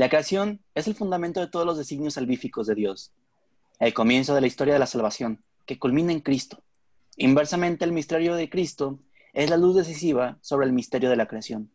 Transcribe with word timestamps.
La 0.00 0.08
creación 0.08 0.62
es 0.74 0.88
el 0.88 0.94
fundamento 0.94 1.40
de 1.40 1.46
todos 1.46 1.66
los 1.66 1.76
designios 1.76 2.14
salvíficos 2.14 2.66
de 2.66 2.74
Dios, 2.74 3.12
el 3.80 3.92
comienzo 3.92 4.34
de 4.34 4.40
la 4.40 4.46
historia 4.46 4.72
de 4.72 4.80
la 4.80 4.86
salvación, 4.86 5.44
que 5.66 5.78
culmina 5.78 6.10
en 6.10 6.20
Cristo. 6.20 6.62
Inversamente, 7.18 7.84
el 7.84 7.92
misterio 7.92 8.34
de 8.34 8.48
Cristo 8.48 8.98
es 9.34 9.50
la 9.50 9.58
luz 9.58 9.76
decisiva 9.76 10.38
sobre 10.40 10.64
el 10.64 10.72
misterio 10.72 11.10
de 11.10 11.16
la 11.16 11.26
creación. 11.26 11.70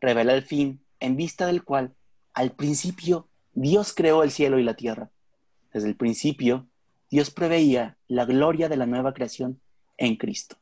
Revela 0.00 0.32
el 0.32 0.42
fin 0.42 0.80
en 1.00 1.16
vista 1.18 1.44
del 1.44 1.64
cual, 1.64 1.92
al 2.32 2.52
principio, 2.52 3.28
Dios 3.52 3.92
creó 3.92 4.22
el 4.22 4.30
cielo 4.30 4.58
y 4.58 4.62
la 4.62 4.72
tierra. 4.72 5.10
Desde 5.70 5.88
el 5.88 5.96
principio, 5.96 6.66
Dios 7.10 7.30
preveía 7.30 7.98
la 8.08 8.24
gloria 8.24 8.70
de 8.70 8.78
la 8.78 8.86
nueva 8.86 9.12
creación 9.12 9.60
en 9.98 10.16
Cristo. 10.16 10.56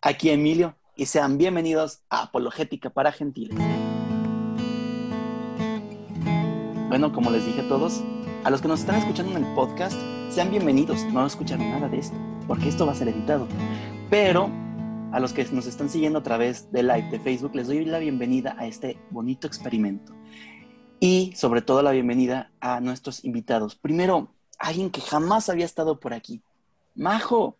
Aquí 0.00 0.30
Emilio 0.30 0.76
y 0.94 1.06
sean 1.06 1.38
bienvenidos 1.38 2.02
a 2.08 2.22
Apologética 2.22 2.88
para 2.88 3.10
Gentiles. 3.10 3.58
Bueno, 6.90 7.12
como 7.12 7.30
les 7.30 7.46
dije 7.46 7.60
a 7.60 7.68
todos, 7.68 8.02
a 8.42 8.50
los 8.50 8.60
que 8.60 8.66
nos 8.66 8.80
están 8.80 8.96
escuchando 8.96 9.36
en 9.36 9.44
el 9.44 9.54
podcast, 9.54 9.96
sean 10.28 10.50
bienvenidos. 10.50 11.04
No 11.12 11.24
escucharon 11.24 11.70
nada 11.70 11.88
de 11.88 11.98
esto, 11.98 12.16
porque 12.48 12.68
esto 12.68 12.84
va 12.84 12.90
a 12.90 12.96
ser 12.96 13.06
editado. 13.06 13.46
Pero 14.10 14.50
a 15.12 15.20
los 15.20 15.32
que 15.32 15.44
nos 15.52 15.68
están 15.68 15.88
siguiendo 15.88 16.18
a 16.18 16.24
través 16.24 16.72
de 16.72 16.82
live 16.82 17.08
de 17.12 17.20
Facebook, 17.20 17.54
les 17.54 17.68
doy 17.68 17.84
la 17.84 18.00
bienvenida 18.00 18.56
a 18.58 18.66
este 18.66 18.98
bonito 19.10 19.46
experimento. 19.46 20.12
Y 20.98 21.32
sobre 21.36 21.62
todo 21.62 21.80
la 21.80 21.92
bienvenida 21.92 22.50
a 22.58 22.80
nuestros 22.80 23.24
invitados. 23.24 23.76
Primero, 23.76 24.34
alguien 24.58 24.90
que 24.90 25.00
jamás 25.00 25.48
había 25.48 25.66
estado 25.66 26.00
por 26.00 26.12
aquí. 26.12 26.42
Majo, 26.96 27.56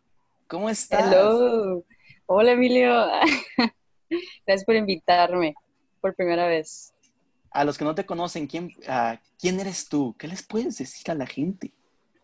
¿cómo 0.49 0.69
estás? 0.69 1.07
Hello. 1.07 1.85
Hola, 2.27 2.51
Emilio. 2.51 2.91
Gracias 4.45 4.65
por 4.67 4.75
invitarme 4.75 5.55
por 6.01 6.17
primera 6.17 6.49
vez 6.49 6.93
a 7.51 7.65
los 7.65 7.79
que 7.79 7.85
no 7.85 7.95
te 7.95 8.07
conocen, 8.07 8.47
¿quién, 8.47 8.73
¿quién 9.41 9.61
eres 9.61 9.89
tú? 9.89 10.15
¿Qué 10.19 10.29
les 10.29 10.43
puedes 10.43 10.79
decir 10.79 11.11
a 11.11 11.15
la 11.15 11.27
gente? 11.27 11.73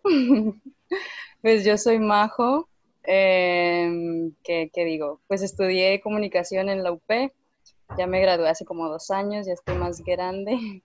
pues 1.43 1.65
yo 1.65 1.77
soy 1.79 1.99
Majo. 1.99 2.69
Em, 3.03 4.33
¿qué, 4.43 4.71
digo? 4.75 5.21
Pues 5.29 5.43
estudié 5.43 6.01
comunicación 6.01 6.69
en 6.69 6.83
la 6.83 6.93
UP. 6.93 7.11
Ya 7.97 8.07
me 8.07 8.21
gradué 8.21 8.49
hace 8.49 8.65
como 8.65 8.89
dos 8.89 9.11
años, 9.11 9.47
ya 9.47 9.53
estoy 9.53 9.77
más 9.77 10.03
grande. 10.03 10.83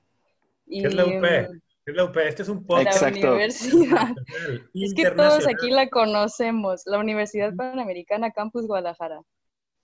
¿Qué 0.69 0.88
es 0.88 0.94
la 0.94 1.05
UP? 1.05 1.23
¿Qué 1.23 1.91
es 1.91 1.95
la 1.95 2.05
UP? 2.05 2.17
Este 2.17 2.44
es 2.44 2.49
un 2.49 2.63
podcast. 2.63 3.01
La 3.01 3.07
universidad. 3.07 4.09
es 4.73 4.94
que 4.94 5.09
todos 5.11 5.47
aquí 5.47 5.71
la 5.71 5.88
conocemos. 5.89 6.83
La 6.85 6.99
Universidad 6.99 7.55
Panamericana 7.55 8.31
Campus 8.31 8.67
Guadalajara. 8.67 9.21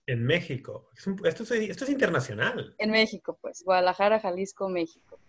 En 0.07 0.23
México. 0.23 0.89
esto, 1.25 1.43
es, 1.53 1.89
internacional. 1.89 2.73
En 2.77 2.91
México, 2.91 3.37
pues. 3.41 3.61
Guadalajara, 3.63 4.21
Jalisco, 4.21 4.69
México. 4.69 5.19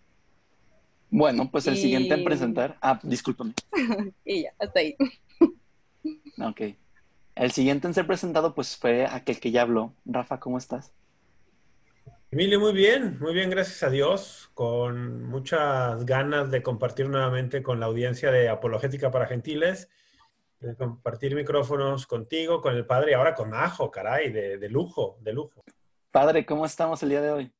Bueno, 1.09 1.51
pues 1.51 1.67
el 1.67 1.75
siguiente 1.75 2.13
en 2.13 2.23
presentar. 2.23 2.77
Ah, 2.81 2.97
discúlpame. 3.03 3.53
y 4.25 4.43
ya, 4.43 4.53
hasta 4.57 4.79
ahí. 4.79 4.95
ok. 6.41 6.61
El 7.35 7.51
siguiente 7.51 7.87
en 7.87 7.93
ser 7.93 8.07
presentado, 8.07 8.55
pues 8.55 8.77
fue 8.77 9.05
aquel 9.05 9.41
que 9.41 9.51
ya 9.51 9.63
habló. 9.63 9.93
Rafa, 10.05 10.39
¿cómo 10.39 10.57
estás? 10.57 10.93
Emilio, 12.31 12.59
muy 12.59 12.73
bien, 12.73 13.17
muy 13.19 13.33
bien, 13.33 13.49
gracias 13.49 13.83
a 13.83 13.89
Dios, 13.89 14.49
con 14.53 15.23
muchas 15.23 16.05
ganas 16.05 16.51
de 16.51 16.61
compartir 16.61 17.09
nuevamente 17.09 17.63
con 17.63 17.79
la 17.79 17.87
audiencia 17.87 18.31
de 18.31 18.49
Apologética 18.49 19.11
para 19.11 19.25
Gentiles 19.25 19.89
de 20.59 20.75
compartir 20.75 21.35
micrófonos 21.35 22.05
contigo, 22.05 22.61
con 22.61 22.75
el 22.75 22.85
padre 22.85 23.11
y 23.11 23.13
ahora 23.13 23.33
con 23.33 23.53
Ajo, 23.53 23.89
caray, 23.89 24.31
de, 24.31 24.69
lujo, 24.69 25.17
de 25.21 25.33
lujo. 25.33 25.63
Padre, 26.11 26.45
¿cómo 26.45 26.65
estamos 26.65 27.01
el 27.03 27.09
día 27.09 27.21
de 27.21 27.31
hoy? 27.31 27.51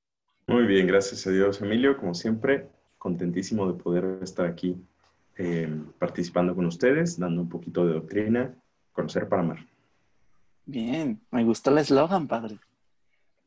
Muy 0.47 0.65
bien, 0.65 0.87
gracias 0.87 1.25
a 1.27 1.31
Dios, 1.31 1.61
Emilio. 1.61 1.97
Como 1.97 2.13
siempre, 2.13 2.67
contentísimo 2.97 3.71
de 3.71 3.81
poder 3.81 4.19
estar 4.21 4.45
aquí 4.45 4.75
eh, 5.37 5.69
participando 5.97 6.55
con 6.55 6.65
ustedes, 6.65 7.17
dando 7.17 7.41
un 7.41 7.49
poquito 7.49 7.85
de 7.85 7.93
doctrina, 7.93 8.53
conocer 8.91 9.29
para 9.29 9.43
amar. 9.43 9.59
Bien, 10.65 11.21
me 11.31 11.43
gustó 11.43 11.69
el 11.69 11.77
eslogan, 11.77 12.27
padre. 12.27 12.59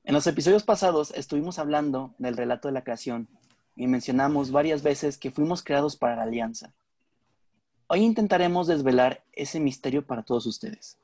En 0.05 0.15
los 0.15 0.27
episodios 0.27 0.65
pasados 0.65 1.13
estuvimos 1.13 1.59
hablando 1.59 2.15
del 2.19 2.37
relato 2.37 2.69
de 2.69 2.75
la 2.75 2.83
creación 2.83 3.29
y 3.77 3.87
mencionamos 3.87 4.51
varias 4.51 4.83
veces 4.83 5.19
que 5.19 5.31
fuimos 5.31 5.63
creados 5.63 5.97
para 5.97 6.17
la 6.17 6.23
alianza. 6.23 6.73
Hoy 7.95 8.05
intentaremos 8.05 8.69
desvelar 8.69 9.23
ese 9.35 9.61
misterio 9.61 10.07
para 10.07 10.23
todos 10.23 10.47
ustedes. 10.47 10.99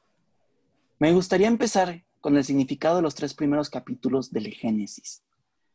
Me 0.99 1.13
gustaría 1.13 1.47
empezar 1.47 2.03
con 2.23 2.35
el 2.39 2.45
significado 2.45 2.97
de 2.97 3.03
los 3.03 3.15
tres 3.15 3.35
primeros 3.35 3.69
capítulos 3.69 4.33
del 4.33 4.47
Génesis. 4.47 5.23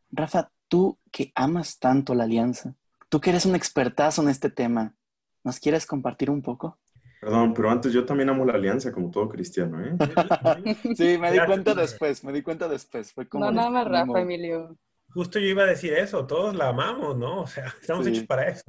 Rafa, 0.09 0.49
tú 0.67 0.97
que 1.11 1.31
amas 1.35 1.77
tanto 1.77 2.15
la 2.15 2.23
alianza, 2.23 2.73
tú 3.09 3.21
que 3.21 3.29
eres 3.29 3.45
un 3.45 3.53
expertazo 3.53 4.23
en 4.23 4.29
este 4.29 4.49
tema, 4.49 4.95
¿nos 5.43 5.59
quieres 5.59 5.85
compartir 5.85 6.31
un 6.31 6.41
poco? 6.41 6.79
Perdón, 7.21 7.53
pero 7.53 7.69
antes 7.69 7.93
yo 7.93 8.05
también 8.05 8.31
amo 8.31 8.43
la 8.43 8.53
alianza 8.53 8.91
como 8.91 9.11
todo 9.11 9.29
cristiano, 9.29 9.85
¿eh? 9.85 9.95
sí, 10.95 11.19
me 11.19 11.31
di 11.31 11.37
cuenta 11.45 11.75
después, 11.75 12.23
me 12.23 12.33
di 12.33 12.41
cuenta 12.41 12.67
después. 12.67 13.13
Fue 13.13 13.29
como 13.29 13.45
no, 13.45 13.51
nada 13.51 13.69
más 13.69 13.87
Rafa, 13.87 14.19
Emilio. 14.19 14.75
Justo 15.09 15.37
yo 15.37 15.45
iba 15.45 15.61
a 15.61 15.67
decir 15.67 15.93
eso, 15.93 16.25
todos 16.25 16.55
la 16.55 16.69
amamos, 16.69 17.15
¿no? 17.15 17.41
O 17.41 17.47
sea, 17.47 17.71
estamos 17.79 18.07
hechos 18.07 18.25
para 18.25 18.47
eso. 18.47 18.63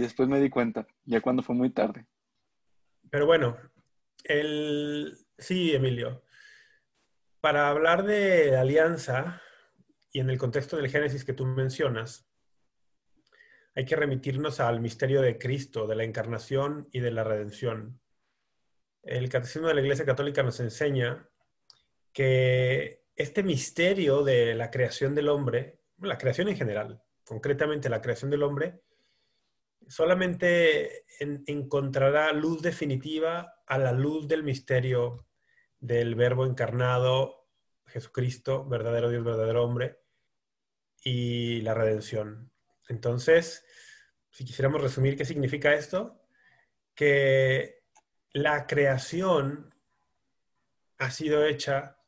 Después 0.00 0.28
me 0.28 0.40
di 0.40 0.50
cuenta, 0.50 0.86
ya 1.04 1.22
cuando 1.22 1.42
fue 1.42 1.54
muy 1.54 1.70
tarde. 1.70 2.06
Pero 3.10 3.24
bueno, 3.24 3.56
el... 4.24 5.16
sí, 5.38 5.74
Emilio. 5.74 6.22
Para 7.40 7.70
hablar 7.70 8.04
de 8.04 8.56
alianza 8.56 9.40
y 10.12 10.20
en 10.20 10.28
el 10.28 10.36
contexto 10.36 10.76
del 10.76 10.90
Génesis 10.90 11.24
que 11.24 11.32
tú 11.32 11.46
mencionas, 11.46 12.28
hay 13.74 13.86
que 13.86 13.96
remitirnos 13.96 14.60
al 14.60 14.80
misterio 14.80 15.22
de 15.22 15.38
Cristo, 15.38 15.86
de 15.86 15.96
la 15.96 16.04
encarnación 16.04 16.88
y 16.92 17.00
de 17.00 17.10
la 17.10 17.24
redención. 17.24 17.98
El 19.02 19.30
Catecismo 19.30 19.68
de 19.68 19.74
la 19.74 19.80
Iglesia 19.80 20.04
Católica 20.04 20.42
nos 20.42 20.60
enseña 20.60 21.26
que 22.12 23.02
este 23.14 23.42
misterio 23.42 24.24
de 24.24 24.54
la 24.54 24.70
creación 24.70 25.14
del 25.14 25.30
hombre, 25.30 25.78
la 26.00 26.18
creación 26.18 26.48
en 26.48 26.56
general, 26.56 27.02
concretamente 27.24 27.88
la 27.88 28.02
creación 28.02 28.30
del 28.30 28.42
hombre, 28.42 28.82
solamente 29.88 31.04
encontrará 31.18 32.32
luz 32.32 32.62
definitiva 32.62 33.62
a 33.66 33.78
la 33.78 33.92
luz 33.92 34.28
del 34.28 34.42
misterio 34.42 35.26
del 35.78 36.14
Verbo 36.14 36.46
encarnado, 36.46 37.48
Jesucristo, 37.86 38.66
verdadero 38.66 39.10
Dios, 39.10 39.24
verdadero 39.24 39.64
hombre, 39.64 40.00
y 41.02 41.60
la 41.60 41.74
redención. 41.74 42.50
Entonces, 42.88 43.64
si 44.30 44.44
quisiéramos 44.44 44.80
resumir 44.80 45.16
qué 45.16 45.24
significa 45.24 45.74
esto, 45.74 46.22
que 46.94 47.84
la 48.32 48.66
creación 48.66 49.74
ha 50.98 51.10
sido 51.10 51.44
hecha 51.44 51.98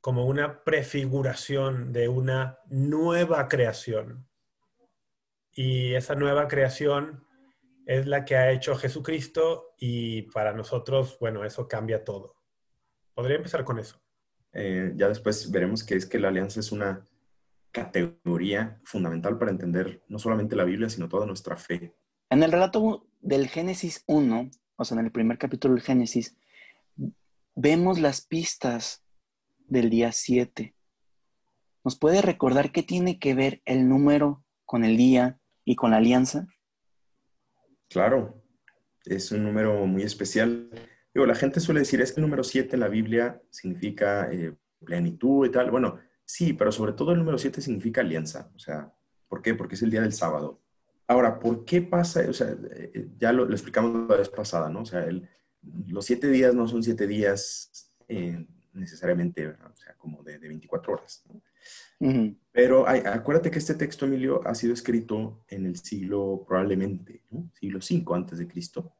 como 0.00 0.26
una 0.26 0.64
prefiguración 0.64 1.92
de 1.92 2.08
una 2.08 2.60
nueva 2.68 3.48
creación 3.48 4.27
y 5.60 5.94
esa 5.94 6.14
nueva 6.14 6.46
creación 6.46 7.26
es 7.84 8.06
la 8.06 8.24
que 8.24 8.36
ha 8.36 8.52
hecho 8.52 8.76
Jesucristo 8.76 9.74
y 9.76 10.22
para 10.30 10.52
nosotros, 10.52 11.18
bueno, 11.18 11.44
eso 11.44 11.66
cambia 11.66 12.04
todo. 12.04 12.36
Podría 13.12 13.38
empezar 13.38 13.64
con 13.64 13.80
eso. 13.80 14.00
Eh, 14.52 14.92
ya 14.94 15.08
después 15.08 15.50
veremos 15.50 15.82
que 15.82 15.96
es 15.96 16.06
que 16.06 16.20
la 16.20 16.28
alianza 16.28 16.60
es 16.60 16.70
una 16.70 17.08
categoría 17.72 18.80
fundamental 18.84 19.36
para 19.36 19.50
entender 19.50 20.00
no 20.06 20.20
solamente 20.20 20.54
la 20.54 20.62
Biblia, 20.62 20.88
sino 20.88 21.08
toda 21.08 21.26
nuestra 21.26 21.56
fe. 21.56 21.92
En 22.30 22.44
el 22.44 22.52
relato 22.52 23.08
del 23.20 23.48
Génesis 23.48 24.04
1, 24.06 24.50
o 24.76 24.84
sea, 24.84 24.96
en 24.96 25.06
el 25.06 25.10
primer 25.10 25.38
capítulo 25.38 25.74
del 25.74 25.82
Génesis, 25.82 26.36
vemos 27.56 27.98
las 27.98 28.24
pistas 28.24 29.02
del 29.66 29.90
día 29.90 30.12
7. 30.12 30.76
¿Nos 31.82 31.98
puede 31.98 32.22
recordar 32.22 32.70
qué 32.70 32.84
tiene 32.84 33.18
que 33.18 33.34
ver 33.34 33.60
el 33.64 33.88
número 33.88 34.44
con 34.64 34.84
el 34.84 34.96
día 34.96 35.40
y 35.68 35.76
con 35.76 35.90
la 35.90 35.98
alianza? 35.98 36.46
Claro, 37.90 38.42
es 39.04 39.30
un 39.32 39.44
número 39.44 39.84
muy 39.86 40.02
especial. 40.02 40.70
Digo, 41.12 41.26
la 41.26 41.34
gente 41.34 41.60
suele 41.60 41.80
decir, 41.80 42.00
es 42.00 42.12
que 42.12 42.20
el 42.20 42.26
número 42.26 42.42
7 42.42 42.74
en 42.74 42.80
la 42.80 42.88
Biblia 42.88 43.42
significa 43.50 44.30
eh, 44.32 44.54
plenitud 44.82 45.46
y 45.46 45.50
tal. 45.50 45.70
Bueno, 45.70 45.98
sí, 46.24 46.54
pero 46.54 46.72
sobre 46.72 46.94
todo 46.94 47.12
el 47.12 47.18
número 47.18 47.36
7 47.36 47.60
significa 47.60 48.00
alianza. 48.00 48.50
O 48.56 48.58
sea, 48.58 48.90
¿por 49.28 49.42
qué? 49.42 49.54
Porque 49.54 49.74
es 49.74 49.82
el 49.82 49.90
día 49.90 50.00
del 50.00 50.14
sábado. 50.14 50.62
Ahora, 51.06 51.38
¿por 51.38 51.66
qué 51.66 51.82
pasa? 51.82 52.24
O 52.26 52.32
sea, 52.32 52.56
eh, 52.70 53.10
ya 53.18 53.34
lo, 53.34 53.50
explicamos 53.50 54.08
la 54.08 54.16
vez 54.16 54.30
pasada, 54.30 54.70
¿no? 54.70 54.80
O 54.80 54.86
sea, 54.86 55.06
los 55.86 56.04
siete 56.06 56.30
días 56.30 56.54
no 56.54 56.66
son 56.66 56.82
siete 56.82 57.06
días 57.06 57.92
eh, 58.08 58.46
necesariamente, 58.78 59.48
o 59.48 59.76
sea, 59.76 59.94
como 59.98 60.22
de, 60.22 60.38
de 60.38 60.48
24 60.48 60.92
horas. 60.92 61.24
¿no? 61.28 61.40
Pero 62.52 62.88
acuérdate 62.88 63.50
que 63.50 63.58
este 63.58 63.74
texto, 63.74 64.06
Emilio, 64.06 64.40
ha 64.46 64.54
sido 64.54 64.72
escrito 64.72 65.44
en 65.48 65.66
el 65.66 65.76
siglo 65.76 66.44
probablemente, 66.46 67.22
siglo 67.58 67.78
V 67.78 68.14
antes 68.14 68.38
de 68.38 68.46
Cristo, 68.46 68.92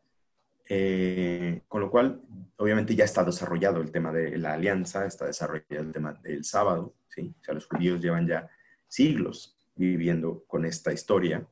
eh, 0.69 1.63
con 1.69 1.81
lo 1.81 1.91
cual 1.91 2.21
obviamente 2.57 2.95
ya 2.95 3.05
está 3.05 3.25
desarrollado 3.25 3.81
el 3.81 3.91
tema 3.91 4.13
de 4.13 4.37
la 4.37 4.55
alianza, 4.55 5.07
está 5.07 5.27
desarrollado 5.27 5.85
el 5.85 5.93
tema 5.93 6.13
del 6.15 6.45
sábado, 6.45 6.95
¿sí? 7.09 7.35
o 7.41 7.45
sea, 7.45 7.55
los 7.55 7.67
judíos 7.67 8.01
llevan 8.01 8.27
ya 8.27 8.49
siglos 8.87 9.57
viviendo 9.77 10.45
con 10.47 10.65
esta 10.65 10.93
historia 10.93 11.47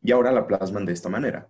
y 0.00 0.12
ahora 0.12 0.32
la 0.32 0.46
plasman 0.46 0.86
de 0.86 0.92
esta 0.92 1.08
manera. 1.08 1.48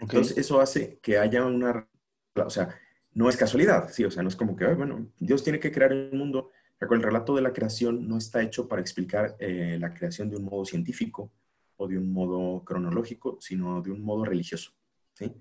Entonces, 0.00 0.36
eso 0.36 0.60
hace 0.60 0.98
que 1.00 1.18
haya 1.18 1.44
una, 1.44 1.88
o 2.34 2.50
sea, 2.50 2.78
no 3.18 3.28
es 3.28 3.36
casualidad, 3.36 3.90
sí, 3.90 4.04
o 4.04 4.12
sea, 4.12 4.22
no 4.22 4.28
es 4.28 4.36
como 4.36 4.54
que, 4.54 4.64
bueno, 4.74 5.10
Dios 5.18 5.42
tiene 5.42 5.58
que 5.58 5.72
crear 5.72 5.90
el 5.90 6.12
mundo. 6.12 6.52
El 6.78 7.02
relato 7.02 7.34
de 7.34 7.42
la 7.42 7.52
creación 7.52 8.06
no 8.06 8.16
está 8.16 8.40
hecho 8.44 8.68
para 8.68 8.80
explicar 8.80 9.34
eh, 9.40 9.76
la 9.80 9.92
creación 9.92 10.30
de 10.30 10.36
un 10.36 10.44
modo 10.44 10.64
científico 10.64 11.32
o 11.78 11.88
de 11.88 11.98
un 11.98 12.12
modo 12.12 12.62
cronológico, 12.62 13.36
sino 13.40 13.82
de 13.82 13.90
un 13.90 14.02
modo 14.02 14.24
religioso. 14.24 14.70
¿sí? 15.14 15.32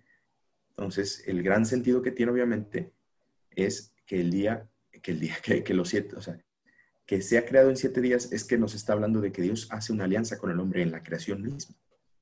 Entonces, 0.72 1.24
el 1.28 1.44
gran 1.44 1.68
sentido 1.68 2.02
que 2.02 2.10
tiene, 2.10 2.32
obviamente, 2.32 2.94
es 3.52 3.94
que 4.08 4.22
el 4.22 4.32
día, 4.32 4.68
que 5.04 5.12
el 5.12 5.20
día, 5.20 5.36
que, 5.44 5.64
que 5.64 5.76
los 5.76 5.90
siete, 5.90 6.16
o 6.16 6.22
sea, 6.22 6.44
que 7.06 7.22
sea 7.22 7.46
creado 7.46 7.70
en 7.70 7.78
siete 7.78 8.02
días 8.02 8.32
es 8.32 8.44
que 8.44 8.58
nos 8.58 8.74
está 8.74 8.94
hablando 8.94 9.22
de 9.22 9.32
que 9.32 9.44
Dios 9.44 9.68
hace 9.70 9.94
una 9.94 10.06
alianza 10.06 10.40
con 10.40 10.50
el 10.50 10.60
hombre 10.60 10.82
en 10.82 10.90
la 10.90 11.04
creación 11.04 11.44
misma. 11.44 11.76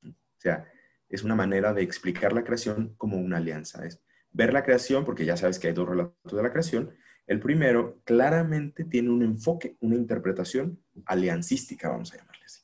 O 0.04 0.42
sea, 0.42 0.70
es 1.08 1.24
una 1.24 1.36
manera 1.36 1.74
de 1.74 1.82
explicar 1.82 2.34
la 2.34 2.44
creación 2.44 2.94
como 2.98 3.16
una 3.16 3.38
alianza. 3.38 3.86
Es 3.86 4.02
ver 4.36 4.52
la 4.52 4.64
creación, 4.64 5.06
porque 5.06 5.26
ya 5.26 5.38
sabes 5.38 5.60
que 5.60 5.68
hay 5.68 5.74
dos 5.74 5.88
relatos 5.88 6.36
de 6.36 6.44
la 6.44 6.52
creación. 6.52 6.94
El 7.26 7.40
primero 7.40 8.02
claramente 8.04 8.84
tiene 8.84 9.10
un 9.10 9.24
enfoque, 9.24 9.78
una 9.80 9.96
interpretación 9.96 10.84
aliancística, 11.06 11.90
vamos 11.90 12.14
a 12.14 12.18
llamarle 12.18 12.44
así. 12.46 12.62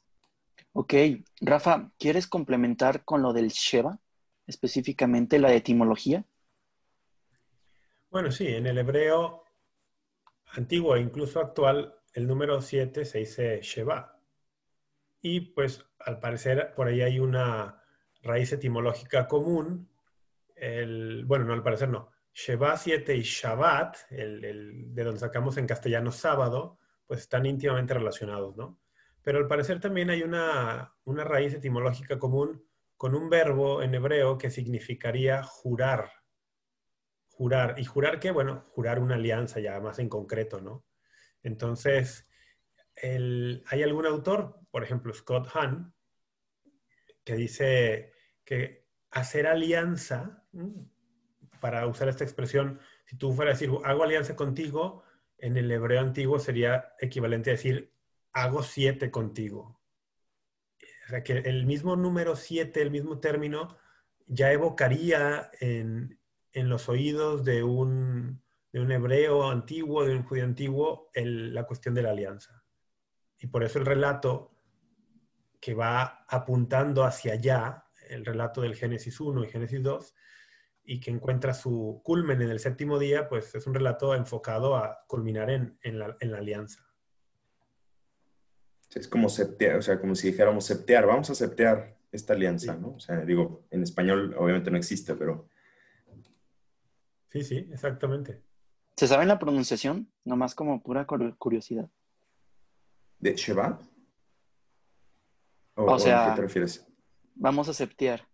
Ok, 0.73 0.93
Rafa, 1.39 1.91
¿quieres 1.97 2.27
complementar 2.27 3.05
con 3.05 3.21
lo 3.21 3.31
del 3.31 3.49
Sheba, 3.49 3.99
específicamente 4.47 5.39
la 5.39 5.53
etimología? 5.53 6.25
Bueno, 8.09 8.31
sí, 8.31 8.47
en 8.47 8.67
el 8.67 8.77
hebreo 8.77 9.45
antiguo 10.53 10.97
e 10.97 10.99
incluso 10.99 11.39
actual 11.39 11.95
el 12.13 12.27
número 12.27 12.61
7 12.61 13.05
se 13.05 13.19
dice 13.19 13.61
Sheba. 13.61 14.19
Y 15.21 15.39
pues 15.39 15.85
al 15.99 16.19
parecer 16.19 16.73
por 16.75 16.89
ahí 16.89 17.01
hay 17.01 17.19
una 17.19 17.81
raíz 18.21 18.51
etimológica 18.51 19.29
común. 19.29 19.87
Bueno, 21.25 21.45
no 21.45 21.53
al 21.53 21.63
parecer 21.63 21.89
no. 21.89 22.11
Sheba 22.33 22.77
7 22.77 23.15
y 23.15 23.21
Shabbat, 23.21 23.97
el, 24.11 24.93
de 24.93 25.03
donde 25.03 25.19
sacamos 25.19 25.57
en 25.57 25.67
castellano 25.67 26.11
sábado, 26.11 26.79
pues 27.05 27.21
están 27.21 27.45
íntimamente 27.45 27.93
relacionados, 27.93 28.55
¿no? 28.55 28.79
Pero 29.21 29.39
al 29.39 29.47
parecer 29.47 29.79
también 29.79 30.09
hay 30.09 30.23
una, 30.23 30.95
una 31.03 31.23
raíz 31.23 31.53
etimológica 31.53 32.17
común 32.17 32.65
con 32.95 33.15
un 33.15 33.29
verbo 33.29 33.81
en 33.81 33.95
hebreo 33.95 34.37
que 34.37 34.51
significaría 34.51 35.43
jurar. 35.43 36.11
Jurar. 37.29 37.75
¿Y 37.77 37.85
jurar 37.85 38.19
qué? 38.19 38.31
Bueno, 38.31 38.65
jurar 38.69 38.99
una 38.99 39.15
alianza 39.15 39.59
ya 39.59 39.79
más 39.79 39.99
en 39.99 40.09
concreto, 40.09 40.61
¿no? 40.61 40.85
Entonces, 41.43 42.29
hay 43.01 43.83
algún 43.83 44.05
autor, 44.05 44.59
por 44.69 44.83
ejemplo 44.83 45.13
Scott 45.13 45.49
Hahn, 45.53 45.93
que 47.23 47.35
dice 47.35 48.13
que 48.45 48.80
hacer 49.11 49.47
alianza, 49.47 50.43
para 51.59 51.85
usar 51.85 52.09
esta 52.09 52.23
expresión, 52.23 52.79
si 53.05 53.17
tú 53.17 53.33
fueras 53.33 53.55
a 53.55 53.59
decir, 53.59 53.77
hago 53.83 54.03
alianza 54.03 54.35
contigo, 54.35 55.03
en 55.37 55.57
el 55.57 55.71
hebreo 55.71 56.01
antiguo 56.01 56.39
sería 56.39 56.93
equivalente 56.99 57.49
a 57.51 57.53
decir, 57.53 57.93
hago 58.33 58.63
siete 58.63 59.11
contigo. 59.11 59.79
O 61.05 61.09
sea, 61.09 61.23
que 61.23 61.33
el 61.33 61.65
mismo 61.65 61.95
número 61.95 62.35
siete, 62.35 62.81
el 62.81 62.91
mismo 62.91 63.19
término, 63.19 63.77
ya 64.27 64.51
evocaría 64.51 65.51
en 65.59 66.17
los 66.53 66.87
oídos 66.89 67.43
de 67.43 67.63
un, 67.63 68.41
de 68.71 68.79
un 68.79 68.91
hebreo 68.91 69.49
antiguo, 69.49 70.05
de 70.05 70.15
un 70.15 70.23
judío 70.23 70.45
antiguo, 70.45 71.09
la 71.13 71.65
cuestión 71.65 71.93
de 71.93 72.03
la 72.03 72.11
alianza. 72.11 72.63
Y 73.37 73.47
por 73.47 73.63
eso 73.63 73.79
el 73.79 73.85
relato 73.85 74.55
que 75.59 75.73
va 75.73 76.25
apuntando 76.27 77.03
hacia 77.03 77.33
allá, 77.33 77.85
el 78.11 78.25
relato 78.25 78.61
del 78.61 78.75
Génesis 78.75 79.19
1 79.19 79.43
y 79.43 79.47
Génesis 79.49 79.81
2, 79.81 80.15
y 80.83 80.99
que 80.99 81.11
encuentra 81.11 81.53
su 81.53 82.01
culmen 82.03 82.41
en 82.41 82.49
el 82.49 82.59
séptimo 82.59 82.99
día, 82.99 83.27
pues 83.29 83.53
es 83.55 83.67
un 83.67 83.73
relato 83.73 84.15
enfocado 84.15 84.75
a 84.75 85.03
culminar 85.07 85.49
en, 85.49 85.99
la, 85.99 86.17
alianza. 86.37 86.85
Es 88.93 89.07
como 89.07 89.29
septear, 89.29 89.77
o 89.77 89.81
sea, 89.81 89.99
como 89.99 90.15
si 90.15 90.31
dijéramos 90.31 90.65
septear, 90.65 91.05
vamos 91.05 91.29
a 91.29 91.35
septear 91.35 91.97
esta 92.11 92.33
alianza, 92.33 92.75
¿no? 92.75 92.95
O 92.95 92.99
sea, 92.99 93.21
digo, 93.21 93.65
en 93.69 93.83
español 93.83 94.35
obviamente 94.37 94.69
no 94.69 94.77
existe, 94.77 95.15
pero... 95.15 95.47
Sí, 97.29 97.43
sí, 97.43 97.69
exactamente. 97.71 98.41
¿Se 98.97 99.07
sabe 99.07 99.25
la 99.25 99.39
pronunciación? 99.39 100.11
Nomás 100.25 100.53
como 100.53 100.83
pura 100.83 101.05
curiosidad. 101.05 101.89
¿De 103.19 103.35
Sheba? 103.35 103.79
¿O, 105.75 105.97
sea, 105.97 106.25
¿a 106.25 106.29
qué 106.31 106.35
te 106.35 106.41
refieres? 106.41 106.90
Vamos 107.35 107.69
a 107.69 107.73
septear. 107.73 108.27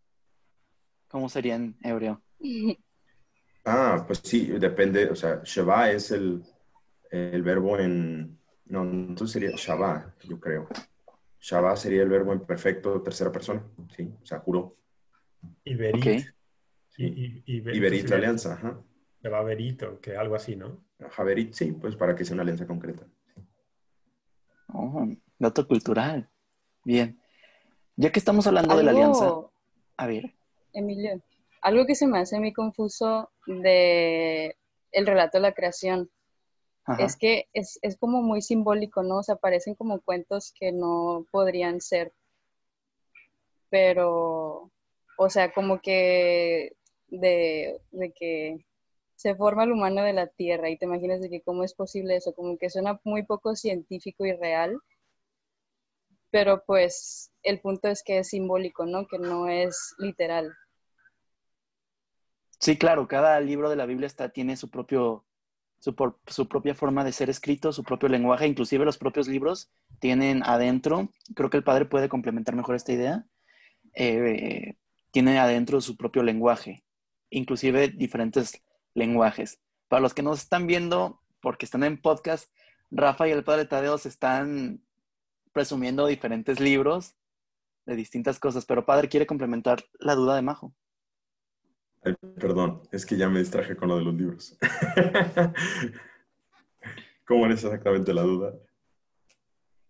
¿Cómo 1.08 1.30
sería 1.30 1.56
en 1.56 1.78
hebreo? 1.84 2.22
Ah, 3.70 4.06
pues 4.08 4.22
sí, 4.24 4.46
depende. 4.48 5.10
O 5.10 5.16
sea, 5.16 5.42
Sheba 5.44 5.92
es 5.92 6.12
el, 6.12 6.42
el 7.12 7.44
verbo 7.44 7.78
en. 7.78 8.40
No, 8.68 8.84
entonces 8.84 9.34
sería 9.34 9.52
Shabbat, 9.58 10.24
yo 10.24 10.40
creo. 10.40 10.70
Shabbat 11.42 11.76
sería 11.76 12.04
el 12.04 12.08
verbo 12.08 12.32
en 12.32 12.46
perfecto 12.46 13.02
tercera 13.02 13.30
persona. 13.30 13.62
Sí, 13.94 14.10
o 14.22 14.26
sea, 14.26 14.40
juró. 14.40 14.78
Iberit. 15.66 16.28
Y, 16.98 17.44
Iberit, 17.46 18.08
la 18.08 18.16
alianza, 18.16 18.54
ajá. 18.54 18.82
Javerito, 19.22 20.00
que 20.00 20.16
algo 20.16 20.36
así, 20.36 20.56
¿no? 20.56 20.86
Javerit, 21.12 21.54
sí, 21.54 21.74
pues 21.74 21.98
para 21.98 22.16
que 22.16 22.24
sea 22.24 22.36
una 22.36 22.44
alianza 22.44 22.66
concreta. 22.66 23.06
Oh, 24.68 25.08
dato 25.38 25.68
cultural. 25.68 26.30
Bien. 26.86 27.20
Ya 27.98 28.12
que 28.12 28.20
estamos 28.20 28.46
hablando 28.46 28.78
de 28.78 28.84
la 28.84 28.92
alianza, 28.92 29.34
a 29.98 30.08
ver. 30.08 30.34
Emilio, 30.72 31.20
algo 31.62 31.86
que 31.88 31.96
se 31.96 32.06
me 32.06 32.20
hace 32.20 32.40
muy 32.40 32.54
confuso 32.54 33.32
de 33.48 34.56
el 34.92 35.08
relato 35.08 35.38
de 35.38 35.42
la 35.42 35.54
creación 35.54 36.10
es 37.00 37.18
que 37.18 37.48
es, 37.52 37.80
es, 37.82 37.98
como 37.98 38.22
muy 38.22 38.42
simbólico, 38.42 39.04
¿no? 39.04 39.18
O 39.18 39.24
sea, 39.24 39.36
parecen 39.36 39.76
como 39.76 40.00
cuentos 40.00 40.54
que 40.58 40.72
no 40.72 41.26
podrían 41.32 41.82
ser. 41.82 42.14
Pero, 43.70 44.72
o 45.18 45.30
sea, 45.30 45.52
como 45.52 45.82
que 45.82 46.78
de, 47.10 47.82
de 47.92 48.12
que 48.14 48.66
se 49.16 49.36
forma 49.36 49.64
el 49.64 49.74
humano 49.74 50.04
de 50.04 50.14
la 50.14 50.28
Tierra 50.28 50.70
y 50.70 50.78
te 50.78 50.86
imaginas 50.86 51.20
de 51.20 51.30
que 51.30 51.42
cómo 51.42 51.64
es 51.64 51.74
posible 51.74 52.16
eso, 52.16 52.34
como 52.34 52.58
que 52.58 52.70
suena 52.70 53.02
muy 53.04 53.24
poco 53.24 53.56
científico 53.56 54.26
y 54.26 54.32
real, 54.32 54.80
pero 56.32 56.64
pues 56.66 57.32
el 57.44 57.60
punto 57.60 57.88
es 57.88 58.04
que 58.04 58.20
es 58.20 58.30
simbólico, 58.30 58.86
¿no? 58.86 59.08
Que 59.08 59.20
no 59.20 59.48
es 59.48 59.96
literal. 59.98 60.54
Sí, 62.60 62.78
claro, 62.78 63.07
cada 63.07 63.40
libro 63.40 63.69
de 63.69 63.76
la 63.76 63.86
Biblia 63.86 64.07
está, 64.07 64.30
tiene 64.30 64.57
su, 64.57 64.69
propio, 64.69 65.26
su, 65.80 65.96
su 66.26 66.48
propia 66.48 66.74
forma 66.74 67.04
de 67.04 67.12
ser 67.12 67.30
escrito, 67.30 67.72
su 67.72 67.84
propio 67.84 68.10
lenguaje, 68.10 68.48
inclusive 68.48 68.84
los 68.84 68.98
propios 68.98 69.28
libros 69.28 69.72
tienen 70.00 70.44
adentro, 70.44 71.10
creo 71.36 71.50
que 71.50 71.57
el 71.57 71.64
padre 71.64 71.86
puede 71.86 72.10
complementar 72.10 72.56
mejor 72.56 72.76
esta 72.76 72.94
idea, 72.94 73.26
eh, 73.94 74.76
tiene 75.12 75.40
adentro 75.40 75.81
su 75.81 75.98
propio 75.98 76.24
lenguaje, 76.24 76.84
inclusive 77.30 77.90
diferentes 77.90 78.64
lenguajes. 78.94 79.60
Para 79.88 80.02
los 80.02 80.14
que 80.14 80.24
nos 80.24 80.40
están 80.40 80.68
viendo, 80.68 81.22
porque 81.42 81.66
están 81.66 81.84
en 81.84 82.02
podcast, 82.02 82.52
Rafa 82.90 83.28
y 83.28 83.31
el 83.31 83.44
padre 83.44 83.66
Tadeo 83.66 83.98
se 83.98 84.10
están 84.10 84.81
presumiendo 85.57 86.06
diferentes 86.06 86.59
libros 86.59 87.16
de 87.87 87.95
distintas 87.95 88.40
cosas, 88.40 88.64
pero 88.64 88.85
padre 88.85 89.09
quiere 89.09 89.26
complementar 89.26 89.83
la 89.97 90.14
duda 90.14 90.35
de 90.35 90.44
Majo. 90.44 90.71
perdón, 92.40 92.83
es 92.92 93.07
que 93.07 93.18
ya 93.18 93.28
me 93.28 93.40
distraje 93.40 93.76
con 93.76 93.90
lo 93.90 93.97
de 93.97 94.04
los 94.04 94.14
libros. 94.14 94.56
¿Cómo 97.26 97.47
es 97.47 97.64
exactamente 97.64 98.14
la 98.14 98.21
duda? 98.21 98.54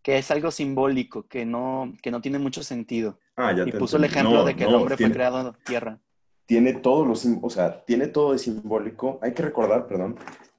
Que 0.02 0.18
es 0.18 0.32
algo 0.32 0.52
simbólico, 0.52 1.28
que 1.28 1.46
no, 1.46 1.94
que 2.02 2.12
no 2.12 2.22
tiene 2.22 2.40
mucho 2.40 2.64
sentido. 2.64 3.20
Ah, 3.36 3.52
ya 3.52 3.68
y 3.68 3.74
puso 3.74 3.98
el 3.98 4.06
ejemplo 4.06 4.46
de 4.46 4.56
que 4.56 4.64
el 4.64 4.74
hombre 4.74 4.96
fue 4.96 5.12
creado 5.12 5.50
en 5.50 5.64
tierra 5.66 6.00
tiene 6.46 6.76
todo, 6.76 7.04
lo, 7.04 7.12
o 7.12 7.50
sea, 7.50 7.84
tiene 7.84 8.08
todo 8.08 8.32
de 8.32 8.40
simbólico. 8.40 9.20
Hay 9.22 9.34
que 9.34 9.44
recordar, 9.44 9.86
perdón, 9.86 10.16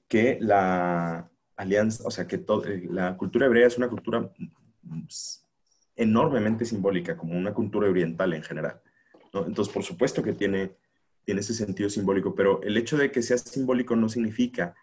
que 0.06 0.36
la 0.38 1.30
alianza, 1.56 2.06
o 2.06 2.10
sea, 2.10 2.26
que 2.26 2.36
eh, 2.36 2.88
la 2.90 3.16
cultura 3.16 3.46
hebrea 3.46 3.68
es 3.68 3.78
una 3.78 3.88
cultura 3.88 4.30
enormemente 5.97 6.64
simbólica, 6.64 7.16
como 7.16 7.37
una 7.37 7.52
cultura 7.52 7.88
oriental 7.88 8.32
en 8.35 8.42
general. 8.42 8.80
Entonces, 9.32 9.73
por 9.73 9.82
supuesto 9.82 10.23
que 10.23 10.32
tiene, 10.32 10.76
tiene 11.25 11.40
ese 11.40 11.54
sentido 11.54 11.90
simbólico, 11.90 12.35
pero 12.35 12.62
el 12.62 12.76
hecho 12.76 12.97
de 12.97 13.11
que 13.11 13.23
sea 13.23 13.38
simbólico 13.38 13.97
no 13.97 14.08
significa 14.08 14.75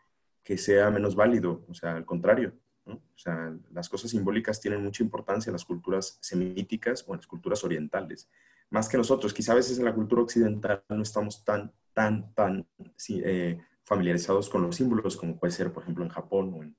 que 0.44 0.58
sea 0.58 0.92
menos 0.92 1.16
válido, 1.16 1.66
o 1.68 1.74
sea, 1.74 1.96
al 1.96 2.06
contrario. 2.06 2.54
O 2.86 3.02
sea, 3.16 3.52
las 3.72 3.90
cosas 3.90 4.12
simbólicas 4.12 4.62
tienen 4.62 4.84
mucha 4.84 5.02
importancia 5.02 5.50
en 5.50 5.54
las 5.54 5.66
culturas 5.66 6.20
semíticas 6.22 7.04
o 7.08 7.14
en 7.14 7.18
las 7.18 7.28
culturas 7.28 7.64
orientales 7.64 8.30
más 8.70 8.90
que 8.90 8.98
nosotros. 8.98 9.34
Quizá 9.34 9.54
a 9.54 9.56
veces 9.56 9.78
en 9.80 9.86
la 9.86 9.94
cultura 9.94 10.22
occidental 10.22 10.84
no 10.90 11.02
estamos 11.02 11.44
tan, 11.44 11.72
tan, 11.94 12.34
tan 12.34 12.68
eh, 13.10 13.60
familiarizados 13.84 14.50
con 14.50 14.62
los 14.62 14.76
símbolos 14.76 15.18
como 15.18 15.38
puede 15.38 15.52
ser, 15.52 15.72
por 15.72 15.84
ejemplo, 15.84 16.04
en 16.04 16.10
Japón 16.10 16.54
o 16.54 16.64
en, 16.64 16.76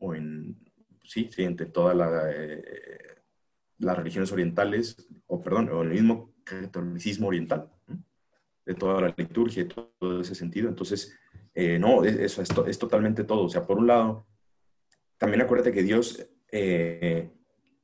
o 0.00 0.14
en 0.14 0.58
sí, 1.04 1.28
entre 1.38 1.66
toda 1.66 1.94
la, 1.94 2.30
eh, 2.32 2.62
las 3.78 3.96
religiones 3.96 4.32
orientales, 4.32 4.96
o 5.26 5.40
perdón, 5.40 5.68
el 5.68 5.90
mismo 5.90 6.34
catolicismo 6.44 7.28
oriental, 7.28 7.70
de 8.66 8.74
toda 8.74 9.00
la 9.00 9.14
liturgia 9.16 9.62
y 9.62 9.68
todo 9.68 10.20
ese 10.20 10.34
sentido. 10.34 10.68
Entonces, 10.68 11.16
eh, 11.54 11.78
no, 11.78 12.04
eso 12.04 12.42
es, 12.42 12.50
es, 12.66 12.78
totalmente 12.78 13.24
todo. 13.24 13.44
O 13.44 13.48
sea, 13.48 13.66
por 13.66 13.78
un 13.78 13.86
lado, 13.86 14.26
también 15.18 15.42
acuérdate 15.42 15.72
que 15.72 15.82
Dios 15.82 16.26
eh, 16.50 17.30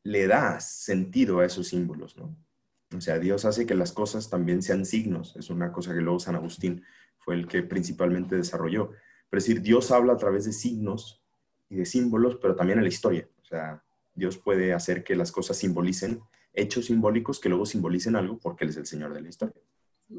le 0.03 0.27
da 0.27 0.61
sentido 0.61 1.41
a 1.41 1.47
esos 1.47 1.69
símbolos, 1.69 2.17
¿no? 2.17 2.37
O 2.97 3.01
sea, 3.01 3.19
Dios 3.21 3.45
hace 3.45 3.67
que 3.67 3.77
las 3.77 3.93
cosas 3.93 4.29
también 4.31 4.63
sean 4.63 4.85
signos. 4.85 5.37
Es 5.37 5.49
una 5.51 5.71
cosa 5.71 5.95
que 5.95 6.01
luego 6.01 6.19
San 6.19 6.35
Agustín 6.35 6.83
fue 7.19 7.37
el 7.37 7.47
que 7.47 7.63
principalmente 7.63 8.35
desarrolló. 8.35 8.91
Pero 9.29 9.39
es 9.39 9.47
decir, 9.47 9.63
Dios 9.63 9.93
habla 9.93 10.15
a 10.15 10.17
través 10.17 10.45
de 10.45 10.53
signos 10.53 11.23
y 11.71 11.77
de 11.77 11.87
símbolos, 11.87 12.37
pero 12.37 12.55
también 12.55 12.79
en 12.79 12.85
la 12.85 12.91
historia. 12.91 13.27
O 13.41 13.45
sea, 13.45 13.83
Dios 14.15 14.37
puede 14.37 14.75
hacer 14.75 15.03
que 15.03 15.15
las 15.15 15.33
cosas 15.33 15.57
simbolicen 15.57 16.21
hechos 16.53 16.87
simbólicos 16.87 17.41
que 17.41 17.49
luego 17.49 17.65
simbolicen 17.65 18.17
algo 18.17 18.39
porque 18.39 18.65
Él 18.65 18.71
es 18.71 18.77
el 18.77 18.87
Señor 18.87 19.15
de 19.15 19.23
la 19.23 19.29
historia. 19.29 19.63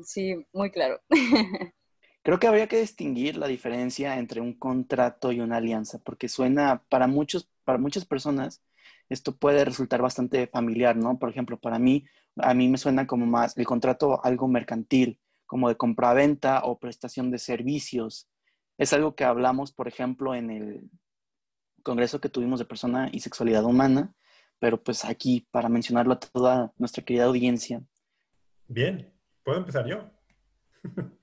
Sí, 0.04 0.46
muy 0.54 0.72
claro. 0.72 1.02
Creo 2.24 2.40
que 2.40 2.48
habría 2.48 2.68
que 2.68 2.80
distinguir 2.80 3.36
la 3.36 3.48
diferencia 3.48 4.18
entre 4.18 4.42
un 4.42 4.54
contrato 4.54 5.32
y 5.32 5.42
una 5.42 5.58
alianza, 5.58 6.00
porque 6.00 6.30
suena 6.30 6.84
para 6.88 7.08
muchos, 7.08 7.50
para 7.64 7.80
muchas 7.80 8.06
personas, 8.06 8.62
esto 9.10 9.36
puede 9.36 9.66
resultar 9.66 10.02
bastante 10.02 10.48
familiar, 10.48 10.96
¿no? 10.96 11.18
Por 11.18 11.30
ejemplo, 11.30 11.60
para 11.60 11.80
mí, 11.80 12.06
a 12.38 12.54
mí 12.54 12.70
me 12.70 12.78
suena 12.78 13.08
como 13.08 13.26
más 13.26 13.58
el 13.58 13.66
contrato 13.66 14.24
algo 14.24 14.48
mercantil, 14.48 15.20
como 15.48 15.68
de 15.68 15.76
compraventa 15.76 16.62
o 16.64 16.80
prestación 16.80 17.32
de 17.32 17.40
servicios. 17.40 18.30
Es 18.78 18.94
algo 18.94 19.16
que 19.16 19.26
hablamos, 19.26 19.74
por 19.74 19.88
ejemplo, 19.88 20.36
en 20.36 20.52
el 20.52 20.90
congreso 21.82 22.20
que 22.22 22.30
tuvimos 22.30 22.60
de 22.60 22.66
persona 22.66 23.10
y 23.12 23.20
sexualidad 23.20 23.64
humana, 23.66 24.14
pero 24.60 24.82
pues 24.82 25.06
aquí 25.06 25.48
para 25.52 25.70
mencionarlo 25.70 26.14
a 26.14 26.20
toda 26.20 26.74
nuestra 26.78 27.04
querida 27.04 27.26
audiencia. 27.26 27.82
Bien, 28.68 29.12
puedo 29.44 29.58
empezar 29.58 29.86
yo. 29.88 30.10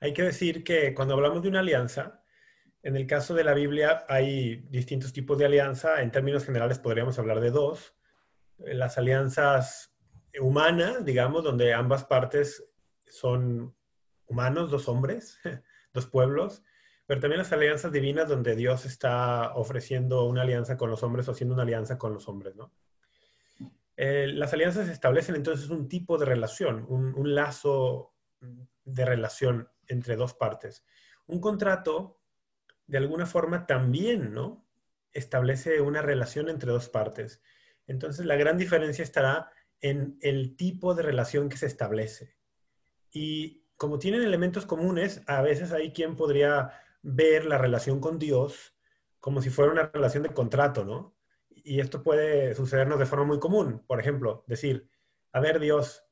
hay 0.00 0.12
que 0.12 0.22
decir 0.22 0.64
que 0.64 0.94
cuando 0.94 1.14
hablamos 1.14 1.42
de 1.42 1.48
una 1.48 1.60
alianza, 1.60 2.22
en 2.82 2.96
el 2.96 3.06
caso 3.06 3.34
de 3.34 3.44
la 3.44 3.54
Biblia 3.54 4.04
hay 4.08 4.56
distintos 4.68 5.12
tipos 5.12 5.38
de 5.38 5.46
alianza. 5.46 6.02
En 6.02 6.10
términos 6.10 6.44
generales 6.44 6.78
podríamos 6.78 7.18
hablar 7.18 7.40
de 7.40 7.50
dos. 7.50 7.94
Las 8.58 8.98
alianzas 8.98 9.94
humanas, 10.38 11.04
digamos, 11.04 11.42
donde 11.44 11.72
ambas 11.72 12.04
partes 12.04 12.64
son 13.06 13.74
humanos, 14.26 14.70
dos 14.70 14.88
hombres, 14.88 15.38
dos 15.94 16.06
pueblos, 16.06 16.62
pero 17.06 17.20
también 17.20 17.38
las 17.38 17.52
alianzas 17.52 17.92
divinas 17.92 18.28
donde 18.28 18.56
Dios 18.56 18.86
está 18.86 19.54
ofreciendo 19.54 20.24
una 20.24 20.42
alianza 20.42 20.76
con 20.76 20.90
los 20.90 21.02
hombres 21.02 21.28
o 21.28 21.32
haciendo 21.32 21.54
una 21.54 21.64
alianza 21.64 21.98
con 21.98 22.14
los 22.14 22.28
hombres, 22.28 22.56
¿no? 22.56 22.72
Eh, 23.96 24.26
las 24.28 24.52
alianzas 24.52 24.88
establecen 24.88 25.36
entonces 25.36 25.70
un 25.70 25.88
tipo 25.88 26.18
de 26.18 26.24
relación, 26.24 26.84
un, 26.88 27.34
lazo 27.34 28.14
de 28.84 29.04
relación 29.04 29.68
entre 29.86 30.16
dos 30.16 30.34
partes. 30.34 30.84
Un 31.26 31.40
contrato, 31.40 32.20
de 32.86 32.98
alguna 32.98 33.26
forma, 33.26 33.66
también, 33.66 34.32
¿no? 34.32 34.66
Establece 35.12 35.80
una 35.80 36.02
relación 36.02 36.48
entre 36.48 36.72
dos 36.72 36.88
partes. 36.88 37.40
Entonces, 37.86 38.26
la 38.26 38.36
gran 38.36 38.58
diferencia 38.58 39.04
estará 39.04 39.50
en 39.80 40.18
el 40.22 40.56
tipo 40.56 40.94
de 40.94 41.02
relación 41.02 41.48
que 41.48 41.58
se 41.58 41.66
establece. 41.66 42.36
Y 43.12 43.64
como 43.76 43.98
tienen 43.98 44.22
elementos 44.22 44.66
comunes, 44.66 45.22
a 45.26 45.42
veces 45.42 45.70
hay 45.70 45.92
quien 45.92 46.16
podría 46.16 46.72
ver 47.04 47.44
la 47.44 47.58
relación 47.58 48.00
con 48.00 48.18
Dios 48.18 48.74
como 49.20 49.40
si 49.40 49.50
fuera 49.50 49.72
una 49.72 49.90
relación 49.92 50.22
de 50.22 50.34
contrato, 50.34 50.84
¿no? 50.84 51.16
Y 51.48 51.80
esto 51.80 52.02
puede 52.02 52.54
sucedernos 52.54 52.98
de 52.98 53.06
forma 53.06 53.24
muy 53.24 53.38
común. 53.38 53.82
Por 53.86 54.00
ejemplo, 54.00 54.44
decir, 54.46 54.88
a 55.32 55.40
ver 55.40 55.60
Dios, 55.60 56.04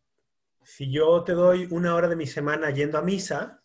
si 0.62 0.90
yo 0.90 1.24
te 1.24 1.32
doy 1.32 1.66
una 1.70 1.94
hora 1.94 2.08
de 2.08 2.16
mi 2.16 2.26
semana 2.26 2.70
yendo 2.70 2.98
a 2.98 3.02
misa, 3.02 3.62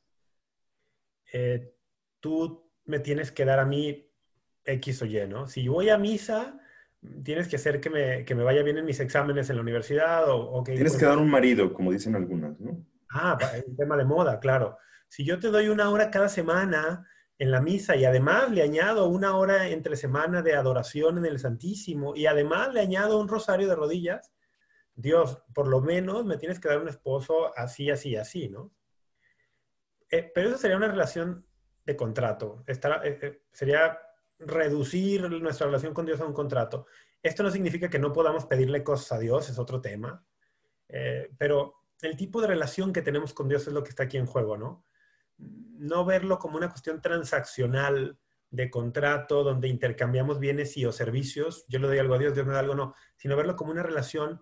eh, 1.31 1.73
tú 2.19 2.69
me 2.85 2.99
tienes 2.99 3.31
que 3.31 3.45
dar 3.45 3.59
a 3.59 3.65
mí 3.65 4.11
X 4.65 5.01
o 5.01 5.05
Y, 5.05 5.27
¿no? 5.27 5.47
Si 5.47 5.63
yo 5.63 5.73
voy 5.73 5.89
a 5.89 5.97
misa, 5.97 6.59
tienes 7.23 7.47
que 7.47 7.57
hacer 7.57 7.79
que 7.79 7.89
me, 7.89 8.25
que 8.25 8.35
me 8.35 8.43
vaya 8.43 8.63
bien 8.63 8.77
en 8.77 8.85
mis 8.85 8.99
exámenes 8.99 9.49
en 9.49 9.57
la 9.57 9.61
universidad 9.61 10.25
o, 10.27 10.63
que... 10.63 10.73
Tienes 10.73 10.97
que 10.97 11.05
dar 11.05 11.17
un 11.17 11.29
marido, 11.29 11.73
como 11.73 11.91
dicen 11.91 12.15
algunas, 12.15 12.59
¿no? 12.59 12.85
Ah, 13.09 13.37
un 13.65 13.77
tema 13.77 13.95
de 13.95 14.03
moda, 14.05 14.39
claro. 14.39 14.77
Si 15.07 15.23
yo 15.23 15.39
te 15.39 15.47
doy 15.47 15.69
una 15.69 15.89
hora 15.89 16.11
cada 16.11 16.27
semana 16.27 17.07
en 17.39 17.51
la 17.51 17.61
misa 17.61 17.95
y 17.95 18.05
además 18.05 18.51
le 18.51 18.63
añado 18.63 19.07
una 19.07 19.37
hora 19.37 19.67
entre 19.69 19.95
semana 19.95 20.41
de 20.41 20.55
adoración 20.55 21.19
en 21.19 21.25
el 21.25 21.39
Santísimo 21.39 22.15
y 22.15 22.25
además 22.25 22.73
le 22.73 22.81
añado 22.81 23.19
un 23.19 23.27
rosario 23.27 23.67
de 23.67 23.75
rodillas, 23.75 24.31
Dios, 24.95 25.43
por 25.53 25.67
lo 25.67 25.81
menos 25.81 26.25
me 26.25 26.37
tienes 26.37 26.59
que 26.59 26.67
dar 26.67 26.81
un 26.81 26.89
esposo 26.89 27.55
así, 27.55 27.91
así, 27.91 28.15
así, 28.15 28.49
¿no? 28.49 28.73
Eh, 30.09 30.31
pero 30.33 30.49
eso 30.49 30.57
sería 30.57 30.77
una 30.77 30.87
relación 30.87 31.45
de 31.85 31.95
contrato. 31.95 32.63
Eh, 32.65 32.79
eh, 33.03 33.41
sería 33.51 33.99
reducir 34.39 35.29
nuestra 35.29 35.67
relación 35.67 35.93
con 35.93 36.05
Dios 36.05 36.19
a 36.19 36.25
un 36.25 36.33
contrato. 36.33 36.87
Esto 37.21 37.43
no 37.43 37.51
significa 37.51 37.89
que 37.89 37.99
no 37.99 38.11
podamos 38.11 38.45
pedirle 38.45 38.83
cosas 38.83 39.11
a 39.11 39.19
Dios, 39.19 39.49
es 39.49 39.59
otro 39.59 39.81
tema. 39.81 40.23
pero 41.37 41.73
el 42.01 42.15
tipo 42.15 42.41
de 42.41 42.47
relación 42.47 42.93
que 42.93 43.01
tenemos 43.01 43.33
con 43.33 43.49
Dios 43.49 43.67
es 43.67 43.73
lo 43.73 43.83
que 43.83 43.89
está 43.89 44.03
aquí 44.03 44.17
en 44.17 44.25
juego, 44.25 44.57
¿no? 44.57 44.85
No 45.77 46.05
verlo 46.05 46.39
como 46.39 46.57
una 46.57 46.69
cuestión 46.69 47.01
transaccional 47.01 48.17
de 48.49 48.69
contrato 48.69 49.43
donde 49.43 49.67
intercambiamos 49.67 50.39
bienes 50.39 50.77
y 50.77 50.85
o 50.85 50.91
servicios, 50.91 51.65
yo 51.67 51.79
le 51.79 51.87
doy 51.87 51.99
algo 51.99 52.15
a 52.15 52.17
Dios, 52.17 52.33
Dios 52.33 52.45
me 52.45 52.53
da 52.53 52.59
algo, 52.59 52.75
no, 52.75 52.95
sino 53.17 53.35
verlo 53.35 53.55
como 53.55 53.71
una 53.71 53.83
relación 53.83 54.41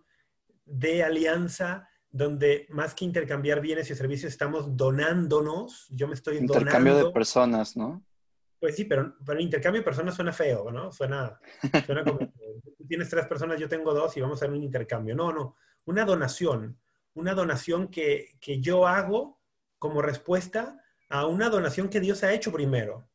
de 0.66 1.04
alianza 1.04 1.90
donde 2.12 2.66
más 2.70 2.94
que 2.94 3.04
intercambiar 3.04 3.60
bienes 3.60 3.90
y 3.90 3.96
servicios 3.96 4.32
estamos 4.32 4.78
donándonos, 4.78 5.88
yo 5.90 6.08
me 6.08 6.14
estoy 6.14 6.36
donando. 6.36 6.60
Intercambio 6.60 6.96
de 6.96 7.12
personas, 7.12 7.76
¿no? 7.76 8.06
Pues 8.60 8.76
sí, 8.76 8.86
pero, 8.86 9.16
pero 9.26 9.40
intercambio 9.40 9.82
de 9.82 9.86
personas 9.86 10.16
suena 10.16 10.32
feo, 10.32 10.72
¿no? 10.72 10.92
Suena, 10.92 11.38
suena 11.86 12.04
como, 12.04 12.20
tú 12.78 12.86
tienes 12.88 13.10
tres 13.10 13.28
personas, 13.28 13.60
yo 13.60 13.68
tengo 13.68 13.94
dos 13.94 14.16
y 14.16 14.22
vamos 14.22 14.42
a 14.42 14.46
hacer 14.46 14.56
un 14.56 14.64
intercambio. 14.64 15.16
No, 15.16 15.34
no, 15.34 15.56
una 15.86 16.06
donación, 16.06 16.80
una 17.14 17.34
donación 17.34 17.90
que, 17.90 18.38
yo 18.62 18.88
hago 18.88 19.42
como 19.78 20.02
respuesta 20.02 20.82
a 21.10 21.28
una 21.28 21.50
donación 21.50 21.90
que 21.90 22.00
Dios 22.00 22.24
ha 22.24 22.34
hecho 22.34 22.52
primero. 22.52 23.10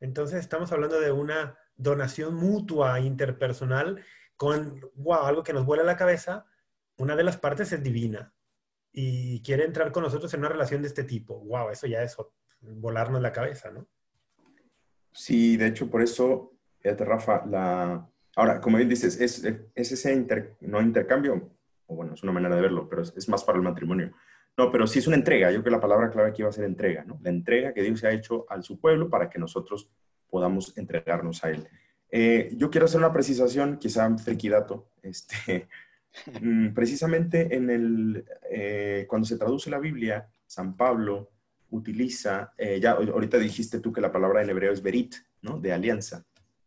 Entonces 0.00 0.40
estamos 0.40 0.72
hablando 0.72 1.00
de 1.00 1.12
una 1.12 1.58
donación 1.76 2.34
mutua, 2.34 3.00
interpersonal, 3.00 4.04
con, 4.36 4.80
wow, 4.94 5.24
algo 5.26 5.42
que 5.42 5.52
nos 5.52 5.64
vuela 5.64 5.82
la 5.82 5.96
cabeza. 5.96 6.46
Una 6.96 7.16
de 7.16 7.24
las 7.24 7.36
partes 7.36 7.72
es 7.72 7.82
divina 7.82 8.32
y 8.92 9.42
quiere 9.42 9.64
entrar 9.64 9.92
con 9.92 10.02
nosotros 10.02 10.32
en 10.34 10.40
una 10.40 10.48
relación 10.48 10.82
de 10.82 10.88
este 10.88 11.04
tipo. 11.04 11.38
Wow, 11.40 11.70
eso 11.70 11.86
ya 11.86 12.02
es 12.02 12.16
volarnos 12.60 13.22
la 13.22 13.32
cabeza, 13.32 13.70
¿no? 13.70 13.86
Sí, 15.12 15.56
de 15.56 15.66
hecho, 15.68 15.90
por 15.90 16.02
eso, 16.02 16.52
fíjate, 16.80 17.04
Rafa, 17.04 17.44
la... 17.46 18.08
Ahora, 18.36 18.60
como 18.60 18.76
bien 18.76 18.88
dices, 18.88 19.20
es, 19.20 19.42
es 19.42 19.92
ese 19.92 20.26
no 20.60 20.80
intercambio, 20.80 21.50
o 21.86 21.96
bueno, 21.96 22.14
es 22.14 22.22
una 22.22 22.32
manera 22.32 22.54
de 22.54 22.62
verlo, 22.62 22.88
pero 22.88 23.02
es, 23.02 23.28
más 23.28 23.42
para 23.42 23.58
el 23.58 23.64
matrimonio. 23.64 24.12
No, 24.58 24.72
pero 24.72 24.88
sí 24.88 24.98
es 24.98 25.06
una 25.06 25.16
entrega. 25.16 25.52
Yo 25.52 25.58
creo 25.58 25.64
que 25.64 25.70
la 25.70 25.80
palabra 25.80 26.10
clave 26.10 26.30
aquí 26.30 26.42
va 26.42 26.48
a 26.48 26.52
ser 26.52 26.64
entrega, 26.64 27.04
¿no? 27.04 27.20
La 27.22 27.30
entrega 27.30 27.72
que 27.72 27.82
Dios 27.82 28.02
ha 28.02 28.10
hecho 28.10 28.44
al 28.48 28.64
su 28.64 28.80
pueblo 28.80 29.08
para 29.08 29.30
que 29.30 29.38
nosotros 29.38 29.88
podamos 30.28 30.76
entregarnos 30.76 31.44
a 31.44 31.50
Él. 31.50 31.68
Eh, 32.10 32.50
yo 32.56 32.68
quiero 32.68 32.86
hacer 32.86 32.98
una 32.98 33.12
precisación, 33.12 33.78
quizá 33.78 34.12
friquidato, 34.18 34.90
este, 35.00 35.68
mm, 36.42 36.74
precisamente 36.74 37.54
en 37.54 37.70
el, 37.70 38.24
eh, 38.50 39.06
cuando 39.08 39.28
se 39.28 39.38
traduce 39.38 39.70
la 39.70 39.78
Biblia, 39.78 40.28
San 40.44 40.76
Pablo 40.76 41.30
utiliza, 41.70 42.52
eh, 42.58 42.80
ya 42.80 42.92
ahorita 42.92 43.38
dijiste 43.38 43.78
tú 43.78 43.92
que 43.92 44.00
la 44.00 44.10
palabra 44.10 44.42
en 44.42 44.50
hebreo 44.50 44.72
es 44.72 44.82
berit, 44.82 45.14
¿no? 45.40 45.60
De 45.60 45.72
alianza. 45.72 46.26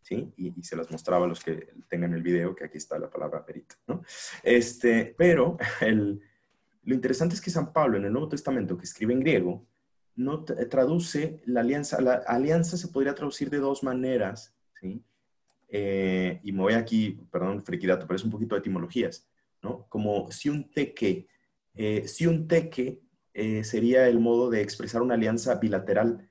Y, 0.09 0.61
se 0.61 0.75
las 0.75 0.91
mostraba 0.91 1.23
a 1.23 1.29
los 1.29 1.41
que 1.41 1.69
tengan 1.87 2.13
el 2.13 2.21
video, 2.21 2.53
que 2.53 2.65
aquí 2.65 2.77
está 2.77 2.99
la 2.99 3.09
palabra 3.09 3.45
perito, 3.45 3.75
¿no? 3.87 4.03
Este, 4.43 5.15
pero 5.17 5.57
lo 6.83 6.95
interesante 6.95 7.35
es 7.35 7.41
que 7.41 7.49
San 7.49 7.73
Pablo 7.73 7.97
en 7.97 8.05
el 8.05 8.11
Nuevo 8.11 8.29
Testamento, 8.29 8.77
que 8.77 8.85
escribe 8.85 9.13
en 9.13 9.19
griego, 9.19 9.67
no 10.15 10.43
traduce 10.43 11.41
la 11.45 11.61
alianza, 11.61 12.01
la 12.01 12.15
alianza 12.27 12.77
se 12.77 12.89
podría 12.89 13.15
traducir 13.15 13.49
de 13.49 13.57
dos 13.57 13.83
maneras. 13.83 14.53
Eh, 15.73 16.39
y 16.43 16.51
me 16.51 16.61
voy 16.61 16.73
aquí, 16.73 17.21
perdón, 17.31 17.63
friquidato, 17.63 18.05
pero 18.05 18.17
es 18.17 18.23
un 18.25 18.31
poquito 18.31 18.55
de 18.55 18.59
etimologías, 18.59 19.27
¿no? 19.61 19.85
Como 19.87 20.29
si 20.31 20.49
un 20.49 20.69
teque, 20.69 21.27
eh, 21.73 22.07
si 22.07 22.27
un 22.27 22.47
teque 22.47 22.99
eh, 23.33 23.63
sería 23.63 24.07
el 24.09 24.19
modo 24.19 24.49
de 24.49 24.61
expresar 24.61 25.01
una 25.01 25.13
alianza 25.13 25.55
bilateral 25.55 26.27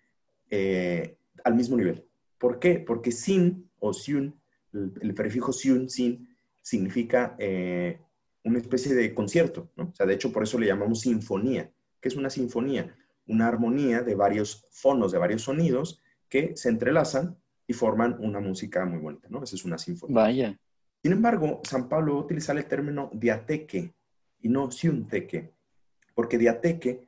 al 1.44 1.54
mismo 1.54 1.76
nivel. 1.76 2.04
¿Por 2.38 2.58
qué? 2.58 2.80
Porque 2.80 3.12
sin 3.12 3.70
o 3.78 3.92
siun, 3.92 4.40
el, 4.72 5.14
prefijo 5.14 5.52
siun, 5.52 5.88
sin, 5.88 6.28
significa 6.62 7.36
eh, 7.38 8.00
una 8.44 8.58
especie 8.58 8.94
de 8.94 9.14
concierto, 9.14 9.70
¿no? 9.76 9.90
O 9.90 9.94
sea, 9.94 10.06
de 10.06 10.14
hecho, 10.14 10.32
por 10.32 10.42
eso 10.42 10.58
le 10.58 10.66
llamamos 10.66 11.00
sinfonía. 11.00 11.70
¿Qué 12.00 12.08
es 12.08 12.16
una 12.16 12.30
sinfonía? 12.30 12.94
Una 13.26 13.48
armonía 13.48 14.02
de 14.02 14.14
varios 14.14 14.66
fonos, 14.70 15.12
de 15.12 15.18
varios 15.18 15.42
sonidos 15.42 16.00
que 16.28 16.56
se 16.56 16.68
entrelazan 16.68 17.36
y 17.66 17.72
forman 17.72 18.16
una 18.18 18.40
música 18.40 18.84
muy 18.84 18.98
bonita, 18.98 19.28
¿no? 19.30 19.42
Esa 19.42 19.56
es 19.56 19.64
una 19.64 19.78
sinfonía. 19.78 20.14
Vaya. 20.14 20.58
Sin 21.02 21.12
embargo, 21.12 21.60
San 21.64 21.88
Pablo 21.88 22.14
va 22.14 22.20
a 22.20 22.24
utilizar 22.24 22.56
el 22.56 22.66
término 22.66 23.10
diateque 23.12 23.94
y 24.40 24.48
no 24.48 24.70
siunteque, 24.70 25.52
porque 26.14 26.38
diateque, 26.38 27.06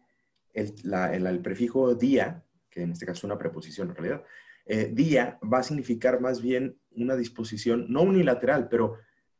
el, 0.53 0.75
el, 1.27 1.41
prefijo 1.41 1.95
dia, 1.95 2.43
que 2.71 2.83
en 2.83 2.93
este 2.93 3.07
caso 3.07 3.19
es 3.19 3.25
una 3.25 3.39
preposición 3.39 3.89
en 3.91 3.97
realidad, 3.97 4.25
eh, 4.67 4.91
dia 4.93 5.39
va 5.43 5.59
a 5.59 5.63
significar 5.63 6.21
más 6.21 6.41
bien 6.41 6.79
una 6.93 7.17
disposición, 7.17 7.87
no 7.89 8.03
unilateral, 8.03 8.69
pero, 8.69 8.99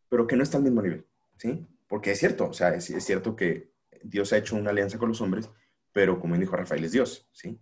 pero 0.09 0.27
que 0.27 0.37
no 0.37 0.43
está 0.43 0.59
al 0.59 0.65
mismo 0.65 0.83
nivel, 0.83 1.07
¿sí? 1.37 1.67
Porque 1.93 2.13
es 2.13 2.21
cierto, 2.21 2.49
o 2.49 2.55
sea, 2.55 2.75
es, 2.75 2.89
es 2.89 3.05
cierto 3.05 3.37
que 3.37 3.71
Dios 4.03 4.33
ha 4.33 4.39
hecho 4.39 4.57
una 4.57 4.71
alianza 4.71 4.97
con 4.97 5.11
los 5.11 5.21
hombres, 5.21 5.51
pero 5.93 6.19
como 6.19 6.39
dijo 6.39 6.57
Rafael, 6.57 6.83
es 6.87 6.93
Dios, 6.93 7.29
¿sí? 7.33 7.61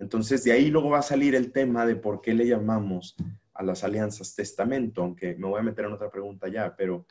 Entonces, 0.00 0.42
de 0.42 0.50
ahí 0.50 0.68
luego 0.68 0.90
va 0.90 0.98
a 0.98 1.02
salir 1.02 1.36
el 1.36 1.52
tema 1.52 1.86
de 1.86 1.94
por 1.94 2.20
qué 2.20 2.34
le 2.34 2.44
llamamos 2.44 3.14
a 3.54 3.62
las 3.62 3.84
alianzas 3.84 4.34
testamento, 4.34 5.00
aunque 5.00 5.36
me 5.36 5.46
voy 5.46 5.60
a 5.60 5.62
meter 5.62 5.84
en 5.84 5.92
otra 5.92 6.10
pregunta 6.10 6.48
ya, 6.48 6.74
pero 6.74 7.06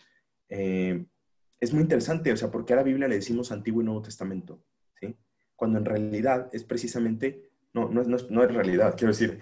eh, 0.50 1.06
es 1.58 1.72
muy 1.72 1.84
interesante, 1.84 2.34
o 2.34 2.36
sea, 2.36 2.52
¿por 2.52 2.66
qué 2.66 2.74
a 2.74 2.76
la 2.76 2.84
Biblia 2.84 3.08
le 3.08 3.16
decimos 3.16 3.54
Antiguo 3.54 3.82
y 3.82 3.86
Nuevo 3.86 4.02
Testamento? 4.02 4.62
¿sí? 5.00 5.16
Cuando 5.56 5.80
en 5.80 5.86
realidad 5.86 6.50
es 6.52 6.66
precisamente, 6.66 7.50
no, 7.72 7.88
no, 7.88 8.04
no, 8.04 8.18
no 8.30 8.44
es 8.44 8.54
realidad, 8.54 8.96
quiero 8.98 9.14
decir, 9.14 9.40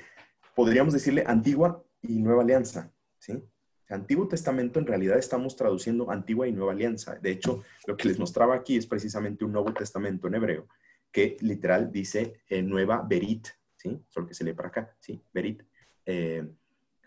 podríamos 0.53 0.94
decirle 0.94 1.24
Antigua 1.25 1.84
y 2.03 2.22
Nueva 2.22 2.44
Alianza, 2.44 2.94
¿sí? 3.17 3.44
Antiguo 3.89 4.27
Testamento 4.27 4.80
en 4.80 4.88
realidad 4.88 5.18
estamos 5.18 5.56
traduciendo 5.56 6.10
Antigua 6.10 6.48
y 6.48 6.51
Nueva 6.51 6.72
Alianza. 6.72 7.15
De 7.15 7.32
hecho, 7.32 7.63
lo 7.86 7.96
que 7.96 8.08
les 8.08 8.20
mostraba 8.20 8.56
aquí 8.56 8.77
es 8.77 8.88
precisamente 8.88 9.46
un 9.46 9.51
Nuevo 9.51 9.74
Testamento 9.74 10.27
en 10.27 10.36
hebreo, 10.36 10.68
que 11.12 11.38
literal 11.42 11.92
dice 11.92 12.42
eh, 12.50 12.62
Nueva 12.62 13.06
Berit, 13.08 13.48
¿sí? 13.75 14.00
Solo 14.10 14.27
que 14.27 14.34
se 14.34 14.44
lee 14.44 14.54
para 14.54 14.70
acá, 14.70 14.96
¿sí? 15.00 15.22
Berit. 15.34 15.63
Eh, 16.06 16.48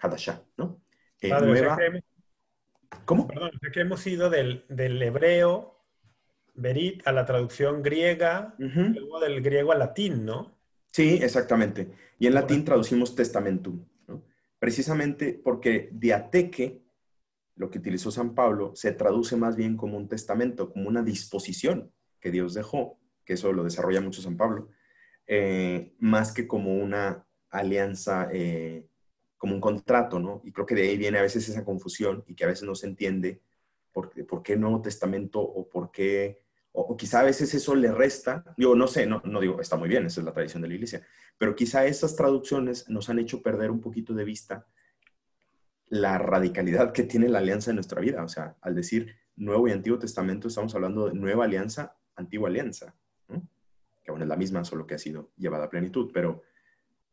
Hadashah, 0.00 0.42
¿no? 0.56 0.80
Eh, 1.20 1.28
nueva... 1.28 1.76
¿Cómo? 3.04 3.26
Perdón, 3.26 3.50
que 3.72 3.80
hemos 3.80 4.06
ido 4.06 4.30
del, 4.30 4.64
hebreo, 4.68 5.84
Berit, 6.54 7.06
a 7.06 7.12
la 7.12 7.26
traducción 7.26 7.82
griega, 7.82 8.54
luego 8.58 9.20
del 9.20 9.42
griego 9.42 9.72
al 9.72 9.80
latín, 9.80 10.24
¿no? 10.24 10.56
Sí, 10.90 11.18
exactamente. 11.22 11.90
Y 12.18 12.26
en 12.26 12.34
latín 12.34 12.64
traducimos 12.64 13.14
testamentum. 13.14 13.84
Precisamente 14.58 15.40
porque 15.42 15.88
diateque, 15.92 16.82
lo 17.56 17.70
que 17.70 17.78
utilizó 17.78 18.10
San 18.10 18.34
Pablo, 18.34 18.72
se 18.74 18.92
traduce 18.92 19.36
más 19.36 19.56
bien 19.56 19.76
como 19.76 19.96
un 19.96 20.08
testamento, 20.08 20.70
como 20.70 20.88
una 20.88 21.02
disposición 21.02 21.92
que 22.20 22.30
Dios 22.30 22.54
dejó, 22.54 22.98
que 23.24 23.34
eso 23.34 23.52
lo 23.52 23.64
desarrolla 23.64 24.00
mucho 24.00 24.22
San 24.22 24.36
Pablo, 24.36 24.70
eh, 25.26 25.94
más 25.98 26.32
que 26.32 26.46
como 26.46 26.74
una 26.74 27.26
alianza 27.50 28.28
eh, 28.32 28.88
como 29.36 29.54
un 29.54 29.60
contrato, 29.60 30.18
¿no? 30.18 30.40
Y 30.44 30.52
creo 30.52 30.66
que 30.66 30.74
de 30.74 30.82
ahí 30.82 30.96
viene 30.96 31.18
a 31.18 31.22
veces 31.22 31.48
esa 31.48 31.64
confusión 31.64 32.24
y 32.26 32.34
que 32.34 32.44
a 32.44 32.48
veces 32.48 32.64
no 32.64 32.74
se 32.74 32.86
entiende 32.86 33.40
por, 33.92 34.10
por 34.26 34.42
qué 34.42 34.56
Nuevo 34.56 34.80
Testamento 34.82 35.40
o 35.40 35.68
por 35.68 35.90
qué, 35.90 36.42
o, 36.72 36.96
quizá 36.96 37.20
a 37.20 37.24
veces 37.24 37.52
eso 37.54 37.74
le 37.74 37.90
resta, 37.90 38.44
digo, 38.56 38.74
no 38.74 38.86
sé, 38.86 39.06
no, 39.06 39.20
no 39.24 39.40
digo, 39.40 39.60
está 39.60 39.76
muy 39.76 39.88
bien, 39.88 40.06
esa 40.06 40.20
es 40.20 40.24
la 40.24 40.32
tradición 40.32 40.62
de 40.62 40.68
la 40.68 40.74
iglesia, 40.74 41.06
pero 41.36 41.54
quizá 41.54 41.86
esas 41.86 42.14
traducciones 42.14 42.88
nos 42.88 43.08
han 43.08 43.18
hecho 43.18 43.42
perder 43.42 43.70
un 43.70 43.80
poquito 43.80 44.14
de 44.14 44.24
vista 44.24 44.66
la 45.88 46.18
radicalidad 46.18 46.92
que 46.92 47.04
tiene 47.04 47.28
la 47.28 47.38
alianza 47.38 47.70
en 47.70 47.76
nuestra 47.76 48.00
vida. 48.00 48.22
O 48.22 48.28
sea, 48.28 48.56
al 48.60 48.74
decir 48.74 49.16
Nuevo 49.36 49.68
y 49.68 49.72
Antiguo 49.72 49.98
Testamento, 49.98 50.48
estamos 50.48 50.74
hablando 50.74 51.08
de 51.08 51.14
nueva 51.14 51.46
alianza, 51.46 51.96
antigua 52.14 52.48
alianza, 52.48 52.94
que 54.04 54.10
aún 54.10 54.22
es 54.22 54.28
la 54.28 54.36
misma, 54.36 54.64
solo 54.64 54.86
que 54.86 54.94
ha 54.94 54.98
sido 54.98 55.30
llevada 55.36 55.64
a 55.64 55.70
plenitud, 55.70 56.10
pero 56.12 56.42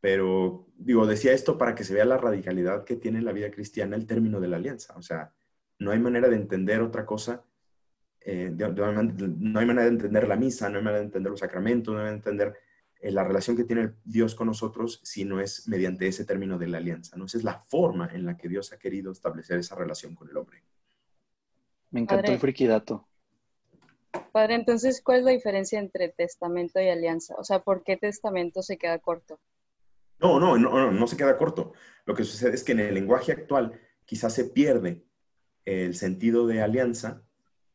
pero 0.06 0.68
digo, 0.78 1.08
decía 1.08 1.34
esto 1.34 1.58
para 1.58 1.74
que 1.74 1.84
se 1.84 1.96
vea 1.96 2.06
la 2.06 2.20
radicalidad 2.20 2.84
que 2.84 2.96
tiene 2.96 3.18
en 3.18 3.26
la 3.26 3.32
vida 3.32 3.50
cristiana 3.50 3.96
el 3.96 4.06
término 4.06 4.40
de 4.40 4.48
la 4.48 4.58
alianza. 4.58 4.94
O 4.98 5.02
sea, 5.02 5.34
no 5.80 5.90
hay 5.90 5.98
manera 5.98 6.30
de 6.30 6.36
entender 6.36 6.82
otra 6.82 7.08
cosa, 7.08 7.44
eh, 8.28 8.52
no 8.52 9.60
hay 9.60 9.66
manera 9.68 9.84
de 9.84 9.92
entender 9.92 10.28
la 10.28 10.36
misa, 10.36 10.68
no 10.68 10.80
hay 10.80 10.84
manera 10.84 11.00
de 11.00 11.06
entender 11.06 11.30
los 11.30 11.40
sacramentos, 11.40 11.94
no 11.94 12.00
hay 12.00 12.06
manera 12.06 12.12
de 12.12 12.18
entender 12.18 12.58
eh, 13.00 13.12
la 13.12 13.24
relación 13.24 13.56
que 13.56 13.66
tiene 13.66 13.94
Dios 14.04 14.34
con 14.34 14.48
nosotros 14.48 15.00
si 15.04 15.26
no 15.26 15.40
es 15.40 15.68
mediante 15.68 16.08
ese 16.08 16.26
término 16.26 16.58
de 16.58 16.68
la 16.68 16.80
alianza. 16.80 17.16
¿no? 17.18 17.26
Esa 17.26 17.38
es 17.38 17.44
la 17.44 17.60
forma 17.60 18.10
en 18.12 18.26
la 18.26 18.36
que 18.36 18.50
Dios 18.50 18.74
ha 18.74 18.80
querido 18.80 19.12
establecer 19.12 19.60
esa 19.60 19.76
relación 19.76 20.16
con 20.16 20.28
el 20.28 20.38
hombre. 20.38 20.64
Me 21.92 22.00
encantó 22.02 22.32
el 22.32 22.40
friquidato. 22.40 23.08
Padre, 24.32 24.56
entonces, 24.56 25.02
¿cuál 25.04 25.20
es 25.20 25.26
la 25.26 25.32
diferencia 25.32 25.78
entre 25.78 26.10
testamento 26.10 26.80
y 26.82 26.90
alianza? 26.90 27.36
O 27.38 27.44
sea, 27.44 27.60
¿por 27.60 27.84
qué 27.84 27.96
testamento 27.96 28.64
se 28.64 28.78
queda 28.78 28.98
corto? 28.98 29.40
No, 30.20 30.40
no, 30.40 30.58
no, 30.58 30.92
no, 30.92 31.08
se 31.08 31.18
queda 31.18 31.38
corto. 31.38 31.74
Lo 32.06 32.16
que 32.16 32.24
sucede 32.24 32.56
es 32.56 32.64
que 32.64 32.72
en 32.72 32.80
el 32.80 32.94
lenguaje 32.94 33.34
actual 33.34 33.80
quizás 34.06 34.34
se 34.34 34.46
pierde 34.46 35.06
el 35.66 35.96
sentido 35.96 36.48
de 36.48 36.62
alianza 36.62 37.25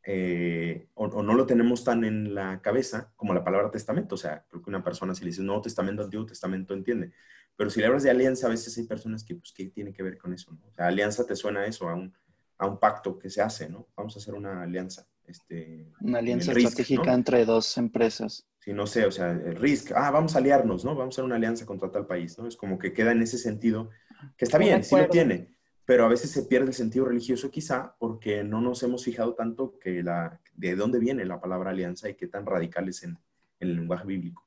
eh, 0.02 0.88
o, 0.94 1.22
no 1.22 1.34
lo 1.34 1.46
tenemos 1.46 1.84
tan 1.84 2.04
en 2.04 2.34
la 2.34 2.60
cabeza 2.62 3.12
como 3.16 3.34
la 3.34 3.44
palabra 3.44 3.70
testamento. 3.70 4.14
O 4.14 4.18
sea, 4.18 4.44
creo 4.48 4.62
que 4.62 4.70
una 4.70 4.82
persona 4.82 5.14
si 5.14 5.24
le 5.24 5.30
dice 5.30 5.42
Nuevo 5.42 5.62
Testamento, 5.62 6.02
Antiguo 6.02 6.26
Testamento 6.26 6.74
entiende. 6.74 7.12
Pero 7.56 7.70
si 7.70 7.80
le 7.80 7.86
hablas 7.86 8.02
de 8.02 8.10
alianza, 8.10 8.46
a 8.46 8.50
veces 8.50 8.76
hay 8.78 8.84
personas 8.84 9.22
que, 9.24 9.34
pues, 9.34 9.52
¿qué 9.52 9.66
tiene 9.66 9.92
que 9.92 10.02
ver 10.02 10.16
con 10.16 10.32
eso? 10.32 10.56
O 10.66 10.72
sea, 10.72 10.86
alianza 10.86 11.26
te 11.26 11.36
suena 11.36 11.60
a 11.60 11.66
eso, 11.66 11.88
a 11.88 11.94
un, 11.94 12.14
a 12.56 12.66
un 12.66 12.78
pacto 12.78 13.18
que 13.18 13.28
se 13.28 13.42
hace, 13.42 13.68
¿no? 13.68 13.88
Vamos 13.96 14.16
a 14.16 14.18
hacer 14.18 14.34
una 14.34 14.62
alianza. 14.62 15.06
Este, 15.26 15.86
una 16.00 16.18
alianza 16.18 16.52
estratégica 16.52 17.12
entre 17.12 17.44
dos 17.44 17.76
empresas. 17.78 18.46
Sí, 18.58 18.72
no 18.72 18.86
sé, 18.86 19.06
o 19.06 19.10
sea, 19.10 19.30
el 19.30 19.56
RISC, 19.56 19.92
ah, 19.94 20.10
vamos 20.10 20.34
a 20.34 20.38
aliarnos, 20.38 20.84
¿no? 20.84 20.94
Vamos 20.94 21.14
a 21.14 21.16
hacer 21.16 21.24
una 21.24 21.36
alianza 21.36 21.64
contra 21.64 21.90
tal 21.90 22.06
país, 22.06 22.36
¿no? 22.38 22.46
Es 22.46 22.56
como 22.56 22.78
que 22.78 22.92
queda 22.92 23.12
en 23.12 23.22
ese 23.22 23.38
sentido, 23.38 23.90
que 24.36 24.44
está 24.44 24.58
bien, 24.58 24.82
sí 24.84 24.96
lo 24.96 25.08
tiene, 25.08 25.54
pero 25.90 26.04
a 26.04 26.08
veces 26.08 26.30
se 26.30 26.44
pierde 26.44 26.68
el 26.68 26.74
sentido 26.74 27.06
religioso 27.06 27.50
quizá 27.50 27.96
porque 27.98 28.44
no 28.44 28.60
nos 28.60 28.80
hemos 28.84 29.02
fijado 29.02 29.34
tanto 29.34 29.76
que 29.80 30.04
la, 30.04 30.40
de 30.54 30.76
dónde 30.76 31.00
viene 31.00 31.24
la 31.24 31.40
palabra 31.40 31.70
alianza 31.70 32.08
y 32.08 32.14
qué 32.14 32.28
tan 32.28 32.46
radical 32.46 32.88
es 32.88 33.02
en, 33.02 33.18
el 33.58 33.74
lenguaje 33.74 34.06
bíblico. 34.06 34.44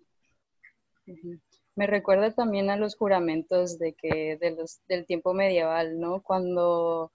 Me 1.76 1.86
recuerda 1.86 2.32
también 2.32 2.70
a 2.70 2.78
los 2.78 2.96
juramentos 2.96 3.78
de 3.78 3.92
que 3.92 4.40
del 4.88 5.06
tiempo 5.06 5.34
medieval, 5.34 6.00
¿no? 6.00 6.22
Cuando 6.22 7.12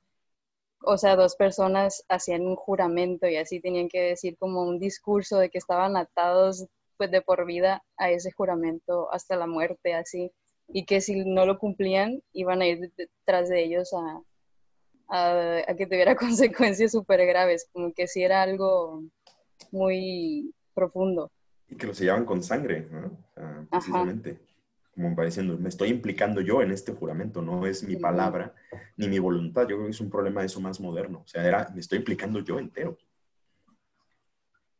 o 0.82 0.98
sea, 0.98 1.16
dos 1.16 1.34
personas 1.34 2.04
hacían 2.10 2.42
un 2.42 2.56
juramento 2.56 3.26
y 3.28 3.36
así 3.36 3.60
tenían 3.60 3.88
que 3.88 4.02
decir 4.02 4.36
como 4.36 4.62
un 4.62 4.78
discurso 4.78 5.38
de 5.38 5.48
que 5.48 5.56
estaban 5.56 5.96
atados 5.96 6.66
pues 6.98 7.10
de 7.10 7.22
por 7.22 7.46
vida 7.46 7.82
a 7.96 8.10
ese 8.10 8.30
juramento 8.32 9.10
hasta 9.10 9.36
la 9.36 9.46
muerte, 9.46 9.94
así, 9.94 10.30
y 10.68 10.84
que 10.84 11.00
si 11.00 11.24
no 11.24 11.46
lo 11.46 11.58
cumplían 11.58 12.22
iban 12.32 12.60
a 12.60 12.66
ir 12.66 12.92
detrás 12.96 13.48
de 13.48 13.64
ellos 13.64 13.92
a, 13.94 14.20
a, 15.08 15.74
que 15.74 15.86
tuviera 15.86 16.16
consecuencias 16.16 16.92
súper 16.92 17.26
graves, 17.26 17.68
como 17.72 17.92
que 17.92 18.06
si 18.06 18.22
era 18.22 18.42
algo 18.42 19.02
muy 19.72 20.54
profundo. 20.74 21.32
Y 21.68 21.76
que 21.76 21.86
lo 21.86 21.94
sellaban 21.94 22.24
con 22.24 22.42
sangre, 22.42 22.88
¿no? 22.90 23.18
precisamente. 23.70 24.40
Como 24.94 25.14
va 25.14 25.24
diciendo, 25.24 25.56
me 25.58 25.68
estoy 25.68 25.90
implicando 25.90 26.40
yo 26.40 26.60
en 26.60 26.72
este 26.72 26.92
juramento, 26.92 27.40
no 27.40 27.66
es 27.66 27.84
mi 27.84 27.96
palabra 27.96 28.54
ni 28.96 29.06
mi 29.06 29.20
voluntad. 29.20 29.62
Yo 29.62 29.76
creo 29.76 29.84
que 29.84 29.90
es 29.90 30.00
un 30.00 30.10
problema 30.10 30.40
de 30.40 30.46
eso 30.46 30.60
más 30.60 30.80
moderno. 30.80 31.22
O 31.24 31.28
sea, 31.28 31.46
era, 31.46 31.70
me 31.72 31.80
estoy 31.80 31.98
implicando 31.98 32.40
yo 32.40 32.58
entero. 32.58 32.98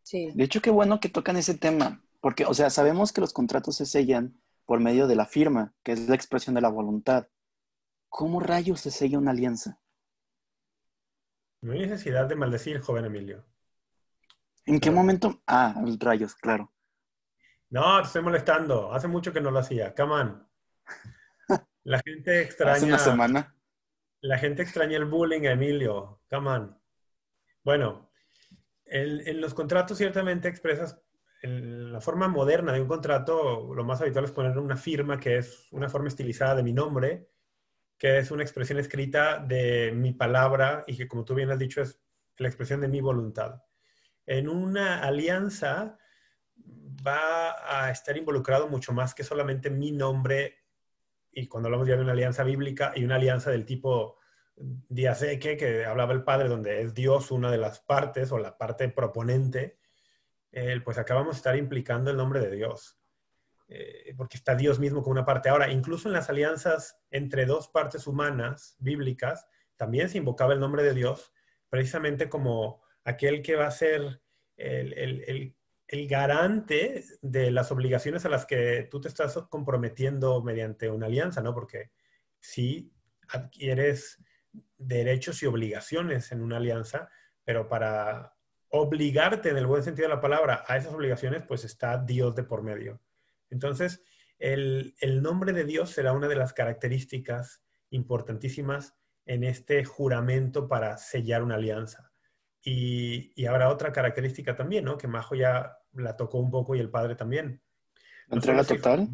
Sí. 0.03 0.33
De 0.35 0.44
hecho, 0.44 0.61
qué 0.61 0.70
bueno 0.70 0.98
que 0.98 1.09
tocan 1.09 1.37
ese 1.37 1.55
tema, 1.55 2.03
porque, 2.20 2.46
o 2.46 2.55
sea, 2.55 2.70
sabemos 2.70 3.12
que 3.12 3.20
los 3.20 3.33
contratos 3.33 3.77
se 3.77 3.87
sellan 3.87 4.35
por 4.69 4.81
medio 4.81 5.07
de 5.07 5.17
la 5.17 5.25
firma, 5.25 5.73
que 5.83 5.93
es 5.93 6.11
la 6.11 6.15
expresión 6.15 6.55
de 6.55 6.61
la 6.61 6.69
voluntad. 6.69 7.27
¿Cómo 8.11 8.39
rayos 8.39 8.83
se 8.83 8.91
sella 8.91 9.17
una 9.17 9.31
alianza? 9.31 9.81
No 11.63 11.73
hay 11.73 11.81
necesidad 11.81 12.27
de 12.27 12.37
maldecir, 12.37 12.79
joven 12.79 13.07
Emilio. 13.07 13.47
¿En 14.67 14.79
qué 14.79 14.91
momento? 14.91 15.43
Ah, 15.47 15.75
rayos, 15.99 16.35
claro. 16.35 16.71
No, 17.71 17.99
te 18.03 18.09
estoy 18.09 18.21
molestando. 18.21 18.93
Hace 18.93 19.09
mucho 19.09 19.33
que 19.33 19.41
no 19.41 19.51
lo 19.51 19.59
hacía. 19.61 19.95
Come 19.95 20.13
on. 20.13 20.49
La 21.85 22.03
gente 22.05 22.43
extraña. 22.43 22.77
Hace 22.77 22.85
una 22.85 22.99
semana. 22.99 23.57
La 24.21 24.37
gente 24.37 24.61
extraña 24.61 24.99
el 24.99 25.07
bullying 25.07 25.45
Emilio. 25.45 26.21
Come 26.29 26.51
on. 26.51 26.83
Bueno, 27.65 28.11
en 28.85 29.41
los 29.41 29.55
contratos 29.55 29.97
ciertamente 29.97 30.47
expresas 30.47 31.01
en 31.42 31.92
la 31.92 32.01
forma 32.01 32.29
moderna 32.29 32.72
de 32.72 32.81
un 32.81 32.88
contrato, 32.88 33.72
lo 33.74 33.85
más 33.85 34.01
habitual 34.01 34.24
es 34.24 34.33
poner 34.33 34.59
una 34.59 34.77
firma 34.77 35.20
que 35.20 35.38
es 35.38 35.68
una 35.72 35.88
forma 35.88 36.09
estilizada 36.09 36.57
de 36.57 36.62
mi 36.62 36.72
nombre, 36.72 37.29
que 37.96 38.18
es 38.18 38.31
una 38.31 38.42
expresión 38.42 38.79
escrita 38.79 39.38
de 39.38 39.92
mi 39.92 40.12
palabra 40.12 40.85
y 40.87 40.96
que, 40.96 41.09
como 41.09 41.24
tú 41.24 41.35
bien 41.35 41.51
has 41.51 41.59
dicho, 41.59 41.81
es 41.83 42.01
la 42.37 42.48
expresión 42.48 42.81
de 42.81 42.88
mi 42.88 43.01
voluntad. 43.01 43.62
En 44.27 44.48
una 44.48 45.03
alianza 45.03 45.98
va 47.07 47.85
a 47.85 47.90
estar 47.90 48.16
involucrado 48.16 48.68
mucho 48.68 48.92
más 48.92 49.14
que 49.14 49.24
solamente 49.24 49.70
mi 49.70 49.92
nombre, 49.92 50.64
y 51.33 51.46
cuando 51.46 51.68
hablamos 51.68 51.88
ya 51.88 51.96
de 51.96 52.03
una 52.03 52.12
alianza 52.12 52.42
bíblica 52.42 52.92
y 52.94 53.05
una 53.05 53.16
alianza 53.16 53.51
del 53.51 53.64
tipo 53.64 54.18
diaseque, 54.57 55.57
que 55.57 55.85
hablaba 55.85 56.12
el 56.12 56.24
padre, 56.24 56.48
donde 56.48 56.83
es 56.83 56.94
Dios 56.94 57.31
una 57.31 57.51
de 57.51 57.59
las 57.59 57.81
partes 57.81 58.33
o 58.33 58.38
la 58.38 58.59
parte 58.59 58.88
proponente, 58.88 59.78
pues 60.85 60.99
acabamos 60.99 61.37
de 61.37 61.39
estar 61.39 61.57
implicando 61.57 62.11
el 62.11 62.17
nombre 62.17 62.41
de 62.41 62.51
Dios, 62.51 62.99
eh, 63.69 64.15
porque 64.17 64.39
está 64.39 64.55
Dios 64.55 64.79
mismo 64.79 65.03
como 65.03 65.13
una 65.13 65.25
parte. 65.25 65.49
Ahora, 65.49 65.71
incluso 65.71 66.09
en 66.09 66.15
las 66.15 66.31
alianzas 66.31 66.99
entre 67.11 67.45
dos 67.45 67.69
partes 67.69 68.07
humanas 68.07 68.77
bíblicas, 68.79 69.47
también 69.77 70.09
se 70.09 70.19
invocaba 70.19 70.55
el 70.55 70.61
nombre 70.61 70.83
de 70.83 70.95
Dios, 70.95 71.33
precisamente 71.69 72.29
como 72.29 72.83
aquel 73.05 73.43
que 73.43 73.57
va 73.57 73.67
a 73.67 73.71
ser 73.71 74.23
el, 74.57 75.55
garante 76.09 77.05
de 77.23 77.51
las 77.51 77.71
obligaciones 77.71 78.25
a 78.25 78.29
las 78.29 78.45
que 78.45 78.89
tú 78.91 79.01
te 79.01 79.09
estás 79.09 79.39
comprometiendo 79.49 80.43
mediante 80.43 80.91
una 80.91 81.07
alianza, 81.07 81.41
¿no? 81.41 81.55
Porque 81.55 81.91
si 82.41 82.93
adquieres 83.29 84.23
derechos 84.77 85.43
y 85.43 85.47
obligaciones 85.47 86.33
en 86.33 86.43
una 86.43 86.57
alianza, 86.57 87.09
pero 87.45 87.69
para 87.69 88.35
obligarte 88.71 89.49
en 89.49 89.57
el 89.57 89.67
buen 89.67 89.83
sentido 89.83 90.09
de 90.09 90.15
la 90.15 90.21
palabra 90.21 90.65
a 90.67 90.77
esas 90.77 90.95
obligaciones, 90.95 91.43
pues 91.43 91.65
está 91.65 91.99
Dios 91.99 92.35
de 92.35 92.45
por 92.45 92.63
medio. 92.63 93.01
Entonces, 93.51 94.03
el, 94.39 94.95
nombre 95.23 95.53
de 95.53 95.65
Dios 95.65 95.91
será 95.91 96.13
una 96.13 96.29
de 96.29 96.37
las 96.37 96.53
características 96.53 97.63
importantísimas 97.91 98.97
en 99.27 99.45
este 99.45 99.85
juramento 99.85 100.69
para 100.69 100.97
sellar 100.99 101.43
una 101.43 101.57
alianza. 101.57 102.13
Y, 102.63 103.45
habrá 103.47 103.71
otra 103.71 103.93
característica 103.93 104.55
también, 104.55 104.85
¿no? 104.85 104.99
Que 104.99 105.09
Majo 105.09 105.35
ya 105.35 105.79
la 105.93 106.17
tocó 106.17 106.39
un 106.39 106.51
poco 106.51 106.75
y 106.75 106.81
el 106.81 106.91
padre 106.91 107.15
también. 107.15 107.63
¿La 108.29 108.37
entrega 108.37 108.65
total? 108.65 109.09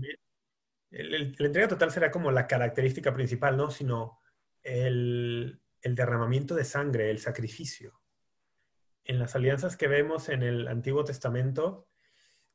El, 0.90 1.36
entrega 1.38 1.68
total 1.68 1.90
será 1.90 2.10
como 2.10 2.30
la 2.30 2.46
característica 2.46 3.14
principal, 3.14 3.56
¿no? 3.56 3.70
Sino 3.70 4.18
el, 4.62 5.60
el 5.82 5.94
derramamiento 5.94 6.54
de 6.54 6.64
sangre, 6.64 7.10
el 7.10 7.20
sacrificio. 7.20 8.03
En 9.04 9.18
las 9.18 9.34
alianzas 9.34 9.76
que 9.76 9.88
vemos 9.88 10.28
en 10.28 10.42
el 10.42 10.68
Antiguo 10.68 11.04
Testamento, 11.04 11.88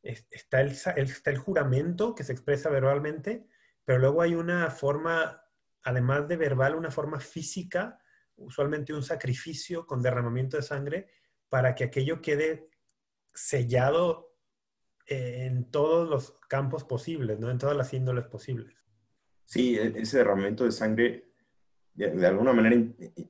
está 0.02 0.62
el, 0.62 1.38
juramento 1.38 2.16
que 2.16 2.24
se 2.24 2.32
expresa 2.32 2.70
verbalmente, 2.70 3.48
pero 3.84 4.00
luego 4.00 4.22
hay 4.22 4.36
una 4.36 4.70
forma, 4.70 5.44
además 5.84 6.28
de 6.28 6.38
verbal, 6.38 6.76
una 6.76 6.92
forma 6.92 7.20
física, 7.20 8.00
usualmente 8.36 8.94
un 8.94 9.04
sacrificio 9.04 9.86
con 9.86 10.02
derramamiento 10.02 10.58
de 10.58 10.64
sangre, 10.64 11.10
para 11.50 11.76
que 11.76 11.86
aquello 11.86 12.22
quede 12.22 12.70
sellado 13.34 14.36
en 15.06 15.70
todos 15.72 16.08
los 16.08 16.40
campos 16.48 16.84
posibles, 16.84 17.40
¿no? 17.40 17.50
En 17.50 17.58
todas 17.58 17.76
las 17.76 17.94
índoles 17.94 18.26
posibles. 18.26 18.76
Sí, 19.46 19.78
e, 19.78 20.00
ese 20.00 20.20
derramamiento 20.20 20.64
de 20.64 20.72
sangre 20.72 21.30
de, 21.96 22.28
alguna 22.28 22.54
manera 22.54 22.78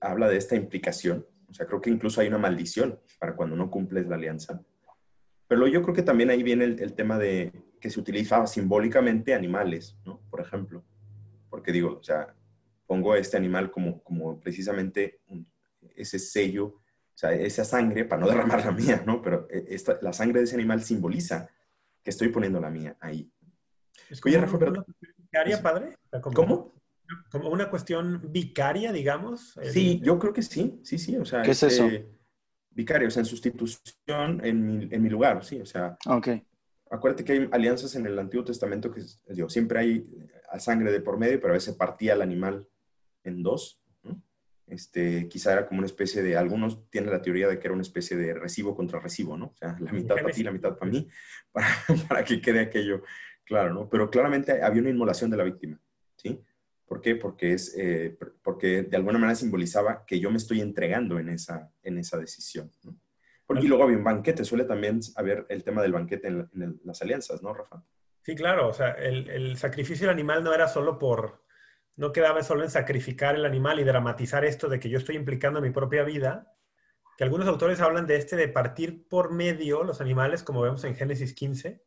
habla 0.01 0.27
de 0.27 0.37
esta 0.37 0.55
implicación. 0.55 1.25
O 1.49 1.53
sea, 1.53 1.65
creo 1.65 1.81
que 1.81 1.89
incluso 1.89 2.21
hay 2.21 2.27
una 2.27 2.37
maldición 2.37 2.99
para 3.19 3.35
cuando 3.35 3.55
no 3.55 3.69
cumples 3.69 4.07
la 4.07 4.15
alianza. 4.15 4.61
Pero 5.47 5.67
yo 5.67 5.81
creo 5.81 5.95
que 5.95 6.03
también 6.03 6.29
ahí 6.29 6.43
viene 6.43 6.65
el, 6.65 6.93
tema 6.93 7.17
de 7.17 7.51
que 7.81 7.89
se 7.89 7.99
utilizaba 7.99 8.45
simbólicamente 8.45 9.33
animales, 9.33 9.97
¿no? 10.05 10.21
Por 10.29 10.41
ejemplo. 10.41 10.83
Porque 11.49 11.71
digo, 11.71 11.97
o 11.99 12.03
sea, 12.03 12.35
pongo 12.85 13.13
a 13.13 13.17
este 13.17 13.37
animal 13.37 13.71
como, 13.71 14.03
como 14.03 14.39
precisamente 14.39 15.21
ese 15.95 16.19
sello, 16.19 16.65
o 16.65 16.81
sea, 17.15 17.33
esa 17.33 17.65
sangre, 17.65 18.05
para 18.05 18.21
no 18.21 18.27
derramar 18.27 18.63
la 18.63 18.71
mía, 18.71 19.03
¿no? 19.05 19.21
Pero 19.21 19.47
eh, 19.49 19.65
esta, 19.69 19.97
la 20.01 20.13
sangre 20.13 20.39
de 20.39 20.45
ese 20.45 20.55
animal 20.55 20.83
simboliza 20.83 21.49
que 22.03 22.11
estoy 22.11 22.29
poniendo 22.29 22.59
la 22.59 22.69
mía 22.69 22.95
ahí. 22.99 23.31
Oye, 24.23 24.39
Rafa, 24.39 24.57
pero... 24.57 24.85
¿Vicaria, 25.17 25.61
padre? 25.61 25.97
¿Cómo? 26.33 26.78
Como 27.31 27.49
una 27.49 27.69
cuestión 27.69 28.21
vicaria, 28.31 28.91
digamos. 28.91 29.57
Sí, 29.71 29.99
yo 30.03 30.19
creo 30.19 30.33
que 30.33 30.41
sí, 30.41 30.79
sí, 30.83 30.97
sí. 30.97 31.17
O 31.17 31.25
sea, 31.25 31.41
¿Qué 31.41 31.51
es 31.51 31.63
eso? 31.63 31.85
Este, 31.85 32.09
vicario, 32.71 33.07
o 33.07 33.11
sea, 33.11 33.21
en 33.21 33.25
sustitución 33.25 34.41
en 34.43 35.01
mi, 35.01 35.09
lugar, 35.09 35.43
sí, 35.43 35.59
o 35.59 35.65
sea. 35.65 35.97
Ok. 36.05 36.29
Acuérdate 36.91 37.23
que 37.23 37.33
hay 37.33 37.49
alianzas 37.51 37.95
en 37.95 38.05
el 38.05 38.17
Antiguo 38.17 38.43
Testamento 38.43 38.91
que, 38.91 39.01
digo, 39.27 39.49
siempre 39.49 39.79
hay 39.79 40.07
eh, 40.53 40.59
sangre 40.59 40.91
de 40.91 41.01
por 41.01 41.19
medio, 41.19 41.39
pero 41.39 41.53
a 41.53 41.57
veces 41.57 41.75
partía 41.75 42.13
el 42.13 42.21
animal 42.21 42.67
en 43.23 43.43
dos. 43.43 43.81
Este, 44.65 45.27
quizá 45.27 45.53
era 45.53 45.67
como 45.67 45.79
una 45.79 45.87
especie 45.87 46.21
de, 46.21 46.37
algunos 46.37 46.87
tienen 46.91 47.09
la 47.09 47.23
teoría 47.23 47.47
de 47.47 47.57
que 47.57 47.65
era 47.65 47.73
una 47.73 47.81
especie 47.81 48.15
de 48.15 48.35
recibo 48.35 48.75
contra 48.75 48.99
recibo, 48.99 49.35
¿no? 49.35 49.47
O 49.47 49.55
sea, 49.55 49.75
la 49.79 49.91
mitad 49.91 50.15
para 50.15 50.29
ti, 50.29 50.43
la 50.43 50.51
mitad 50.51 50.77
para 50.77 50.91
mí, 50.91 51.07
para, 51.51 51.67
para 52.07 52.23
que 52.23 52.39
quede 52.39 52.59
aquello 52.59 53.01
claro, 53.45 53.73
¿no? 53.73 53.89
Pero 53.89 54.11
claramente 54.11 54.61
había 54.61 54.81
una 54.81 54.91
inmolación 54.91 55.31
de 55.31 55.37
la 55.37 55.43
víctima, 55.43 55.81
¿sí? 56.17 56.39
¿Por 56.89 57.01
qué? 57.01 57.15
Porque, 57.15 57.53
es, 57.53 57.75
eh, 57.77 58.17
porque 58.41 58.81
de 58.81 58.97
alguna 58.97 59.19
manera 59.19 59.35
simbolizaba 59.35 60.03
que 60.07 60.19
yo 60.19 60.31
me 60.31 60.37
estoy 60.37 60.59
entregando 60.59 61.19
en 61.19 61.29
esa, 61.29 61.71
en 61.83 61.99
esa 61.99 62.17
decisión. 62.17 62.71
Porque, 63.45 63.63
y 63.63 63.67
luego 63.67 63.83
había 63.83 63.97
un 63.97 64.03
banquete, 64.03 64.43
suele 64.43 64.63
también 64.63 64.99
haber 65.15 65.45
el 65.49 65.63
tema 65.63 65.83
del 65.83 65.91
banquete 65.91 66.27
en, 66.29 66.81
las 66.83 66.99
alianzas, 67.03 67.43
¿no, 67.43 67.53
Rafa? 67.53 67.83
Sí, 68.23 68.33
claro, 68.33 68.69
o 68.69 68.73
sea, 68.73 68.93
el, 68.93 69.29
el, 69.29 69.55
sacrificio 69.57 70.07
del 70.07 70.15
animal 70.15 70.43
no 70.43 70.51
era 70.51 70.67
solo 70.67 70.97
por, 70.97 71.43
no 71.95 72.11
quedaba 72.11 72.41
solo 72.41 72.63
en 72.63 72.71
sacrificar 72.71 73.35
el 73.35 73.45
animal 73.45 73.79
y 73.79 73.83
dramatizar 73.83 74.43
esto 74.43 74.67
de 74.67 74.79
que 74.79 74.89
yo 74.89 74.97
estoy 74.97 75.15
implicando 75.15 75.61
mi 75.61 75.69
propia 75.69 76.03
vida, 76.03 76.55
que 77.19 77.23
algunos 77.23 77.47
autores 77.47 77.81
hablan 77.81 78.07
de 78.07 78.15
este 78.15 78.35
de 78.35 78.47
partir 78.47 79.07
por 79.07 79.31
medio 79.31 79.83
los 79.83 80.01
animales, 80.01 80.41
como 80.41 80.61
vemos 80.61 80.83
en 80.85 80.95
Génesis 80.95 81.35
15. 81.35 81.83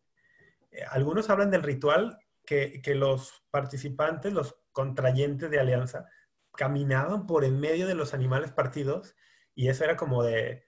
Eh, 0.70 0.84
algunos 0.90 1.28
hablan 1.28 1.50
del 1.50 1.64
ritual 1.64 2.18
que, 2.44 2.80
que 2.82 2.94
los 2.94 3.44
participantes, 3.50 4.32
los 4.32 4.61
contrayentes 4.72 5.50
de 5.50 5.60
alianza 5.60 6.08
caminaban 6.54 7.26
por 7.26 7.44
en 7.44 7.58
medio 7.60 7.86
de 7.86 7.94
los 7.94 8.14
animales 8.14 8.50
partidos 8.52 9.16
y 9.54 9.68
eso 9.68 9.84
era 9.84 9.96
como 9.96 10.22
de 10.22 10.64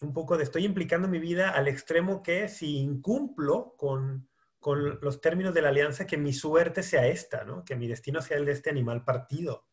un 0.00 0.12
poco 0.12 0.36
de 0.36 0.44
estoy 0.44 0.64
implicando 0.64 1.08
mi 1.08 1.18
vida 1.18 1.50
al 1.50 1.68
extremo 1.68 2.22
que 2.22 2.48
si 2.48 2.78
incumplo 2.78 3.74
con, 3.76 4.28
con 4.58 4.98
los 5.00 5.20
términos 5.20 5.54
de 5.54 5.62
la 5.62 5.68
alianza, 5.68 6.06
que 6.06 6.16
mi 6.16 6.32
suerte 6.32 6.82
sea 6.82 7.06
esta, 7.06 7.44
¿no? 7.44 7.64
que 7.64 7.76
mi 7.76 7.86
destino 7.86 8.22
sea 8.22 8.38
el 8.38 8.46
de 8.46 8.52
este 8.52 8.70
animal 8.70 9.04
partido. 9.04 9.66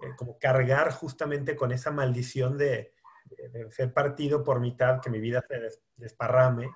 Eh, 0.00 0.14
como 0.16 0.38
cargar 0.38 0.92
justamente 0.92 1.56
con 1.56 1.72
esa 1.72 1.90
maldición 1.90 2.58
de, 2.58 2.92
ser 3.70 3.92
partido 3.92 4.44
por 4.44 4.60
mitad, 4.60 5.00
que 5.00 5.10
mi 5.10 5.18
vida 5.18 5.42
se 5.48 5.60
desparrame. 5.96 6.70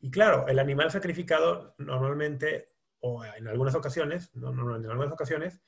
Y 0.00 0.10
claro, 0.10 0.46
el 0.48 0.58
animal 0.58 0.90
sacrificado 0.90 1.74
normalmente 1.78 2.69
o 3.00 3.24
en 3.24 3.48
algunas 3.48 3.74
ocasiones, 3.74 4.30
no, 4.34 4.52
no, 4.52 4.76
en 4.76 4.86
algunas 4.86 5.12
ocasiones, 5.12 5.60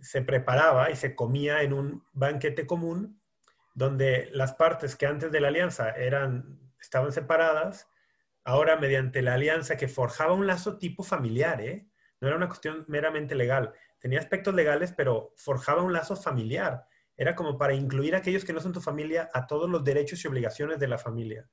se 0.00 0.22
preparaba 0.22 0.90
y 0.90 0.96
se 0.96 1.14
comía 1.14 1.62
en 1.62 1.72
un 1.72 2.04
banquete 2.12 2.66
común 2.66 3.20
donde 3.74 4.28
las 4.32 4.54
partes 4.54 4.96
que 4.96 5.06
antes 5.06 5.30
de 5.30 5.40
la 5.40 5.48
alianza 5.48 5.90
eran, 5.90 6.58
estaban 6.80 7.12
separadas, 7.12 7.88
ahora 8.44 8.76
mediante 8.76 9.22
la 9.22 9.34
alianza 9.34 9.76
que 9.76 9.88
forjaba 9.88 10.32
un 10.32 10.46
lazo 10.46 10.78
tipo 10.78 11.02
familiar, 11.02 11.60
¿eh? 11.60 11.88
no 12.20 12.28
era 12.28 12.36
una 12.36 12.48
cuestión 12.48 12.84
meramente 12.88 13.34
legal, 13.34 13.72
tenía 13.98 14.18
aspectos 14.18 14.54
legales, 14.54 14.92
pero 14.92 15.32
forjaba 15.36 15.82
un 15.82 15.92
lazo 15.92 16.16
familiar. 16.16 16.86
Era 17.16 17.34
como 17.34 17.58
para 17.58 17.74
incluir 17.74 18.14
a 18.14 18.18
aquellos 18.18 18.44
que 18.44 18.52
no 18.52 18.60
son 18.60 18.72
tu 18.72 18.80
familia 18.80 19.28
a 19.34 19.46
todos 19.46 19.68
los 19.68 19.84
derechos 19.84 20.24
y 20.24 20.28
obligaciones 20.28 20.78
de 20.78 20.88
la 20.88 20.96
familia. 20.96 21.48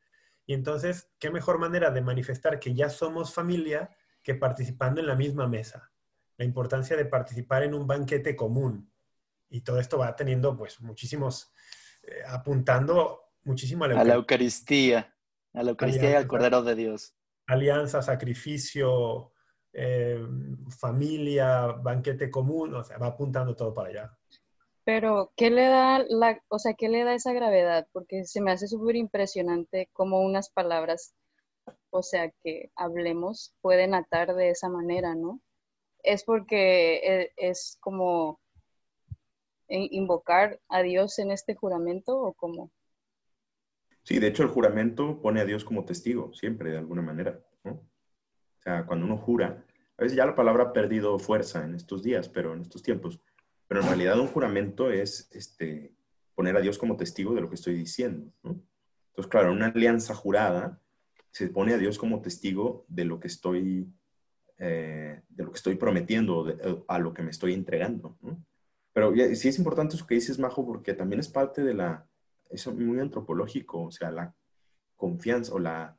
Y 0.45 0.53
entonces, 0.53 1.11
¿qué 1.19 1.29
mejor 1.29 1.59
manera 1.59 1.91
de 1.91 2.01
manifestar 2.01 2.59
que 2.59 2.73
ya 2.73 2.89
somos 2.89 3.33
familia 3.33 3.89
que 4.27 4.35
participando 4.35 4.99
en 4.99 5.07
la 5.07 5.15
misma 5.15 5.47
mesa. 5.47 5.89
La 6.35 6.43
importancia 6.43 6.97
de 6.97 7.05
participar 7.05 7.63
en 7.63 7.73
un 7.73 7.87
banquete 7.87 8.35
común. 8.35 8.91
Y 9.49 9.61
todo 9.61 9.79
esto 9.79 9.99
va 9.99 10.13
teniendo, 10.17 10.57
pues, 10.57 10.81
muchísimos, 10.81 11.53
eh, 12.03 12.23
apuntando 12.27 13.21
muchísimo 13.45 13.85
a 13.85 13.87
la, 13.87 14.15
Eucaristía, 14.15 15.15
a 15.53 15.63
la 15.63 15.69
Eucaristía 15.69 16.11
y 16.11 16.15
al 16.15 16.27
Cordero 16.27 16.61
de 16.61 16.75
Dios. 16.75 17.15
Alianza, 17.45 18.01
sacrificio, 18.01 19.31
eh, 19.71 20.21
familia, 20.77 21.67
banquete 21.67 22.29
común, 22.29 22.75
o 22.75 22.83
sea, 22.83 22.97
va 22.97 23.07
apuntando 23.07 23.55
todo 23.55 23.73
para 23.73 23.89
allá. 23.91 24.17
Pero, 24.83 25.31
¿qué 25.37 25.49
le 25.49 25.67
da 25.67 26.03
la, 26.09 26.43
o 26.49 26.59
sea, 26.59 26.73
qué 26.73 26.89
le 26.89 27.05
da 27.05 27.13
esa 27.13 27.31
gravedad? 27.31 27.87
Porque 27.93 28.25
se 28.25 28.41
me 28.41 28.51
hace 28.51 28.67
súper 28.67 28.97
impresionante 28.97 29.89
como 29.93 30.19
unas 30.19 30.49
palabras 30.49 31.15
o 31.89 32.03
sea, 32.03 32.31
que 32.43 32.71
hablemos, 32.75 33.55
pueden 33.61 33.93
atar 33.93 34.35
de 34.35 34.49
esa 34.49 34.69
manera, 34.69 35.15
¿no? 35.15 35.41
Es 36.03 36.23
porque 36.23 36.97
e, 36.97 37.31
es 37.37 37.77
como 37.79 38.39
invocar 39.69 40.59
a 40.69 40.81
Dios 40.81 41.19
en 41.19 41.31
este 41.31 41.55
juramento 41.55 42.17
o 42.17 42.33
cómo? 42.33 42.71
Sí, 44.03 44.19
de 44.19 44.27
hecho 44.27 44.43
el 44.43 44.49
juramento 44.49 45.21
pone 45.21 45.41
a 45.41 45.45
Dios 45.45 45.65
como 45.65 45.83
testigo, 45.83 46.33
siempre, 46.33 46.71
de 46.71 46.77
alguna 46.77 47.01
manera, 47.01 47.43
¿no? 47.63 47.71
O 47.71 48.61
sea, 48.61 48.85
cuando 48.85 49.05
uno 49.05 49.17
jura, 49.17 49.65
a 49.97 50.01
veces 50.01 50.15
ya 50.15 50.25
la 50.25 50.35
palabra 50.35 50.65
ha 50.65 50.73
perdido 50.73 51.19
fuerza 51.19 51.65
en 51.65 51.75
estos 51.75 52.03
días, 52.03 52.29
pero 52.29 52.53
en 52.53 52.61
estos 52.61 52.81
tiempos, 52.81 53.19
pero 53.67 53.81
en 53.81 53.87
realidad 53.87 54.19
un 54.19 54.27
juramento 54.27 54.91
es 54.91 55.29
este, 55.33 55.93
poner 56.35 56.55
a 56.55 56.61
Dios 56.61 56.77
como 56.77 56.95
testigo 56.95 57.33
de 57.33 57.41
lo 57.41 57.49
que 57.49 57.55
estoy 57.55 57.73
diciendo, 57.73 58.31
¿no? 58.43 58.61
Entonces, 59.09 59.29
claro, 59.29 59.51
una 59.51 59.67
alianza 59.67 60.13
jurada 60.13 60.79
se 61.31 61.47
pone 61.49 61.73
a 61.73 61.77
Dios 61.77 61.97
como 61.97 62.21
testigo 62.21 62.85
de 62.87 63.05
lo 63.05 63.19
que 63.19 63.27
estoy, 63.27 63.91
eh, 64.57 65.21
de 65.29 65.43
lo 65.43 65.51
que 65.51 65.57
estoy 65.57 65.75
prometiendo, 65.75 66.49
eh, 66.49 66.83
a 66.87 66.99
lo 66.99 67.13
que 67.13 67.23
me 67.23 67.31
estoy 67.31 67.53
entregando. 67.53 68.17
Pero 68.93 69.13
sí 69.35 69.49
es 69.49 69.59
importante 69.59 69.95
eso 69.95 70.07
que 70.07 70.15
dices, 70.15 70.39
Majo, 70.39 70.65
porque 70.65 70.93
también 70.93 71.19
es 71.19 71.27
parte 71.27 71.63
de 71.63 71.73
la, 71.73 72.07
eso 72.49 72.73
muy 72.73 72.99
antropológico, 72.99 73.83
o 73.83 73.91
sea, 73.91 74.11
la 74.11 74.33
confianza 74.95 75.53
o 75.53 75.59
la, 75.59 75.97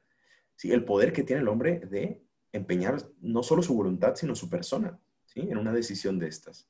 sí, 0.56 0.72
el 0.72 0.84
poder 0.84 1.12
que 1.12 1.22
tiene 1.22 1.42
el 1.42 1.48
hombre 1.48 1.80
de 1.80 2.22
empeñar 2.52 3.00
no 3.20 3.42
solo 3.42 3.62
su 3.62 3.74
voluntad, 3.74 4.16
sino 4.16 4.34
su 4.34 4.50
persona, 4.50 4.98
¿sí? 5.26 5.40
En 5.40 5.58
una 5.58 5.72
decisión 5.72 6.18
de 6.18 6.28
estas. 6.28 6.68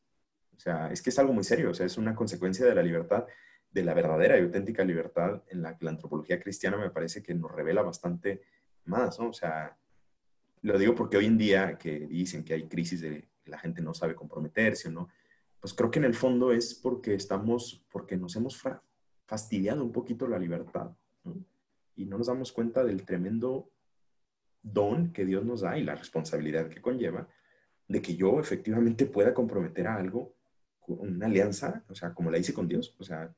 O 0.57 0.61
sea, 0.61 0.90
es 0.90 1.01
que 1.01 1.11
es 1.11 1.18
algo 1.18 1.33
muy 1.33 1.44
serio, 1.44 1.71
o 1.71 1.75
sea, 1.75 1.87
es 1.87 1.97
una 1.97 2.14
consecuencia 2.14 2.66
de 2.66 2.75
la 2.75 2.83
libertad 2.83 3.27
de 3.71 3.83
la 3.83 3.95
verdadera 3.95 4.39
y 4.39 4.43
auténtica 4.43 4.85
libertad 4.85 5.43
en 5.49 5.63
la 5.63 5.77
que 5.77 5.85
la 5.85 5.91
antropología 5.91 6.41
cristiana 6.41 6.77
me 6.77 6.91
parece 6.91 7.23
que 7.23 7.35
nos 7.35 7.53
revela 7.53 7.83
bastante 7.83 8.43
más, 8.85 9.19
¿no? 9.21 9.29
O 9.29 9.33
sea, 9.33 9.77
lo 10.63 10.79
digo 10.79 10.95
porque 10.95 11.17
hoy 11.17 11.27
en 11.27 11.39
día 11.39 11.77
que 11.77 12.01
dicen 12.01 12.45
que 12.45 12.55
hay 12.55 12.67
crisis 12.67 13.01
de 13.01 13.29
la 13.45 13.59
gente 13.59 13.83
no 13.83 13.95
sabe 13.95 14.15
comprometerse 14.15 14.89
o 14.89 14.93
no, 14.93 15.09
pues 15.61 15.75
creo 15.75 15.91
que 15.91 15.99
en 15.99 16.07
el 16.07 16.15
fondo 16.15 16.53
es 16.53 16.75
porque 16.75 17.15
estamos, 17.15 17.85
porque 17.91 18.17
nos 18.17 18.37
hemos 18.37 18.61
fastidiado 19.27 19.85
un 19.85 19.93
poquito 19.93 20.27
la 20.27 20.39
libertad, 20.39 20.91
¿no? 21.25 21.45
Y 21.97 22.07
no 22.07 22.17
nos 22.17 22.29
damos 22.29 22.53
cuenta 22.53 22.85
del 22.85 23.05
tremendo 23.05 23.71
don 24.63 25.13
que 25.13 25.25
Dios 25.25 25.45
nos 25.45 25.63
da 25.63 25.77
y 25.77 25.85
la 25.85 25.97
responsabilidad 25.97 26.69
que 26.69 26.81
conlleva 26.81 27.29
de 27.89 28.03
que 28.03 28.15
yo 28.15 28.39
efectivamente 28.39 29.07
pueda 29.07 29.35
comprometer 29.35 29.89
a 29.89 29.97
algo, 29.97 30.35
una 30.87 31.27
alianza, 31.27 31.85
o 31.89 31.95
sea, 31.95 32.15
como 32.15 32.31
la 32.31 32.39
hice 32.39 32.55
con 32.55 32.69
Dios, 32.69 32.95
o 32.99 33.05
sea, 33.05 33.35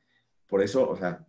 por 0.50 0.62
eso, 0.62 0.90
o 0.90 0.96
sea, 0.96 1.24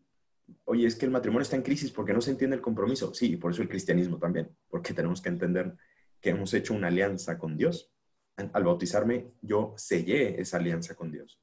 oye, 0.66 0.88
es 0.88 0.96
que 0.96 1.06
el 1.06 1.12
matrimonio 1.12 1.44
está 1.44 1.56
en 1.56 1.62
crisis 1.62 1.92
porque 1.92 2.12
no 2.12 2.22
se 2.22 2.32
entiende 2.32 2.56
el 2.56 2.62
compromiso. 2.62 3.14
Sí, 3.14 3.34
y 3.34 3.38
por 3.38 3.52
eso 3.52 3.62
el 3.62 3.70
cristianismo 3.70 4.18
también, 4.18 4.50
porque 4.68 4.94
tenemos 4.94 5.22
que 5.22 5.30
entender 5.30 5.76
que 6.20 6.32
hemos 6.32 6.54
hecho 6.54 6.74
una 6.74 6.88
alianza 6.88 7.38
con 7.38 7.56
Dios. 7.56 7.94
Al 8.36 8.64
bautizarme, 8.64 9.34
yo 9.42 9.74
sellé 9.78 10.42
esa 10.42 10.58
alianza 10.58 10.96
con 10.96 11.12
Dios. 11.12 11.40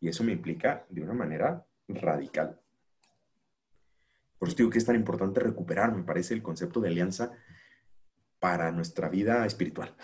Y 0.00 0.08
eso 0.08 0.24
me 0.24 0.32
implica 0.32 0.84
de 0.88 1.02
una 1.02 1.12
manera 1.12 1.64
radical. 1.86 2.58
Por 4.38 4.48
eso 4.48 4.56
digo 4.56 4.70
que 4.70 4.78
es 4.78 4.86
tan 4.86 4.96
importante 4.96 5.38
recuperar, 5.38 5.94
me 5.94 6.02
parece, 6.02 6.34
el 6.34 6.42
concepto 6.42 6.80
de 6.80 6.88
alianza 6.88 7.32
para 8.40 8.72
nuestra 8.72 9.08
vida 9.08 9.46
espiritual. 9.46 9.94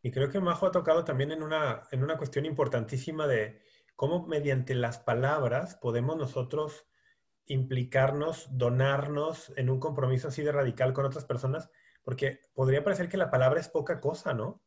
Y 0.00 0.10
creo 0.10 0.30
que 0.30 0.40
Majo 0.40 0.66
ha 0.66 0.70
tocado 0.70 1.04
también 1.04 1.32
en 1.32 1.42
una, 1.42 1.82
en 1.90 2.02
una 2.02 2.16
cuestión 2.16 2.46
importantísima 2.46 3.26
de 3.26 3.60
cómo 3.96 4.26
mediante 4.26 4.74
las 4.74 4.98
palabras 4.98 5.76
podemos 5.76 6.16
nosotros 6.16 6.86
implicarnos, 7.46 8.48
donarnos 8.50 9.52
en 9.56 9.70
un 9.70 9.78
compromiso 9.78 10.28
así 10.28 10.42
de 10.42 10.52
radical 10.52 10.92
con 10.92 11.04
otras 11.04 11.24
personas, 11.24 11.70
porque 12.02 12.40
podría 12.54 12.84
parecer 12.84 13.08
que 13.08 13.16
la 13.16 13.30
palabra 13.30 13.60
es 13.60 13.68
poca 13.68 14.00
cosa, 14.00 14.34
¿no? 14.34 14.62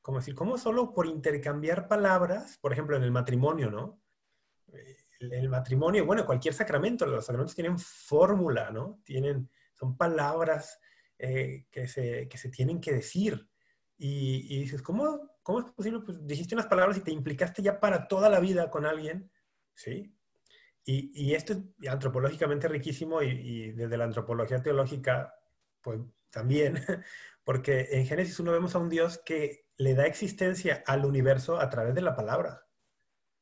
Como 0.00 0.18
decir, 0.18 0.34
¿cómo 0.34 0.56
solo 0.56 0.94
por 0.94 1.06
intercambiar 1.06 1.88
palabras, 1.88 2.58
por 2.58 2.72
ejemplo, 2.72 2.96
en 2.96 3.02
el 3.02 3.10
matrimonio, 3.10 3.70
¿no? 3.70 4.00
El, 5.20 5.32
el 5.32 5.48
matrimonio, 5.48 6.06
bueno, 6.06 6.24
cualquier 6.24 6.54
sacramento, 6.54 7.04
los 7.04 7.26
sacramentos 7.26 7.54
tienen 7.54 7.78
fórmula, 7.78 8.70
¿no? 8.70 9.00
Tienen, 9.04 9.50
son 9.74 9.96
palabras 9.96 10.80
eh, 11.18 11.66
que, 11.70 11.86
se, 11.86 12.28
que 12.28 12.38
se 12.38 12.48
tienen 12.48 12.80
que 12.80 12.92
decir. 12.94 13.46
Y, 13.98 14.56
y 14.56 14.60
dices, 14.60 14.80
¿cómo, 14.80 15.29
¿cómo 15.50 15.66
es 15.66 15.72
posible? 15.72 16.00
Pues 16.00 16.24
dijiste 16.24 16.54
unas 16.54 16.66
palabras 16.68 16.96
y 16.96 17.00
te 17.00 17.10
implicaste 17.10 17.60
ya 17.60 17.80
para 17.80 18.06
toda 18.06 18.28
la 18.28 18.38
vida 18.38 18.70
con 18.70 18.86
alguien, 18.86 19.30
¿sí? 19.74 20.14
Y, 20.84 21.34
esto 21.34 21.52
es 21.52 21.88
antropológicamente 21.88 22.66
riquísimo 22.66 23.22
y, 23.22 23.72
desde 23.72 23.96
la 23.96 24.04
antropología 24.04 24.62
teológica, 24.62 25.34
pues 25.80 26.00
también, 26.30 26.74
porque 27.44 27.88
en 27.92 28.06
Génesis 28.06 28.38
uno 28.40 28.52
vemos 28.52 28.74
a 28.74 28.78
un 28.78 28.88
Dios 28.88 29.20
que 29.24 29.66
le 29.76 29.94
da 29.94 30.06
existencia 30.06 30.82
al 30.86 31.04
universo 31.04 31.60
a 31.60 31.68
través 31.68 31.94
de 31.94 32.02
la 32.02 32.14
palabra. 32.14 32.66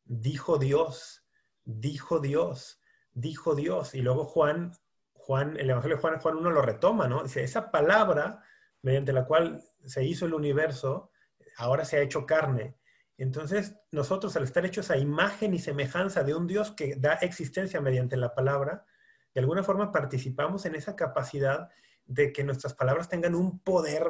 Dijo 0.05 0.59
Dios, 0.59 1.27
dijo 1.65 2.21
Dios, 2.21 2.81
dijo 3.13 3.55
Dios. 3.55 3.95
Y 3.95 4.01
luego 4.03 4.25
Juan, 4.25 4.73
Juan, 5.13 5.59
el 5.59 5.71
Evangelio 5.71 5.97
de 5.97 6.03
Juan, 6.03 6.21
Juan 6.21 6.37
1 6.37 6.51
lo 6.51 6.63
retoma, 6.63 7.07
¿no? 7.07 7.23
Dice, 7.23 7.45
esa 7.45 7.71
palabra 7.71 8.43
mediante 8.83 9.13
la 9.13 9.27
cual 9.27 9.63
se 9.85 10.05
hizo 10.05 10.27
el 10.27 10.35
universo, 10.35 11.11
ahora 11.59 11.85
se 11.85 11.99
ha 11.99 12.03
hecho 12.03 12.25
carne. 12.25 12.77
Entonces, 13.19 13.75
nosotros 13.91 14.37
al 14.37 14.45
estar 14.45 14.65
hechos 14.65 14.91
a 14.91 14.97
imagen 14.97 15.53
y 15.53 15.59
semejanza 15.59 16.23
de 16.23 16.35
un 16.35 16.47
Dios 16.47 16.71
que 16.71 16.95
da 16.97 17.15
existencia 17.15 17.81
mediante 17.81 18.17
la 18.17 18.35
palabra, 18.35 18.87
de 19.35 19.41
alguna 19.41 19.65
forma 19.65 19.93
participamos 19.93 20.65
en 20.67 20.77
esa 20.77 20.95
capacidad 20.95 21.69
de 22.07 22.33
que 22.33 22.45
nuestras 22.45 22.75
palabras 22.75 23.09
tengan 23.09 23.35
un 23.35 23.59
poder, 23.59 24.09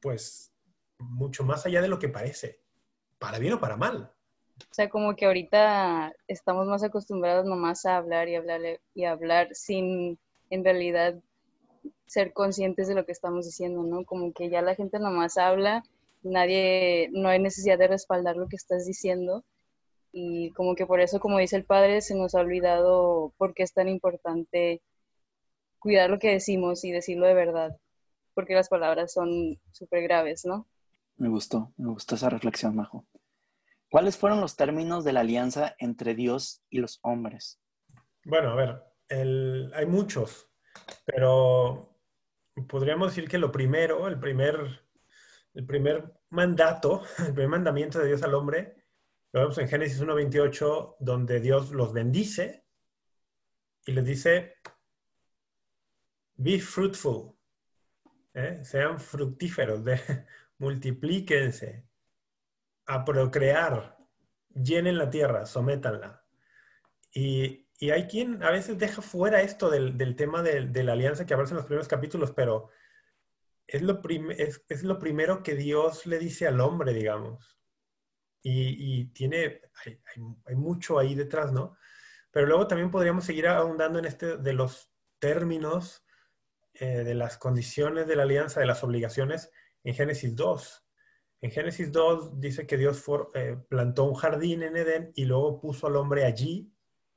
pues, 0.00 0.54
mucho 0.98 1.44
más 1.44 1.66
allá 1.66 1.82
de 1.82 1.88
lo 1.88 1.98
que 1.98 2.08
parece, 2.08 2.60
para 3.18 3.38
bien 3.38 3.52
o 3.52 3.60
para 3.60 3.76
mal. 3.76 4.12
O 4.58 4.74
sea, 4.74 4.88
como 4.88 5.14
que 5.16 5.26
ahorita 5.26 6.12
estamos 6.26 6.66
más 6.66 6.82
acostumbrados 6.82 7.44
nomás 7.44 7.84
a 7.84 7.98
hablar 7.98 8.28
y 8.28 8.36
hablar 8.36 8.60
y 8.94 9.04
hablar 9.04 9.48
sin 9.52 10.18
en 10.48 10.64
realidad 10.64 11.14
ser 12.06 12.32
conscientes 12.32 12.88
de 12.88 12.94
lo 12.94 13.06
que 13.06 13.12
estamos 13.12 13.46
diciendo, 13.46 13.82
¿no? 13.82 14.04
Como 14.04 14.32
que 14.32 14.50
ya 14.50 14.62
la 14.62 14.74
gente 14.74 14.98
nomás 14.98 15.38
habla, 15.38 15.82
nadie, 16.22 17.08
no 17.12 17.28
hay 17.28 17.38
necesidad 17.38 17.78
de 17.78 17.88
respaldar 17.88 18.36
lo 18.36 18.48
que 18.48 18.56
estás 18.56 18.86
diciendo. 18.86 19.44
Y 20.12 20.50
como 20.52 20.74
que 20.74 20.86
por 20.86 21.00
eso, 21.00 21.20
como 21.20 21.38
dice 21.38 21.56
el 21.56 21.64
padre, 21.64 22.00
se 22.00 22.14
nos 22.14 22.34
ha 22.34 22.40
olvidado 22.40 23.32
por 23.36 23.54
qué 23.54 23.62
es 23.62 23.72
tan 23.72 23.88
importante 23.88 24.82
cuidar 25.78 26.10
lo 26.10 26.18
que 26.18 26.32
decimos 26.32 26.84
y 26.84 26.92
decirlo 26.92 27.26
de 27.26 27.34
verdad, 27.34 27.76
porque 28.34 28.54
las 28.54 28.68
palabras 28.68 29.12
son 29.12 29.58
súper 29.72 30.02
graves, 30.02 30.44
¿no? 30.44 30.68
Me 31.16 31.28
gustó, 31.28 31.72
me 31.76 31.90
gustó 31.90 32.14
esa 32.14 32.30
reflexión, 32.30 32.76
Majo. 32.76 33.06
¿Cuáles 33.90 34.16
fueron 34.16 34.40
los 34.40 34.56
términos 34.56 35.04
de 35.04 35.12
la 35.12 35.20
alianza 35.20 35.74
entre 35.78 36.14
Dios 36.14 36.62
y 36.70 36.78
los 36.78 37.00
hombres? 37.02 37.60
Bueno, 38.24 38.50
a 38.50 38.54
ver, 38.54 38.82
el, 39.08 39.72
hay 39.74 39.86
muchos, 39.86 40.48
pero 41.04 41.98
podríamos 42.68 43.08
decir 43.08 43.28
que 43.28 43.38
lo 43.38 43.50
primero, 43.50 44.06
el 44.06 44.20
primer, 44.20 44.84
el 45.54 45.66
primer 45.66 46.12
mandato, 46.30 47.02
el 47.18 47.32
primer 47.32 47.48
mandamiento 47.48 47.98
de 47.98 48.06
Dios 48.06 48.22
al 48.22 48.34
hombre, 48.34 48.76
lo 49.32 49.40
vemos 49.40 49.58
en 49.58 49.68
Génesis 49.68 50.02
1.28, 50.02 50.96
donde 50.98 51.40
Dios 51.40 51.70
los 51.70 51.92
bendice 51.92 52.64
y 53.86 53.92
les 53.92 54.04
dice, 54.04 54.56
be 56.34 56.58
fruitful, 56.58 57.32
¿eh? 58.34 58.60
sean 58.64 58.98
fructíferos, 58.98 59.84
de, 59.84 60.00
multiplíquense, 60.58 61.86
a 62.86 63.04
procrear, 63.04 63.96
llenen 64.52 64.98
la 64.98 65.10
tierra, 65.10 65.46
sométanla. 65.46 66.24
Y 67.12 67.66
hay 67.90 68.06
quien 68.08 68.42
a 68.42 68.50
veces 68.50 68.78
deja 68.78 69.00
fuera 69.00 69.42
esto 69.42 69.70
del, 69.70 69.96
del 69.96 70.16
tema 70.16 70.42
de, 70.42 70.66
de, 70.66 70.84
la 70.84 70.92
alianza 70.92 71.24
que 71.24 71.34
aparece 71.34 71.52
en 71.52 71.58
los 71.58 71.66
primeros 71.66 71.88
capítulos, 71.88 72.32
pero 72.32 72.68
es 73.72 73.82
lo, 73.82 74.00
es, 74.30 74.64
es 74.68 74.82
lo 74.82 74.98
primero 74.98 75.42
que 75.42 75.54
Dios 75.54 76.06
le 76.06 76.18
dice 76.18 76.46
al 76.46 76.60
hombre, 76.60 76.92
digamos. 76.92 77.58
Y, 78.42 79.00
y 79.00 79.04
tiene, 79.12 79.60
hay, 79.84 79.92
hay, 79.92 80.22
hay, 80.46 80.56
mucho 80.56 80.98
ahí 80.98 81.14
detrás, 81.14 81.52
¿no? 81.52 81.76
Pero 82.30 82.46
luego 82.46 82.66
también 82.66 82.90
podríamos 82.90 83.24
seguir 83.24 83.46
ahondando 83.46 83.98
en 83.98 84.06
este 84.06 84.38
de 84.38 84.52
los 84.52 84.90
términos, 85.18 86.04
eh, 86.74 87.04
de 87.04 87.14
las 87.14 87.38
condiciones 87.38 88.06
de 88.06 88.16
la 88.16 88.24
alianza, 88.24 88.60
de 88.60 88.66
las 88.66 88.82
obligaciones, 88.82 89.50
en 89.84 89.94
Génesis 89.94 90.34
2. 90.34 90.86
En 91.42 91.50
Génesis 91.50 91.92
2 91.92 92.40
dice 92.40 92.66
que 92.66 92.76
Dios 92.76 93.00
for, 93.00 93.30
eh, 93.34 93.56
plantó 93.68 94.04
un 94.04 94.14
jardín 94.14 94.62
en 94.62 94.76
Edén 94.76 95.12
y 95.14 95.24
luego 95.24 95.60
puso 95.60 95.86
al 95.86 95.96
hombre 95.96 96.24
allí 96.24 96.72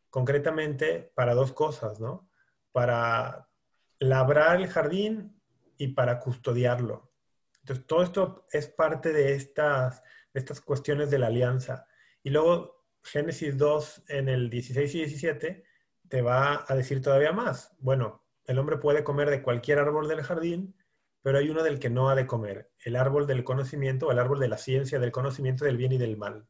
concretamente 0.09 1.11
para 1.15 1.33
dos 1.33 1.53
cosas, 1.53 1.99
¿no? 1.99 2.29
Para 2.71 3.49
labrar 3.99 4.57
el 4.57 4.67
jardín 4.67 5.41
y 5.77 5.89
para 5.89 6.19
custodiarlo. 6.19 7.11
Entonces, 7.61 7.85
todo 7.85 8.03
esto 8.03 8.47
es 8.51 8.67
parte 8.67 9.13
de 9.13 9.33
estas, 9.33 10.03
de 10.33 10.39
estas 10.39 10.61
cuestiones 10.61 11.09
de 11.09 11.19
la 11.19 11.27
alianza. 11.27 11.87
Y 12.21 12.29
luego, 12.29 12.85
Génesis 13.03 13.57
2, 13.57 14.03
en 14.09 14.29
el 14.29 14.49
16 14.49 14.95
y 14.95 14.97
17, 14.99 15.63
te 16.09 16.21
va 16.21 16.65
a 16.67 16.75
decir 16.75 17.01
todavía 17.01 17.31
más. 17.31 17.75
Bueno, 17.79 18.25
el 18.45 18.59
hombre 18.59 18.77
puede 18.77 19.03
comer 19.03 19.29
de 19.29 19.41
cualquier 19.41 19.79
árbol 19.79 20.07
del 20.07 20.23
jardín, 20.23 20.75
pero 21.21 21.37
hay 21.37 21.49
uno 21.49 21.63
del 21.63 21.79
que 21.79 21.89
no 21.89 22.09
ha 22.09 22.15
de 22.15 22.27
comer, 22.27 22.71
el 22.83 22.97
árbol 22.97 23.25
del 23.25 23.45
conocimiento, 23.45 24.11
el 24.11 24.19
árbol 24.19 24.39
de 24.39 24.49
la 24.49 24.57
ciencia, 24.57 24.99
del 24.99 25.11
conocimiento 25.11 25.63
del 25.63 25.77
bien 25.77 25.93
y 25.93 25.97
del 25.97 26.17
mal. 26.17 26.47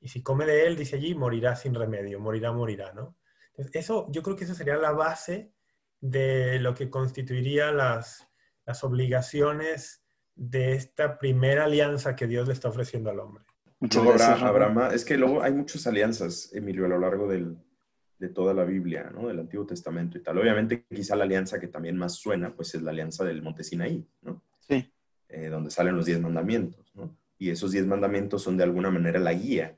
Y 0.00 0.08
si 0.08 0.22
come 0.22 0.44
de 0.44 0.66
él, 0.66 0.76
dice 0.76 0.96
allí, 0.96 1.14
morirá 1.14 1.56
sin 1.56 1.74
remedio, 1.74 2.20
morirá, 2.20 2.52
morirá, 2.52 2.92
¿no? 2.92 3.16
Eso, 3.72 4.06
yo 4.10 4.22
creo 4.22 4.36
que 4.36 4.44
eso 4.44 4.54
sería 4.54 4.76
la 4.76 4.92
base 4.92 5.54
de 6.00 6.58
lo 6.58 6.74
que 6.74 6.90
constituiría 6.90 7.70
las, 7.70 8.28
las 8.64 8.84
obligaciones 8.84 10.04
de 10.34 10.74
esta 10.74 11.18
primera 11.18 11.64
alianza 11.64 12.16
que 12.16 12.26
Dios 12.26 12.46
le 12.46 12.54
está 12.54 12.68
ofreciendo 12.68 13.10
al 13.10 13.20
hombre. 13.20 13.44
Muchas 13.80 14.04
gracias, 14.04 14.42
Abraham. 14.42 14.92
Es 14.92 15.04
que 15.04 15.16
luego 15.16 15.42
hay 15.42 15.52
muchas 15.52 15.86
alianzas, 15.86 16.50
Emilio, 16.52 16.86
a 16.86 16.88
lo 16.88 16.98
largo 16.98 17.26
del, 17.26 17.56
de 18.18 18.28
toda 18.28 18.54
la 18.54 18.64
Biblia, 18.64 19.10
¿no? 19.12 19.28
Del 19.28 19.40
Antiguo 19.40 19.66
Testamento 19.66 20.16
y 20.16 20.22
tal. 20.22 20.38
Obviamente, 20.38 20.84
quizá 20.88 21.16
la 21.16 21.24
alianza 21.24 21.58
que 21.58 21.66
también 21.66 21.96
más 21.96 22.14
suena, 22.14 22.54
pues 22.54 22.74
es 22.74 22.82
la 22.82 22.92
alianza 22.92 23.24
del 23.24 23.42
Monte 23.42 23.64
Sinaí, 23.64 24.06
¿no? 24.22 24.42
Sí. 24.60 24.92
Eh, 25.28 25.48
donde 25.48 25.70
salen 25.70 25.96
los 25.96 26.06
diez 26.06 26.20
mandamientos, 26.20 26.92
¿no? 26.94 27.16
Y 27.38 27.50
esos 27.50 27.72
diez 27.72 27.86
mandamientos 27.86 28.42
son 28.42 28.56
de 28.56 28.62
alguna 28.62 28.90
manera 28.90 29.18
la 29.18 29.32
guía 29.32 29.76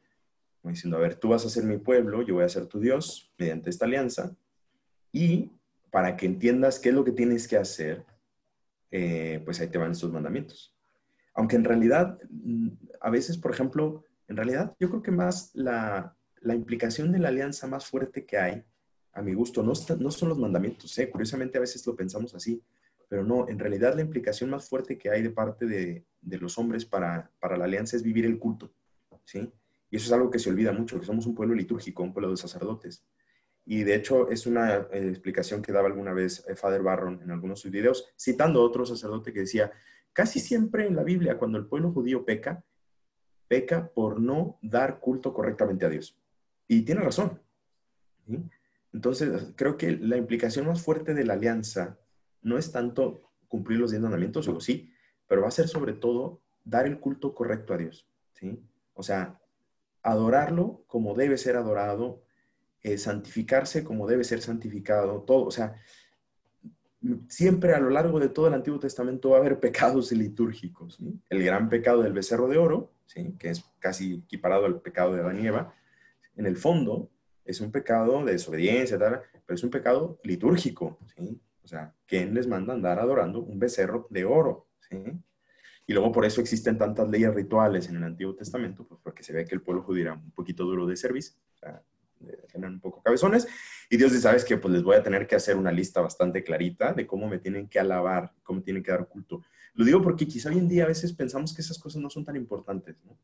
diciendo, 0.71 0.97
a 0.97 1.01
ver, 1.01 1.17
tú 1.17 1.29
vas 1.29 1.45
a 1.45 1.51
ser 1.51 1.65
mi 1.65 1.79
pueblo, 1.79 2.23
yo 2.23 2.35
voy 2.35 2.45
a 2.45 2.49
ser 2.49 2.67
tu 2.67 2.81
Dios 2.81 3.33
mediante 3.39 3.71
esta 3.71 3.85
alianza, 3.85 4.35
y 5.13 5.51
para 5.91 6.17
que 6.17 6.27
entiendas 6.27 6.79
qué 6.79 6.89
es 6.89 6.95
lo 6.95 7.05
que 7.05 7.13
tienes 7.13 7.47
que 7.47 7.57
hacer, 7.57 8.05
eh, 8.97 9.43
pues 9.45 9.61
ahí 9.61 9.67
te 9.67 9.77
van 9.77 9.91
estos 9.91 10.13
mandamientos. 10.13 10.73
Aunque 11.35 11.57
en 11.57 11.65
realidad, 11.65 12.17
mm, 12.31 12.69
a 13.01 13.11
veces, 13.11 13.37
por 13.37 13.51
ejemplo, 13.51 14.05
en 14.29 14.37
realidad 14.37 14.73
yo 14.79 14.89
creo 14.89 15.03
que 15.03 15.11
más 15.11 15.51
la, 15.53 16.17
la 16.43 16.55
implicación 16.55 17.11
de 17.11 17.19
la 17.19 17.31
alianza 17.31 17.67
más 17.67 17.87
fuerte 17.87 18.25
que 18.25 18.39
hay, 18.39 18.63
a 19.13 19.21
mi 19.21 19.35
gusto, 19.35 19.65
no, 19.65 19.73
no 19.99 20.11
son 20.13 20.29
los 20.29 20.39
mandamientos, 20.39 20.97
¿eh? 20.99 21.11
curiosamente 21.11 21.59
a 21.59 21.61
veces 21.61 21.85
lo 21.89 21.97
pensamos 21.97 22.37
así, 22.37 22.63
pero 23.09 23.25
no, 23.25 23.49
en 23.49 23.59
realidad 23.59 23.97
la 23.97 24.03
implicación 24.03 24.51
más 24.51 24.69
fuerte 24.69 24.97
que 24.97 25.11
hay 25.11 25.23
de 25.23 25.31
parte 25.31 25.67
de, 25.67 26.05
de 26.21 26.39
los 26.39 26.57
hombres 26.57 26.85
para, 26.85 27.33
para, 27.41 27.57
la 27.57 27.65
alianza 27.65 27.97
es 27.97 28.03
vivir 28.05 28.25
el 28.27 28.39
culto, 28.39 28.73
¿sí? 29.25 29.53
Y 29.91 29.97
eso 29.97 30.07
es 30.07 30.13
algo 30.13 30.31
que 30.31 30.39
se 30.39 30.51
olvida 30.51 30.71
mucho, 30.71 31.01
que 31.01 31.07
somos 31.07 31.27
un 31.27 31.35
pueblo 31.35 31.57
litúrgico, 31.57 32.05
un 32.05 32.13
pueblo 32.13 32.31
de 32.31 32.37
sacerdotes. 32.37 33.05
Y 33.67 33.85
de 33.85 33.95
hecho 33.95 34.31
es 34.31 34.47
una 34.47 34.77
eh, 34.93 35.09
explicación 35.09 35.63
que 35.63 35.73
daba 35.73 35.89
alguna 35.89 36.13
vez 36.13 36.45
eh, 36.49 36.55
Father 36.55 36.83
Barron 36.83 37.21
en 37.23 37.31
algunos 37.31 37.59
de 37.59 37.63
sus 37.63 37.71
videos, 37.71 38.13
citando 38.19 38.61
a 38.61 38.65
otro 38.65 38.85
sacerdote 38.85 39.33
que 39.33 39.41
decía, 39.41 39.73
casi 40.13 40.41
siempre 40.41 40.87
en 40.87 40.97
la 40.97 41.03
Biblia, 41.03 41.39
cuando 41.39 41.59
el 41.59 41.67
pueblo 41.67 41.93
judío 41.93 42.25
peca, 42.25 42.65
peca 43.49 43.89
por 43.89 44.21
no 44.21 44.59
dar 44.63 45.01
culto 45.01 45.33
correctamente 45.33 45.87
a 45.87 45.89
Dios. 45.89 46.19
Y 46.69 46.83
tiene 46.83 47.03
razón. 47.03 47.41
Entonces, 48.93 49.53
creo 49.57 49.77
que 49.77 49.93
la 49.93 50.17
implicación 50.17 50.67
más 50.67 50.83
fuerte 50.83 51.15
de 51.15 51.25
la 51.25 51.35
alianza 51.35 51.99
no 52.43 52.59
es 52.59 52.73
tanto 52.73 53.33
cumplir 53.49 53.79
los 53.79 53.91
diez 53.91 54.03
mandamientos, 54.03 54.49
o 54.49 54.61
sí, 54.61 54.93
pero 55.27 55.43
va 55.43 55.49
a 55.49 55.53
ser 55.53 55.69
sobre 55.69 55.93
todo 55.93 56.43
dar 56.65 56.87
el 56.87 56.99
culto 57.01 57.35
correcto 57.35 57.75
a 57.75 57.79
Dios. 57.79 58.09
¿sí? 58.33 58.63
O 58.95 59.03
sea, 59.03 59.41
adorarlo 60.03 60.85
como 60.87 61.15
debe 61.15 61.39
ser 61.39 61.57
adorado, 61.57 62.24
eh, 62.85 62.99
santificarse 62.99 63.83
como 63.83 64.07
debe 64.07 64.25
ser 64.25 64.43
santificado, 64.43 65.23
todo. 65.23 65.47
O 65.47 65.51
sea, 65.51 65.75
siempre 67.29 67.73
a 67.75 67.81
lo 67.81 67.89
largo 67.89 68.21
de 68.21 68.29
todo 68.29 68.47
el 68.47 68.55
Antiguo 68.55 68.79
Testamento 68.79 69.31
va 69.31 69.39
a 69.39 69.41
haber 69.41 69.59
pecados 69.61 70.13
litúrgicos. 70.13 70.99
El 71.31 71.43
gran 71.43 71.71
pecado 71.71 72.03
del 72.03 72.13
becerro 72.13 72.47
de 72.47 72.59
oro, 72.59 72.93
¿sí? 73.07 73.35
que 73.39 73.49
es 73.49 73.65
casi 73.79 74.23
equiparado 74.25 74.67
al 74.67 74.83
pecado 74.83 75.15
de 75.15 75.23
Adán 75.23 75.43
y 75.43 75.47
Eva, 75.47 75.75
en 76.37 76.45
el 76.45 76.57
fondo 76.57 77.11
es 77.47 77.63
un 77.63 77.73
pecado 77.73 78.23
de 78.23 78.33
desobediencia, 78.33 78.99
pero 78.99 79.55
es 79.55 79.65
un 79.65 79.71
pecado 79.71 80.21
litúrgico. 80.23 80.99
¿sí? 81.17 81.41
O 81.63 81.67
sea, 81.67 81.95
¿quién 82.07 82.35
les 82.35 82.47
manda 82.47 82.75
andar 82.75 82.99
adorando 82.99 83.41
un 83.41 83.59
becerro 83.59 84.07
de 84.11 84.27
oro? 84.27 84.69
Y 85.87 85.93
luego 85.93 86.13
por 86.13 86.27
eso 86.27 86.43
existen 86.43 86.77
tantas 86.77 87.09
leyes 87.09 87.35
rituales 87.35 87.89
en 87.89 87.97
el 87.97 88.05
Antiguo 88.05 88.35
Testamento, 88.35 88.87
pues 88.87 89.01
porque 89.03 89.23
se 89.23 89.33
ve 89.33 89.47
que 89.47 89.55
el 89.55 89.63
pueblo 89.63 89.83
judío 89.83 90.03
era 90.03 90.13
un 90.15 90.31
poquito 90.33 90.65
duro 90.65 90.87
de 90.87 90.97
servicio, 90.97 91.35
eran 92.53 92.75
un 92.75 92.81
poco 92.81 93.03
cabezones, 93.03 93.47
y 93.91 93.97
Dios 93.97 94.13
dice, 94.13 94.23
¿sabes 94.23 94.45
que 94.45 94.57
Pues 94.57 94.73
les 94.73 94.83
voy 94.83 94.97
a 94.97 95.03
tener 95.03 95.27
que 95.27 95.37
hacer 95.37 95.57
una 95.57 95.73
lista 95.73 96.01
bastante 96.01 96.43
clarita 96.43 96.93
de 96.93 97.07
cómo 97.07 97.29
me 97.29 97.39
tienen 97.39 97.69
que 97.69 97.79
alabar, 97.79 98.33
cómo 98.43 98.63
tienen 98.63 98.83
que 98.83 98.91
dar 98.91 99.07
culto. 99.09 99.43
Lo 99.75 99.85
digo 99.85 100.03
porque 100.03 100.27
quizá 100.27 100.51
hoy 100.51 100.59
en 100.59 100.69
día 100.69 100.85
a 100.85 100.89
veces 100.89 101.13
pensamos 101.13 101.55
que 101.55 101.63
esas 101.63 101.79
cosas 101.79 102.01
no 102.01 102.11
son 102.11 102.25
tan 102.25 102.37
importantes, 102.37 102.97
¿no? 103.05 103.19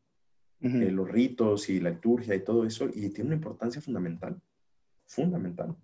Eh, 0.62 0.90
los 0.90 1.08
ritos 1.08 1.70
y 1.70 1.80
la 1.80 1.88
liturgia 1.88 2.34
y 2.34 2.44
todo 2.44 2.66
eso, 2.66 2.86
y 2.92 3.08
tiene 3.10 3.28
una 3.28 3.36
importancia 3.36 3.80
fundamental, 3.80 4.38
fundamental. 5.06 5.74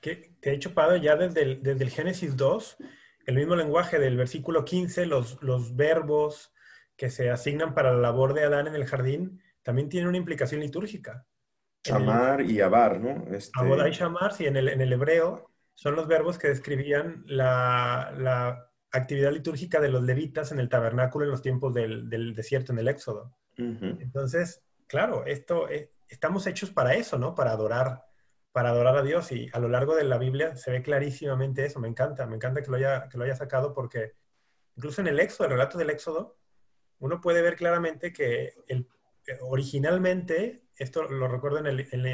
Que, 0.00 0.32
de 0.40 0.52
hecho, 0.52 0.74
Padre, 0.74 1.00
ya 1.00 1.16
desde 1.16 1.42
el, 1.42 1.62
desde 1.62 1.84
el 1.84 1.90
Génesis 1.90 2.36
2, 2.36 2.76
el 3.26 3.34
mismo 3.34 3.56
lenguaje 3.56 3.98
del 3.98 4.16
versículo 4.16 4.64
15, 4.64 5.06
los, 5.06 5.42
los 5.42 5.74
verbos 5.74 6.52
que 6.96 7.10
se 7.10 7.30
asignan 7.30 7.74
para 7.74 7.92
la 7.92 8.00
labor 8.00 8.34
de 8.34 8.44
Adán 8.44 8.68
en 8.68 8.74
el 8.74 8.84
jardín, 8.84 9.40
también 9.62 9.88
tienen 9.88 10.08
una 10.08 10.18
implicación 10.18 10.60
litúrgica. 10.60 11.26
Shamar 11.84 12.42
y 12.42 12.60
abar, 12.60 13.00
¿no? 13.00 13.34
Este... 13.34 13.52
y 13.88 13.90
shamar, 13.90 14.32
sí, 14.32 14.46
en 14.46 14.56
el, 14.56 14.68
en 14.68 14.80
el 14.80 14.92
hebreo 14.92 15.50
son 15.74 15.96
los 15.96 16.06
verbos 16.06 16.38
que 16.38 16.48
describían 16.48 17.24
la, 17.26 18.14
la, 18.16 18.68
actividad 18.94 19.32
litúrgica 19.32 19.80
de 19.80 19.88
los 19.88 20.02
levitas 20.02 20.52
en 20.52 20.58
el 20.58 20.68
tabernáculo 20.68 21.24
en 21.24 21.30
los 21.30 21.40
tiempos 21.40 21.72
del, 21.72 22.10
del 22.10 22.34
desierto, 22.34 22.72
en 22.72 22.78
el 22.78 22.88
Éxodo. 22.88 23.34
Entonces, 23.56 24.62
claro, 24.86 25.24
esto, 25.24 25.68
eh, 25.70 25.90
estamos 26.08 26.46
hechos 26.46 26.70
para 26.70 26.94
eso, 26.94 27.18
¿no? 27.18 27.34
Para 27.34 27.52
adorar, 27.52 28.02
para 28.52 28.68
adorar 28.68 28.96
a 28.96 29.02
Dios 29.02 29.32
y 29.32 29.48
a 29.52 29.58
lo 29.60 29.68
largo 29.68 29.94
de 29.96 30.04
la 30.04 30.18
Biblia 30.18 30.56
se 30.56 30.70
ve 30.70 30.82
clarísimamente 30.82 31.64
eso. 31.64 31.80
Me 31.80 31.88
encanta, 31.88 32.26
me 32.26 32.36
encanta 32.36 32.62
que 32.62 32.70
lo 32.70 32.76
haya, 32.76 33.08
que 33.08 33.16
lo 33.16 33.24
haya 33.24 33.36
sacado 33.36 33.72
porque 33.72 34.12
incluso 34.76 35.00
en 35.00 35.06
el 35.06 35.20
Éxodo, 35.20 35.46
el 35.46 35.52
relato 35.52 35.78
del 35.78 35.90
Éxodo, 35.90 36.36
uno 36.98 37.20
puede 37.20 37.40
ver 37.40 37.56
claramente 37.56 38.12
que 38.12 38.52
el, 38.68 38.86
originalmente, 39.40 40.66
esto 40.76 41.04
lo 41.04 41.28
recuerdo 41.28 41.58
en 41.58 41.66
el, 41.66 41.88
en, 41.92 42.06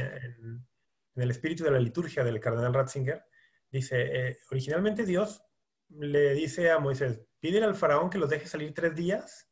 el, 1.14 1.30
espíritu 1.30 1.64
de 1.64 1.70
la 1.70 1.80
liturgia 1.80 2.24
del 2.24 2.40
cardenal 2.40 2.74
Ratzinger, 2.74 3.24
dice, 3.70 4.28
eh, 4.28 4.38
originalmente 4.50 5.04
Dios 5.04 5.42
le 5.88 6.34
dice 6.34 6.70
a 6.70 6.78
Moisés, 6.78 7.20
pídele 7.40 7.66
al 7.66 7.74
faraón 7.74 8.10
que 8.10 8.18
los 8.18 8.30
deje 8.30 8.46
salir 8.46 8.74
tres 8.74 8.94
días 8.94 9.50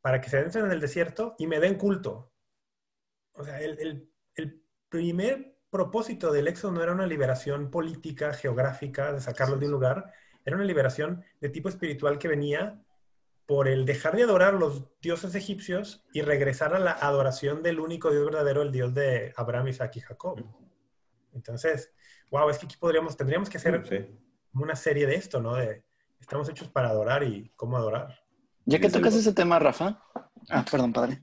para 0.00 0.20
que 0.20 0.30
se 0.30 0.38
adentren 0.38 0.66
en 0.66 0.72
el 0.72 0.80
desierto 0.80 1.34
y 1.38 1.46
me 1.46 1.60
den 1.60 1.76
culto. 1.76 2.32
O 3.32 3.44
sea, 3.44 3.60
el, 3.60 4.10
el 4.34 4.62
primer 4.88 5.56
propósito 5.70 6.32
del 6.32 6.48
éxodo 6.48 6.72
no 6.72 6.82
era 6.82 6.92
una 6.92 7.06
liberación 7.06 7.70
política, 7.70 8.34
geográfica, 8.34 9.12
de 9.12 9.20
sacarlos 9.20 9.58
de 9.58 9.66
un 9.66 9.72
lugar, 9.72 10.12
era 10.44 10.56
una 10.56 10.64
liberación 10.64 11.24
de 11.40 11.48
tipo 11.48 11.68
espiritual 11.68 12.18
que 12.18 12.28
venía 12.28 12.82
por 13.46 13.68
el 13.68 13.84
dejar 13.84 14.16
de 14.16 14.22
adorar 14.22 14.54
a 14.54 14.58
los 14.58 14.84
dioses 15.00 15.34
egipcios 15.34 16.04
y 16.12 16.22
regresar 16.22 16.74
a 16.74 16.78
la 16.78 16.92
adoración 16.92 17.62
del 17.62 17.80
único 17.80 18.10
Dios 18.10 18.24
verdadero, 18.24 18.62
el 18.62 18.72
Dios 18.72 18.94
de 18.94 19.32
Abraham, 19.36 19.68
Isaac 19.68 19.96
y 19.96 20.00
Jacob. 20.00 20.44
Entonces, 21.34 21.92
wow, 22.30 22.48
es 22.48 22.58
que 22.58 22.66
aquí 22.66 22.76
podríamos, 22.78 23.16
tendríamos 23.16 23.48
que 23.50 23.58
hacer 23.58 24.08
una 24.54 24.76
serie 24.76 25.06
de 25.06 25.16
esto, 25.16 25.40
¿no? 25.40 25.56
De 25.56 25.84
estamos 26.20 26.48
hechos 26.48 26.68
para 26.68 26.88
adorar 26.88 27.24
y 27.24 27.52
cómo 27.56 27.76
adorar. 27.76 28.20
Ya 28.64 28.78
que 28.78 28.88
tocas 28.88 29.14
ese 29.14 29.32
tema, 29.32 29.58
Rafa. 29.58 30.00
Ah, 30.48 30.64
perdón, 30.70 30.92
padre. 30.92 31.22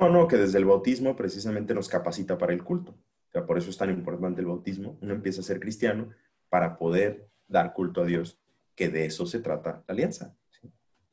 No, 0.00 0.08
no, 0.08 0.26
que 0.26 0.36
desde 0.36 0.58
el 0.58 0.64
bautismo 0.64 1.14
precisamente 1.16 1.74
nos 1.74 1.88
capacita 1.88 2.38
para 2.38 2.52
el 2.52 2.64
culto. 2.64 2.92
O 2.92 3.32
sea, 3.32 3.46
por 3.46 3.58
eso 3.58 3.70
es 3.70 3.76
tan 3.76 3.90
importante 3.90 4.40
el 4.40 4.46
bautismo. 4.46 4.98
Uno 5.02 5.14
empieza 5.14 5.40
a 5.40 5.44
ser 5.44 5.60
cristiano 5.60 6.10
para 6.48 6.78
poder 6.78 7.28
dar 7.46 7.72
culto 7.72 8.02
a 8.02 8.06
Dios, 8.06 8.38
que 8.74 8.88
de 8.88 9.06
eso 9.06 9.26
se 9.26 9.40
trata 9.40 9.84
la 9.86 9.92
alianza. 9.92 10.34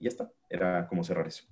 Y 0.04 0.06
ya 0.06 0.10
está. 0.10 0.32
Era 0.50 0.86
como 0.88 1.04
cerrar 1.06 1.28
eso. 1.28 1.46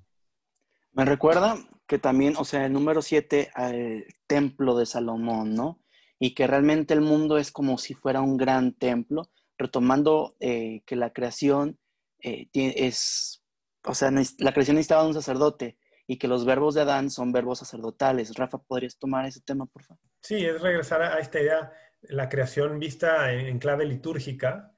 Me 0.92 1.06
recuerda 1.06 1.56
que 1.88 2.00
también, 2.00 2.34
o 2.38 2.44
sea, 2.44 2.66
el 2.66 2.74
número 2.74 3.02
7, 3.02 3.52
el 3.56 4.06
templo 4.28 4.78
de 4.78 4.86
Salomón, 4.86 5.56
¿no? 5.56 5.82
Y 6.20 6.36
que 6.36 6.48
realmente 6.48 6.94
el 6.94 7.00
mundo 7.00 7.38
es 7.38 7.50
como 7.50 7.78
si 7.78 7.94
fuera 7.94 8.20
un 8.20 8.36
gran 8.36 8.74
templo, 8.74 9.32
retomando 9.58 10.36
eh, 10.42 10.82
que 10.86 10.98
la 10.98 11.14
creación 11.14 11.80
eh, 12.22 12.50
es, 12.54 13.42
o 13.86 13.94
sea, 13.94 14.12
la 14.12 14.52
creación 14.52 14.76
necesitaba 14.76 15.08
un 15.08 15.14
sacerdote 15.14 15.78
y 16.08 16.18
que 16.18 16.28
los 16.28 16.44
verbos 16.44 16.76
de 16.76 16.82
Adán 16.82 17.10
son 17.10 17.32
verbos 17.32 17.60
sacerdotales. 17.60 18.36
Rafa, 18.36 18.58
¿podrías 18.58 18.98
tomar 18.98 19.26
ese 19.26 19.40
tema, 19.40 19.66
por 19.66 19.84
favor? 19.84 20.04
Sí, 20.20 20.46
es 20.46 20.60
regresar 20.62 21.02
a 21.02 21.20
esta 21.20 21.40
idea, 21.40 21.72
la 22.02 22.28
creación 22.28 22.80
vista 22.80 23.32
en, 23.32 23.58
clave 23.60 23.86
litúrgica, 23.86 24.76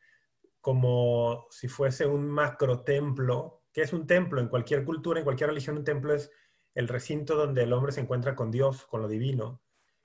como 0.61 1.47
si 1.49 1.67
fuese 1.67 2.05
un 2.05 2.29
macro 2.29 2.83
templo 2.83 3.62
¿Qué 3.73 3.81
es 3.81 3.91
un 3.91 4.05
templo? 4.05 4.39
En 4.39 4.47
cualquier 4.47 4.85
cultura, 4.85 5.19
en 5.19 5.23
cualquier 5.23 5.49
religión, 5.49 5.77
un 5.77 5.83
templo 5.83 6.13
es 6.13 6.31
el 6.75 6.87
recinto 6.87 7.35
donde 7.35 7.63
el 7.63 7.73
hombre 7.73 7.91
se 7.91 8.01
encuentra 8.01 8.35
con 8.35 8.51
Dios, 8.51 8.85
con 8.85 9.01
lo 9.01 9.07
divino. 9.07 9.61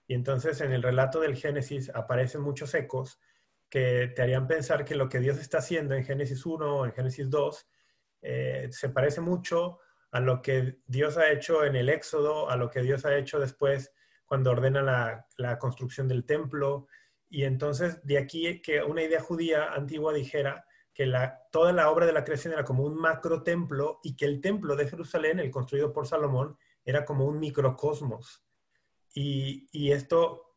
Y 0.07 0.15
entonces 0.15 0.61
en 0.63 0.73
el 0.73 0.83
relato 0.83 1.21
del 1.21 1.37
Génesis 1.37 1.91
aparecen 1.95 2.41
muchos 2.41 2.75
ecos 2.75 3.21
que 3.69 4.11
te 4.17 4.23
harían 4.23 4.47
pensar 4.47 4.87
que 4.87 4.95
lo 4.95 5.11
que 5.11 5.21
Dios 5.21 5.39
está 5.39 5.59
haciendo 5.59 5.95
en 5.95 6.05
Génesis 6.05 6.47
1 6.47 6.77
o 6.77 6.87
en 6.87 6.93
Génesis 6.93 7.29
2 7.29 7.69
eh, 8.23 8.69
se 8.71 8.89
parece 8.89 9.21
mucho 9.21 9.81
a 10.11 10.21
lo 10.21 10.41
que 10.41 10.79
Dios 10.87 11.19
ha 11.19 11.31
hecho 11.31 11.65
en 11.65 11.77
el 11.77 11.91
Éxodo, 11.91 12.49
a 12.49 12.57
lo 12.57 12.71
que 12.71 12.81
Dios 12.81 13.05
ha 13.05 13.17
hecho 13.19 13.39
después 13.39 13.93
cuando 14.25 14.51
ordena 14.51 14.81
la, 14.81 15.27
la 15.37 15.59
construcción 15.59 16.09
del 16.09 16.25
templo. 16.25 16.87
Y 17.29 17.45
entonces 17.45 18.01
de 18.03 18.17
aquí 18.17 18.63
que 18.63 18.83
una 18.83 19.03
idea 19.03 19.21
judía 19.21 19.75
antigua 19.75 20.15
dijera 20.15 20.65
que 20.99 21.13
toda 21.53 21.73
la 21.73 21.93
obra 21.93 22.07
de 22.07 22.13
la 22.13 22.25
creación 22.25 22.55
era 22.55 22.65
como 22.65 22.83
un 22.83 22.97
macro 22.97 23.45
templo 23.45 24.01
y 24.03 24.17
que 24.17 24.25
el 24.25 24.41
templo 24.41 24.75
de 24.75 24.89
Jerusalén, 24.89 25.39
el 25.39 25.53
construido 25.53 25.93
por 25.93 26.09
Salomón, 26.09 26.59
era 26.85 27.05
como 27.05 27.25
un 27.25 27.39
microcosmos. 27.39 28.43
Y, 29.15 29.93
esto 29.93 30.57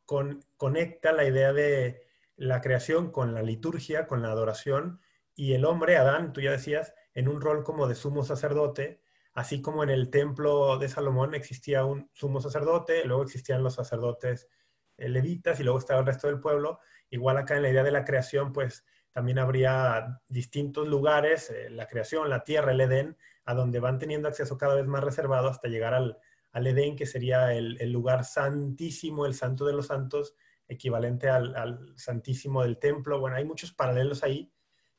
conecta 0.57 1.11
la 1.11 1.25
idea 1.25 1.53
de 1.53 2.01
la 2.37 2.59
creación 2.59 3.11
con 3.11 3.35
la 3.35 3.43
liturgia, 3.43 4.07
con 4.07 4.23
la 4.23 4.31
adoración, 4.31 4.99
y 5.35 5.53
el 5.53 5.63
hombre, 5.63 5.97
Adán, 5.97 6.33
tú 6.33 6.41
ya 6.41 6.49
decías, 6.49 6.95
en 7.13 7.27
un 7.27 7.39
rol 7.39 7.63
como 7.63 7.87
de 7.87 7.93
sumo 7.93 8.23
sacerdote, 8.23 8.99
así 9.33 9.61
como 9.61 9.83
en 9.83 9.91
el 9.91 10.09
templo 10.09 10.79
de 10.79 10.89
Salomón 10.89 11.35
existía 11.35 11.85
un 11.85 12.09
sumo 12.13 12.41
sacerdote, 12.41 13.05
luego 13.05 13.21
existían 13.21 13.61
los 13.61 13.75
sacerdotes 13.75 14.49
eh, 14.97 15.07
levitas 15.07 15.59
y 15.59 15.63
luego 15.63 15.77
estaba 15.77 15.99
el 15.99 16.07
resto 16.07 16.25
del 16.25 16.39
pueblo, 16.39 16.79
igual 17.11 17.37
acá 17.37 17.57
en 17.57 17.61
la 17.61 17.69
idea 17.69 17.83
de 17.83 17.91
la 17.91 18.05
creación, 18.05 18.53
pues 18.53 18.83
también 19.11 19.39
habría 19.39 20.21
distintos 20.27 20.87
lugares, 20.87 21.49
eh, 21.49 21.69
la 21.69 21.87
creación, 21.87 22.29
la 22.29 22.43
tierra, 22.43 22.71
el 22.71 22.81
Edén, 22.81 23.17
a 23.45 23.53
donde 23.53 23.79
van 23.79 23.99
teniendo 23.99 24.27
acceso 24.27 24.57
cada 24.57 24.75
vez 24.75 24.85
más 24.85 25.03
reservado 25.03 25.49
hasta 25.49 25.67
llegar 25.67 25.93
al, 25.93 26.17
al 26.51 26.67
Edén, 26.67 26.95
que 26.95 27.05
sería 27.05 27.53
el, 27.53 27.91
lugar 27.91 28.23
santísimo, 28.23 29.25
el 29.25 29.33
santo 29.33 29.65
de 29.65 29.73
los 29.73 29.87
santos, 29.87 30.35
equivalente 30.67 31.29
al, 31.29 31.55
al, 31.55 31.93
santísimo 31.97 32.63
del 32.63 32.77
templo. 32.77 33.19
Bueno, 33.19 33.35
hay 33.35 33.45
muchos 33.45 33.73
paralelos 33.73 34.23
ahí 34.23 34.51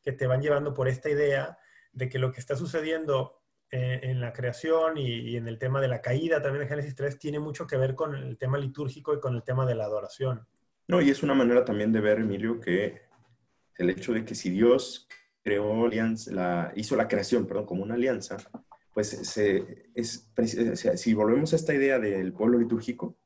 que 0.03 0.13
te 0.13 0.27
van 0.27 0.43
llevando 0.43 0.75
por 0.75 0.89
esta 0.89 1.09
idea 1.09 1.57
de 1.93 2.09
que 2.09 2.19
lo 2.19 2.33
que 2.33 2.41
está 2.41 2.57
sucediendo 2.57 3.43
eh, 3.71 4.01
en 4.03 4.21
la 4.21 4.35
creación 4.35 4.99
y, 4.99 5.09
y, 5.09 5.37
en 5.37 5.49
el 5.49 5.59
tema 5.59 5.81
de 5.81 5.89
la 5.89 6.03
caída 6.03 6.43
también 6.43 6.65
de 6.65 6.69
Génesis 6.69 6.95
3 6.95 7.19
tiene 7.19 7.39
mucho 7.39 7.67
que 7.67 7.79
ver 7.79 7.95
con 7.95 8.15
el 8.15 8.37
tema 8.37 8.59
litúrgico 8.59 9.15
y 9.15 9.21
con 9.21 9.35
el 9.35 9.43
tema 9.43 9.65
de 9.65 9.75
la 9.75 9.85
adoración. 9.85 10.47
No, 10.89 11.01
y 11.01 11.09
es 11.09 11.23
una 11.23 11.33
manera 11.33 11.65
también 11.65 11.91
de 11.91 12.01
ver, 12.01 12.19
Emilio, 12.19 12.61
que 12.61 13.12
el 13.79 13.91
hecho 13.91 14.13
de 14.13 14.25
que 14.25 14.35
si 14.35 14.51
Dios 14.51 15.09
creó 15.43 15.87
alianza, 15.87 16.33
la, 16.33 16.73
hizo 16.77 16.97
la 16.97 17.09
creación, 17.09 17.47
perdón, 17.47 17.67
como 17.67 17.83
una 17.83 17.95
alianza, 17.95 18.37
pues 18.95 19.09
se, 19.09 19.91
es, 19.95 20.31
si 20.97 21.15
volvemos 21.15 21.53
a 21.53 21.57
esta 21.57 21.75
idea 21.75 21.99
del 21.99 22.33
pueblo 22.33 22.59
litúrgico, 22.59 23.17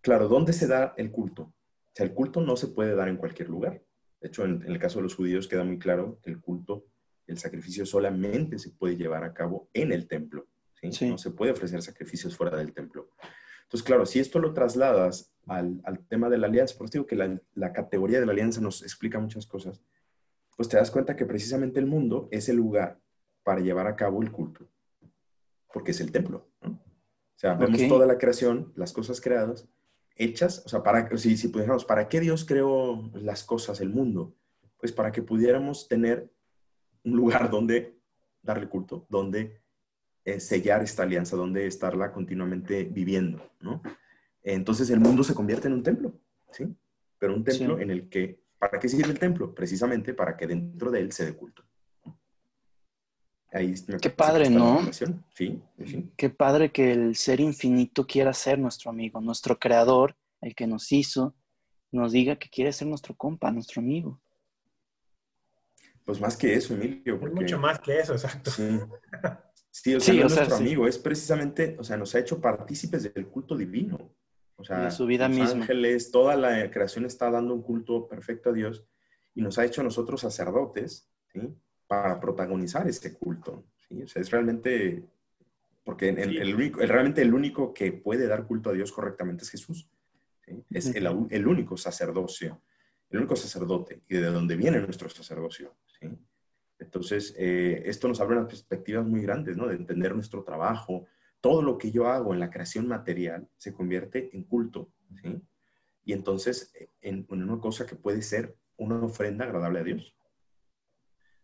claro, 0.00 0.28
¿dónde 0.28 0.52
se 0.52 0.66
da 0.66 0.94
el 0.96 1.10
culto? 1.10 1.42
O 1.42 1.94
sea, 1.94 2.06
el 2.06 2.14
culto 2.14 2.40
no 2.40 2.56
se 2.56 2.68
puede 2.68 2.94
dar 2.94 3.08
en 3.08 3.16
cualquier 3.16 3.48
lugar. 3.48 3.82
De 4.20 4.28
hecho, 4.28 4.44
en, 4.44 4.62
el 4.66 4.78
caso 4.78 4.98
de 4.98 5.04
los 5.04 5.14
judíos 5.14 5.48
queda 5.48 5.64
muy 5.64 5.78
claro 5.78 6.20
que 6.22 6.30
el 6.30 6.40
culto, 6.40 6.86
el 7.26 7.38
sacrificio 7.38 7.84
solamente 7.84 8.58
se 8.58 8.70
puede 8.70 8.96
llevar 8.96 9.24
a 9.24 9.34
cabo 9.34 9.68
en 9.72 9.92
el 9.92 10.06
templo. 10.06 10.46
¿sí? 10.80 11.08
No 11.08 11.18
se 11.18 11.30
puede 11.30 11.52
ofrecer 11.52 11.82
sacrificios 11.82 12.36
fuera 12.36 12.56
del 12.56 12.72
templo. 12.72 13.10
Entonces, 13.72 13.82
claro, 13.82 14.06
si 14.06 14.20
esto 14.20 14.38
lo 14.38 14.52
trasladas 14.52 15.32
al, 15.46 15.80
tema 16.08 16.28
de 16.28 16.38
la 16.38 16.46
alianza, 16.46 16.76
por 16.76 16.86
eso 16.86 16.92
digo 16.92 17.06
que 17.06 17.16
la, 17.16 17.40
la, 17.54 17.72
categoría 17.72 18.20
de 18.20 18.26
la 18.26 18.32
alianza 18.32 18.60
nos 18.60 18.82
explica 18.82 19.18
muchas 19.18 19.46
cosas, 19.46 19.80
pues 20.56 20.68
te 20.68 20.76
das 20.76 20.90
cuenta 20.90 21.16
que 21.16 21.24
precisamente 21.24 21.80
el 21.80 21.86
mundo 21.86 22.28
es 22.30 22.48
el 22.48 22.56
lugar 22.56 23.00
para 23.42 23.60
llevar 23.60 23.86
a 23.86 23.96
cabo 23.96 24.22
el 24.22 24.30
culto 24.30 24.68
porque 25.72 25.92
es 25.92 26.00
el 26.00 26.12
templo. 26.12 26.46
¿no? 26.60 26.70
O 26.70 27.38
sea, 27.38 27.54
vemos 27.54 27.88
toda 27.88 28.06
la 28.06 28.18
creación, 28.18 28.72
las 28.76 28.92
cosas 28.92 29.20
creadas, 29.20 29.66
hechas, 30.14 30.62
o 30.64 30.68
sea, 30.68 30.82
para, 30.82 31.16
si, 31.16 31.36
si 31.36 31.48
pudiéramos, 31.48 31.84
¿para 31.84 32.08
qué 32.08 32.20
Dios 32.20 32.44
creó 32.44 33.10
las 33.14 33.42
cosas, 33.42 33.80
el 33.80 33.88
mundo? 33.88 34.34
Pues 34.78 34.92
para 34.92 35.10
que 35.10 35.22
pudiéramos 35.22 35.88
tener 35.88 36.30
un 37.04 37.16
lugar 37.16 37.50
donde 37.50 37.98
darle 38.42 38.68
culto, 38.68 39.06
donde 39.08 39.61
eh, 40.24 40.40
sellar 40.40 40.82
esta 40.82 41.02
alianza, 41.02 41.36
donde 41.36 41.66
estarla 41.66 42.12
continuamente 42.12 42.84
viviendo, 42.84 43.50
¿no? 43.60 43.82
Entonces 44.42 44.90
el 44.90 45.00
mundo 45.00 45.24
se 45.24 45.34
convierte 45.34 45.68
en 45.68 45.74
un 45.74 45.82
templo, 45.82 46.14
¿sí? 46.50 46.66
Pero 47.18 47.34
un 47.34 47.44
templo 47.44 47.78
en 47.78 47.90
el 47.90 48.08
que, 48.08 48.40
¿para 48.58 48.78
qué 48.80 48.88
sirve 48.88 49.12
el 49.12 49.18
templo? 49.18 49.54
Precisamente 49.54 50.14
para 50.14 50.36
que 50.36 50.46
dentro 50.46 50.90
de 50.90 51.00
él 51.00 51.12
se 51.12 51.24
dé 51.24 51.34
culto. 51.34 51.64
Qué 54.00 54.10
padre, 54.10 54.48
¿no? 54.48 54.80
Sí, 55.34 55.62
Qué 56.16 56.30
padre 56.30 56.72
que 56.72 56.92
el 56.92 57.16
ser 57.16 57.38
infinito 57.40 58.06
quiera 58.06 58.32
ser 58.32 58.58
nuestro 58.58 58.90
amigo, 58.90 59.20
nuestro 59.20 59.58
creador, 59.58 60.16
el 60.40 60.54
que 60.54 60.66
nos 60.66 60.90
hizo, 60.90 61.34
nos 61.90 62.12
diga 62.12 62.36
que 62.36 62.48
quiere 62.48 62.72
ser 62.72 62.88
nuestro 62.88 63.14
compa, 63.14 63.50
nuestro 63.50 63.82
amigo. 63.82 64.20
Pues 66.06 66.18
más 66.18 66.36
que 66.36 66.54
eso, 66.54 66.74
Emilio. 66.74 67.18
Mucho 67.18 67.58
más 67.58 67.78
que 67.78 67.98
eso, 67.98 68.14
exacto. 68.14 68.50
Sí, 68.50 68.80
o 69.72 70.00
sea, 70.00 70.14
nuestro 70.14 70.56
amigo, 70.56 70.86
es 70.86 70.98
precisamente, 70.98 71.76
o 71.78 71.84
sea, 71.84 71.96
nos 71.96 72.14
ha 72.14 72.18
hecho 72.18 72.40
partícipes 72.40 73.14
del 73.14 73.26
culto 73.28 73.56
divino. 73.56 74.14
O 74.56 74.64
sea, 74.64 74.84
de 74.84 74.90
su 74.90 75.06
vida 75.06 75.28
los 75.28 75.38
misma. 75.38 75.62
ángeles, 75.62 76.10
toda 76.10 76.36
la 76.36 76.70
creación 76.70 77.06
está 77.06 77.30
dando 77.30 77.54
un 77.54 77.62
culto 77.62 78.06
perfecto 78.06 78.50
a 78.50 78.52
Dios 78.52 78.86
y 79.34 79.42
nos 79.42 79.58
ha 79.58 79.64
hecho 79.64 79.80
a 79.80 79.84
nosotros 79.84 80.20
sacerdotes, 80.20 81.08
¿sí? 81.32 81.40
para 81.86 82.20
protagonizar 82.20 82.86
ese 82.86 83.14
culto. 83.14 83.64
¿sí? 83.88 84.02
O 84.02 84.06
sea, 84.06 84.22
es 84.22 84.30
realmente, 84.30 85.02
porque 85.84 86.10
el, 86.10 86.54
único, 86.54 86.80
realmente 86.80 87.22
el 87.22 87.34
único 87.34 87.72
que 87.72 87.92
puede 87.92 88.28
dar 88.28 88.46
culto 88.46 88.70
a 88.70 88.72
Dios 88.74 88.92
correctamente 88.92 89.44
es 89.44 89.50
Jesús. 89.50 89.88
Es 90.70 90.94
el, 90.94 91.06
el, 91.30 91.46
único 91.46 91.78
sacerdocio, 91.78 92.60
el 93.08 93.20
único 93.20 93.36
sacerdote 93.36 94.02
y 94.06 94.16
de 94.16 94.26
donde 94.26 94.54
viene 94.54 94.80
nuestro 94.80 95.08
sacerdocio. 95.08 95.74
¿sí? 95.98 96.08
Entonces, 96.82 97.34
eh, 97.38 97.82
esto 97.86 98.08
nos 98.08 98.20
abre 98.20 98.36
unas 98.36 98.48
perspectivas 98.48 99.06
muy 99.06 99.22
grandes, 99.22 99.56
¿no? 99.56 99.66
De 99.66 99.76
entender 99.76 100.14
nuestro 100.14 100.42
trabajo. 100.42 101.06
Todo 101.40 101.62
lo 101.62 101.78
que 101.78 101.90
yo 101.90 102.06
hago 102.08 102.34
en 102.34 102.40
la 102.40 102.50
creación 102.50 102.86
material 102.86 103.48
se 103.56 103.72
convierte 103.72 104.30
en 104.32 104.44
culto. 104.44 104.92
Y 106.04 106.12
entonces, 106.12 106.72
en, 107.00 107.26
en 107.30 107.42
una 107.42 107.60
cosa 107.60 107.86
que 107.86 107.96
puede 107.96 108.22
ser 108.22 108.56
una 108.76 109.02
ofrenda 109.02 109.44
agradable 109.44 109.80
a 109.80 109.84
Dios. 109.84 110.14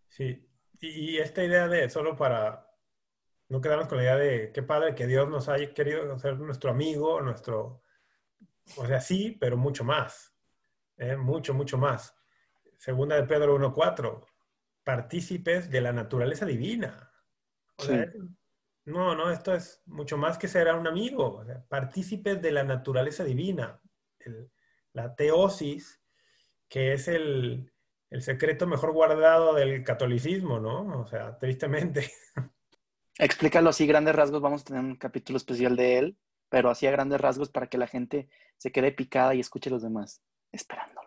Sí, 0.08 0.48
y, 0.80 1.18
esta 1.18 1.42
idea 1.42 1.68
de, 1.68 1.88
solo 1.90 2.16
para 2.16 2.70
no 3.48 3.60
quedarnos 3.60 3.88
con 3.88 3.98
la 3.98 4.04
idea 4.04 4.16
de 4.16 4.52
qué 4.52 4.62
padre 4.62 4.94
que 4.94 5.06
Dios 5.06 5.28
nos 5.28 5.48
haya 5.48 5.72
querido 5.74 6.18
ser 6.18 6.38
nuestro 6.38 6.70
amigo, 6.70 7.20
nuestro, 7.20 7.82
o 8.76 8.86
sea, 8.86 9.00
sí, 9.00 9.36
pero 9.40 9.56
mucho 9.56 9.84
más, 9.84 10.34
¿eh? 10.96 11.16
mucho, 11.16 11.54
mucho 11.54 11.78
más. 11.78 12.14
Segunda 12.76 13.16
de 13.16 13.24
Pedro 13.24 13.58
1.4, 13.58 14.24
partícipes 14.88 15.68
de 15.68 15.82
la 15.82 15.92
naturaleza 15.92 16.46
divina. 16.46 17.12
no, 18.86 19.14
no, 19.14 19.30
esto 19.30 19.54
es 19.54 19.82
mucho 19.84 20.16
más 20.16 20.38
que 20.38 20.48
ser 20.48 20.74
un 20.74 20.86
amigo, 20.86 21.44
partícipes 21.68 22.40
de 22.40 22.52
la 22.52 22.64
naturaleza 22.64 23.22
divina. 23.22 23.82
la 24.94 25.14
teosis, 25.14 26.02
que 26.70 26.94
es 26.94 27.06
el, 27.06 27.70
el 28.08 28.22
secreto 28.22 28.66
mejor 28.66 28.92
guardado 28.94 29.52
del 29.52 29.84
catolicismo, 29.84 30.58
¿no? 30.58 31.00
O 31.00 31.06
sea, 31.06 31.36
tristemente. 31.38 32.10
Explícalo 33.18 33.68
así, 33.68 33.86
grandes 33.86 34.14
rasgos, 34.14 34.40
vamos 34.40 34.62
a 34.62 34.64
tener 34.64 34.80
un 34.80 34.96
capítulo 34.96 35.36
especial 35.36 35.76
de 35.76 35.98
él, 35.98 36.18
pero 36.48 36.70
así 36.70 36.86
a 36.86 36.92
grandes 36.92 37.20
rasgos 37.20 37.50
para 37.50 37.66
que 37.66 37.76
la 37.76 37.88
gente 37.88 38.30
se 38.56 38.72
quede 38.72 38.92
picada 38.92 39.34
y 39.34 39.40
escuche 39.40 39.68
a 39.68 39.74
los 39.74 39.82
demás, 39.82 40.22
esperándolo. 40.50 40.97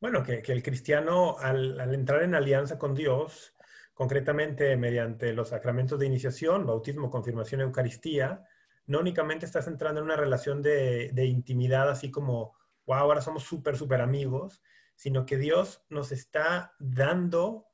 Bueno, 0.00 0.22
que, 0.22 0.42
el 0.46 0.62
cristiano 0.62 1.36
al, 1.38 1.80
entrar 1.92 2.22
en 2.22 2.36
alianza 2.36 2.78
con 2.78 2.94
Dios, 2.94 3.54
concretamente 3.94 4.76
mediante 4.76 5.32
los 5.32 5.48
sacramentos 5.48 5.98
de 5.98 6.06
iniciación, 6.06 6.66
bautismo, 6.66 7.10
confirmación, 7.10 7.62
Eucaristía, 7.62 8.44
no 8.86 9.00
únicamente 9.00 9.44
estás 9.44 9.66
entrando 9.66 10.00
en 10.00 10.06
una 10.06 10.16
relación 10.16 10.62
de, 10.62 11.10
intimidad 11.26 11.90
así 11.90 12.10
como, 12.12 12.54
wow, 12.86 12.96
ahora 12.98 13.20
somos 13.20 13.42
súper, 13.42 13.76
súper 13.76 14.00
amigos, 14.00 14.62
sino 14.94 15.26
que 15.26 15.36
Dios 15.36 15.84
nos 15.88 16.12
está 16.12 16.74
dando 16.78 17.66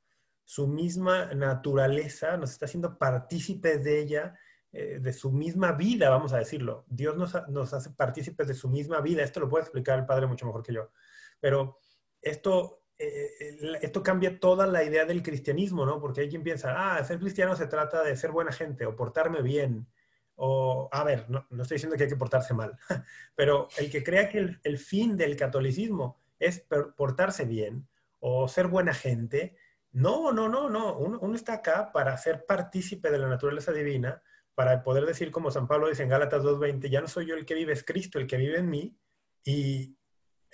su 0.43 0.67
misma 0.67 1.33
naturaleza, 1.33 2.37
nos 2.37 2.51
está 2.51 2.65
haciendo 2.65 2.97
partícipes 2.97 3.83
de 3.83 3.99
ella, 3.99 4.35
eh, 4.71 4.99
de 4.99 5.13
su 5.13 5.31
misma 5.31 5.73
vida, 5.73 6.09
vamos 6.09 6.33
a 6.33 6.37
decirlo. 6.37 6.85
Dios 6.87 7.15
nos, 7.15 7.73
hace 7.73 7.91
partícipes 7.91 8.47
de 8.47 8.53
su 8.55 8.67
misma 8.67 8.99
vida. 8.99 9.23
Esto 9.23 9.39
lo 9.39 9.49
puede 9.49 9.63
explicar 9.63 9.97
el 9.99 10.05
Padre 10.05 10.27
mucho 10.27 10.45
mejor 10.45 10.63
que 10.63 10.73
yo. 10.73 10.91
Pero 11.39 11.79
esto, 12.25 12.83
eh, 12.99 13.57
esto 13.81 14.03
cambia 14.03 14.39
toda 14.39 14.67
la 14.67 14.83
idea 14.83 15.05
del 15.05 15.23
cristianismo, 15.23 15.85
¿no? 15.85 16.01
Porque 16.01 16.21
hay 16.21 16.29
quien 16.29 16.43
piensa, 16.43 16.97
ah, 16.97 17.03
ser 17.05 17.19
cristiano 17.19 17.55
se 17.55 17.67
trata 17.67 18.03
de 18.03 18.17
ser 18.17 18.31
buena 18.31 18.51
gente 18.51 18.85
o 18.85 18.95
portarme 18.95 19.41
bien. 19.41 19.87
O, 20.35 20.89
a 20.91 21.05
ver, 21.05 21.29
no, 21.29 21.47
estoy 21.61 21.75
diciendo 21.75 21.95
que 21.95 22.03
hay 22.03 22.09
que 22.09 22.17
portarse 22.17 22.53
mal, 22.53 22.77
pero 23.35 23.69
el 23.77 23.89
que 23.89 24.03
crea 24.03 24.27
que 24.27 24.57
el 24.61 24.77
fin 24.77 25.15
del 25.15 25.37
catolicismo 25.37 26.19
es 26.39 26.65
portarse 26.97 27.45
bien 27.45 27.87
o 28.19 28.47
ser 28.47 28.67
buena 28.67 28.93
gente. 28.93 29.55
No, 29.91 30.31
no, 30.31 30.49
no, 30.49 30.69
no. 30.69 30.97
Uno, 30.97 31.35
está 31.35 31.53
acá 31.53 31.91
para 31.91 32.17
ser 32.17 32.45
partícipe 32.45 33.09
de 33.11 33.17
la 33.17 33.27
naturaleza 33.27 33.71
divina, 33.71 34.21
para 34.53 34.83
poder 34.83 35.05
decir, 35.05 35.31
como 35.31 35.51
San 35.51 35.67
Pablo 35.67 35.89
dice 35.89 36.03
en 36.03 36.09
Gálatas 36.09 36.43
2.20, 36.43 36.89
ya 36.89 37.01
no 37.01 37.07
soy 37.07 37.27
yo 37.27 37.35
el 37.35 37.45
que 37.45 37.55
vive, 37.55 37.73
es 37.73 37.83
Cristo 37.83 38.19
el 38.19 38.27
que 38.27 38.37
vive 38.37 38.57
en 38.57 38.69
mí. 38.69 38.97
Y 39.43 39.94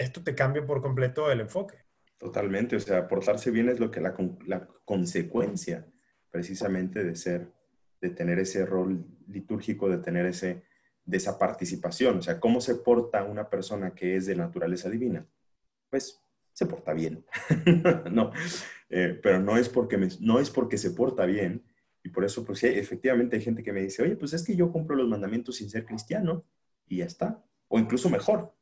esto 0.01 0.23
te 0.23 0.35
cambia 0.35 0.65
por 0.65 0.81
completo 0.81 1.31
el 1.31 1.41
enfoque. 1.41 1.77
Totalmente, 2.17 2.75
o 2.75 2.79
sea, 2.79 3.07
portarse 3.07 3.51
bien 3.51 3.69
es 3.69 3.79
lo 3.79 3.89
que 3.89 4.01
la, 4.01 4.15
la 4.45 4.67
consecuencia 4.85 5.87
precisamente 6.29 7.03
de 7.03 7.15
ser, 7.15 7.51
de 7.99 8.09
tener 8.09 8.39
ese 8.39 8.65
rol 8.65 9.05
litúrgico, 9.27 9.89
de 9.89 9.97
tener 9.97 10.25
ese, 10.25 10.63
de 11.03 11.17
esa 11.17 11.37
participación. 11.37 12.19
O 12.19 12.21
sea, 12.21 12.39
¿cómo 12.39 12.61
se 12.61 12.75
porta 12.75 13.23
una 13.23 13.49
persona 13.49 13.93
que 13.95 14.15
es 14.15 14.25
de 14.27 14.35
naturaleza 14.35 14.89
divina? 14.89 15.27
pues 15.91 16.23
se 16.53 16.65
porta 16.65 16.93
bien. 16.93 17.23
no, 18.11 18.31
eh, 18.89 19.19
pero 19.21 19.39
no 19.39 19.57
es, 19.57 19.69
porque 19.69 19.97
no 20.19 20.39
es 20.39 20.49
porque 20.49 20.79
se 20.79 20.91
porta 20.91 21.25
bien. 21.27 21.63
Y 22.03 22.09
por 22.09 22.25
eso, 22.25 22.43
pues 22.43 22.63
efectivamente 22.63 23.35
hay 23.35 23.43
gente 23.43 23.61
que 23.61 23.73
me 23.73 23.81
dice, 23.81 24.01
oye, 24.01 24.15
pues 24.15 24.33
es 24.33 24.43
que 24.43 24.55
yo 24.55 24.71
cumplo 24.71 24.95
los 24.95 25.07
mandamientos 25.07 25.57
sin 25.57 25.69
ser 25.69 25.85
cristiano 25.85 26.45
y 26.87 26.97
ya 26.97 27.05
está. 27.05 27.43
O 27.67 27.77
incluso 27.77 28.09
mejor. 28.09 28.55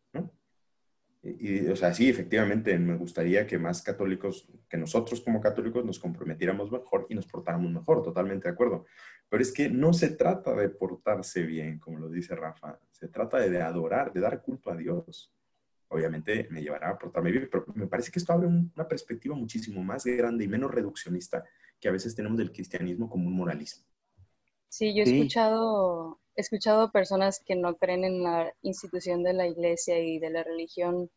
Y, 1.22 1.68
o 1.68 1.76
sea, 1.76 1.94
sí, 1.94 2.10
efectivamente 2.10 2.78
me 2.80 2.96
gustaría 2.96 3.46
que 3.46 3.58
más 3.58 3.82
católicos, 3.82 4.48
que 4.70 4.78
nosotros 4.78 5.20
como 5.22 5.42
católicos 5.42 5.84
nos 5.84 6.00
comprometiéramos 6.00 6.72
mejor 6.72 7.08
y 7.10 7.16
nos 7.16 7.28
portáramos 7.28 7.72
mejor, 7.72 8.02
totalmente 8.02 8.48
de 8.48 8.54
acuerdo. 8.54 8.86
Pero 9.28 9.44
es 9.44 9.52
que 9.52 9.70
no 9.70 9.94
se 9.94 10.12
trata 10.12 10.56
de 10.56 10.70
portarse 10.70 11.44
bien, 11.44 11.78
como 11.80 12.00
lo 12.00 12.10
dice 12.10 12.36
Rafa, 12.36 12.80
se 12.92 13.10
trata 13.10 13.40
de 13.40 13.62
adorar, 13.62 14.14
de 14.14 14.22
dar 14.22 14.42
culto 14.42 14.72
a 14.72 14.78
Dios 14.78 15.34
obviamente 15.90 16.48
me 16.50 16.62
llevará 16.62 16.90
a 16.90 16.98
portarme 16.98 17.32
bien, 17.32 17.50
pero 17.52 17.66
me 17.74 17.88
parece 17.88 18.12
que 18.12 18.20
esto 18.20 18.34
abre 18.34 18.48
una 18.48 18.88
perspectiva 18.88 19.36
muchísimo 19.36 19.84
más 19.84 20.06
grande 20.06 20.46
y 20.46 20.48
menos 20.48 20.72
reduccionista 20.72 21.44
que 21.80 21.90
a 21.90 21.92
veces 21.92 22.16
tenemos 22.16 22.38
del 22.38 22.52
cristianismo 22.52 23.10
como 23.10 23.28
un 23.28 23.36
moralismo. 23.36 23.86
Sí, 24.68 24.94
yo 24.94 25.04
he 25.04 25.16
escuchado, 25.16 26.20
he 26.29 26.29
escuchado 26.40 26.92
personas 26.92 27.42
que 27.46 27.56
no 27.56 27.76
creen 27.76 28.04
en 28.04 28.24
la 28.24 28.54
institución 28.62 29.24
de 29.24 29.34
la 29.34 29.48
iglesia 29.48 30.00
y 30.00 30.20
de 30.20 30.30
la 30.30 30.44
religión 30.44 31.10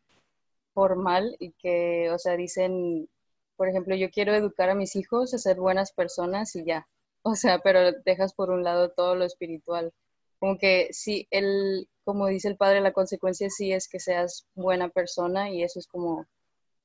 formal 0.74 1.36
y 1.38 1.52
que, 1.52 2.10
o 2.10 2.18
sea, 2.18 2.36
dicen, 2.36 3.08
por 3.56 3.68
ejemplo, 3.68 3.94
yo 3.94 4.10
quiero 4.10 4.34
educar 4.34 4.70
a 4.70 4.74
mis 4.74 4.96
hijos 4.96 5.34
a 5.34 5.38
ser 5.38 5.56
buenas 5.58 5.92
personas 5.92 6.54
y 6.56 6.64
ya. 6.64 6.86
O 7.24 7.36
sea, 7.36 7.60
pero 7.60 7.92
dejas 8.04 8.34
por 8.34 8.50
un 8.50 8.64
lado 8.64 8.90
todo 8.90 9.14
lo 9.14 9.24
espiritual. 9.24 9.92
Como 10.40 10.58
que 10.58 10.88
sí, 10.92 11.28
el, 11.30 11.88
como 12.04 12.26
dice 12.26 12.48
el 12.48 12.56
padre, 12.56 12.80
la 12.80 12.92
consecuencia 12.92 13.48
sí 13.48 13.72
es 13.72 13.88
que 13.88 14.00
seas 14.00 14.46
buena 14.56 14.88
persona 14.88 15.48
y 15.50 15.62
eso 15.62 15.78
es 15.78 15.86
como 15.86 16.26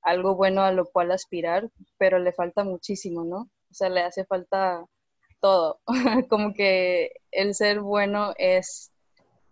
algo 0.03 0.35
bueno 0.35 0.61
a 0.61 0.71
lo 0.71 0.85
cual 0.85 1.11
aspirar, 1.11 1.71
pero 1.97 2.19
le 2.19 2.33
falta 2.33 2.63
muchísimo, 2.63 3.23
¿no? 3.23 3.49
O 3.71 3.73
sea, 3.73 3.89
le 3.89 4.01
hace 4.01 4.25
falta 4.25 4.85
todo. 5.39 5.79
como 6.29 6.53
que 6.53 7.11
el 7.31 7.55
ser 7.55 7.81
bueno 7.81 8.33
es, 8.37 8.91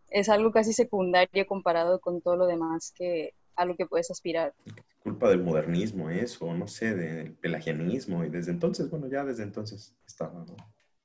es 0.10 0.30
algo 0.30 0.52
casi 0.52 0.74
secundario 0.74 1.46
comparado 1.48 2.00
con 2.00 2.22
todo 2.22 2.36
lo 2.36 2.48
demás 2.48 2.94
que 2.96 3.34
a 3.56 3.66
lo 3.66 3.76
que 3.76 3.86
puedes 3.86 4.12
aspirar. 4.12 4.54
Culpa 5.00 5.30
del 5.30 5.44
modernismo 5.44 6.10
eso, 6.10 6.54
no 6.54 6.68
sé, 6.68 6.96
del 6.96 7.34
pelagianismo 7.34 8.24
y 8.24 8.30
desde 8.30 8.52
entonces, 8.52 8.90
bueno, 8.90 9.08
ya 9.08 9.24
desde 9.24 9.44
entonces 9.44 9.96
estaba, 10.06 10.46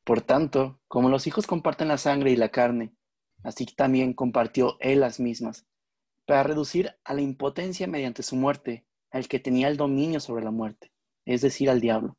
Por 0.05 0.23
tanto, 0.23 0.81
como 0.89 1.09
los 1.09 1.27
hijos 1.27 1.47
comparten 1.47 1.89
la 1.89 1.99
sangre 1.99 2.31
y 2.31 2.37
la 2.37 2.49
carne, 2.49 2.93
así 3.43 3.67
también 3.67 4.15
compartió 4.15 4.77
él 4.81 5.01
las 5.01 5.21
mismas, 5.21 5.67
para 6.27 6.43
reducir 6.43 6.95
a 7.05 7.15
la 7.15 7.21
impotencia 7.21 7.87
mediante 7.87 8.23
su 8.23 8.37
muerte 8.37 8.87
al 9.11 9.29
que 9.29 9.41
tenía 9.41 9.69
el 9.69 9.77
dominio 9.77 10.21
sobre 10.21 10.45
la 10.45 10.51
muerte, 10.51 10.93
es 11.25 11.41
decir, 11.43 11.69
al 11.69 11.81
diablo, 11.81 12.17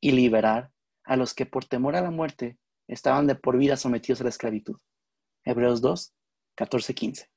y 0.00 0.12
liberar 0.12 0.72
a 1.08 1.16
los 1.16 1.34
que 1.34 1.46
por 1.46 1.64
temor 1.64 1.96
a 1.96 2.02
la 2.02 2.10
muerte 2.10 2.58
estaban 2.86 3.26
de 3.26 3.34
por 3.34 3.56
vida 3.56 3.76
sometidos 3.76 4.20
a 4.20 4.24
la 4.24 4.30
esclavitud. 4.30 4.76
Hebreos 5.42 5.80
2, 5.80 6.14
14, 6.54 6.94
15. 6.94 7.30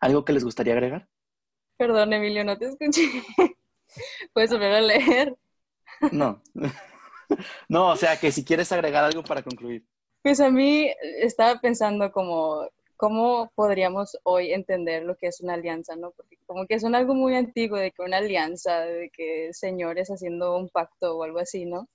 ¿Algo 0.00 0.24
que 0.24 0.32
les 0.32 0.44
gustaría 0.44 0.74
agregar? 0.74 1.08
Perdón, 1.76 2.12
Emilio, 2.12 2.44
no 2.44 2.56
te 2.56 2.66
escuché. 2.66 3.02
¿Puedes 4.32 4.50
volver 4.50 4.74
a 4.74 4.80
leer? 4.80 5.36
No. 6.12 6.42
No, 7.68 7.90
o 7.90 7.96
sea, 7.96 8.18
que 8.18 8.32
si 8.32 8.42
quieres 8.42 8.72
agregar 8.72 9.04
algo 9.04 9.22
para 9.22 9.42
concluir. 9.42 9.84
Pues 10.22 10.40
a 10.40 10.50
mí 10.50 10.90
estaba 11.18 11.60
pensando 11.60 12.10
como 12.10 12.66
cómo 12.96 13.52
podríamos 13.54 14.16
hoy 14.22 14.54
entender 14.54 15.02
lo 15.02 15.14
que 15.14 15.26
es 15.26 15.42
una 15.42 15.52
alianza, 15.52 15.94
¿no? 15.94 16.12
Porque 16.12 16.38
como 16.46 16.66
que 16.66 16.76
es 16.76 16.84
un 16.84 16.94
algo 16.94 17.12
muy 17.12 17.36
antiguo 17.36 17.76
de 17.76 17.90
que 17.90 18.00
una 18.00 18.16
alianza, 18.16 18.80
de 18.80 19.10
que 19.10 19.50
señores 19.52 20.08
haciendo 20.08 20.56
un 20.56 20.70
pacto 20.70 21.18
o 21.18 21.22
algo 21.22 21.38
así, 21.38 21.66
¿no? 21.66 21.86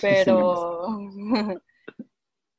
Pero, 0.00 0.86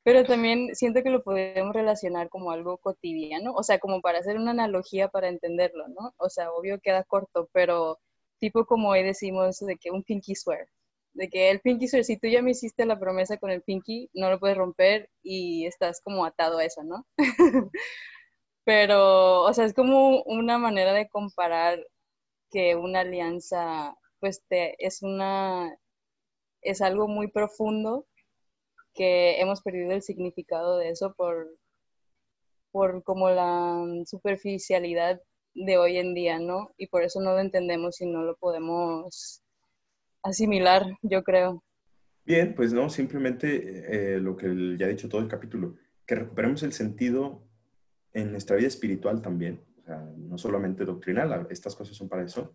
pero 0.02 0.24
también 0.24 0.74
siento 0.74 1.02
que 1.02 1.10
lo 1.10 1.22
podemos 1.22 1.74
relacionar 1.74 2.28
como 2.28 2.50
algo 2.50 2.78
cotidiano, 2.78 3.52
o 3.54 3.62
sea, 3.62 3.78
como 3.78 4.00
para 4.00 4.18
hacer 4.20 4.36
una 4.36 4.52
analogía 4.52 5.08
para 5.08 5.28
entenderlo, 5.28 5.88
¿no? 5.88 6.14
O 6.16 6.28
sea, 6.28 6.52
obvio 6.52 6.80
queda 6.80 7.04
corto, 7.04 7.48
pero 7.52 7.98
tipo 8.38 8.66
como 8.66 8.90
hoy 8.90 9.02
decimos 9.02 9.58
de 9.58 9.76
que 9.76 9.90
un 9.90 10.02
pinky 10.02 10.34
swear, 10.34 10.68
de 11.14 11.28
que 11.28 11.50
el 11.50 11.60
pinky 11.60 11.88
swear, 11.88 12.04
si 12.04 12.18
tú 12.18 12.28
ya 12.28 12.42
me 12.42 12.52
hiciste 12.52 12.86
la 12.86 12.98
promesa 12.98 13.38
con 13.38 13.50
el 13.50 13.62
pinky, 13.62 14.10
no 14.14 14.30
lo 14.30 14.38
puedes 14.38 14.56
romper 14.56 15.10
y 15.22 15.66
estás 15.66 16.00
como 16.02 16.24
atado 16.24 16.58
a 16.58 16.64
eso, 16.64 16.84
¿no? 16.84 17.06
pero, 18.64 19.42
o 19.44 19.52
sea, 19.54 19.64
es 19.64 19.74
como 19.74 20.22
una 20.22 20.58
manera 20.58 20.92
de 20.92 21.08
comparar 21.08 21.84
que 22.50 22.76
una 22.76 23.00
alianza, 23.00 23.96
pues, 24.20 24.42
te, 24.48 24.76
es 24.84 25.02
una 25.02 25.76
es 26.66 26.82
algo 26.82 27.08
muy 27.08 27.28
profundo 27.28 28.06
que 28.94 29.40
hemos 29.40 29.62
perdido 29.62 29.92
el 29.92 30.02
significado 30.02 30.78
de 30.78 30.90
eso 30.90 31.14
por, 31.14 31.48
por 32.72 33.02
como 33.04 33.30
la 33.30 33.84
superficialidad 34.06 35.20
de 35.54 35.78
hoy 35.78 35.98
en 35.98 36.14
día, 36.14 36.38
¿no? 36.38 36.72
Y 36.76 36.88
por 36.88 37.02
eso 37.02 37.20
no 37.20 37.32
lo 37.32 37.40
entendemos 37.40 38.00
y 38.00 38.06
no 38.06 38.22
lo 38.22 38.36
podemos 38.36 39.42
asimilar, 40.22 40.86
yo 41.02 41.22
creo. 41.22 41.62
Bien, 42.24 42.54
pues 42.54 42.72
no, 42.72 42.90
simplemente 42.90 44.14
eh, 44.16 44.18
lo 44.18 44.36
que 44.36 44.76
ya 44.76 44.86
ha 44.86 44.88
dicho 44.90 45.08
todo 45.08 45.20
el 45.20 45.28
capítulo, 45.28 45.76
que 46.04 46.16
recuperemos 46.16 46.62
el 46.62 46.72
sentido 46.72 47.46
en 48.12 48.32
nuestra 48.32 48.56
vida 48.56 48.68
espiritual 48.68 49.22
también, 49.22 49.60
no 50.16 50.36
solamente 50.36 50.84
doctrinal, 50.84 51.46
estas 51.50 51.76
cosas 51.76 51.96
son 51.96 52.08
para 52.08 52.24
eso, 52.24 52.52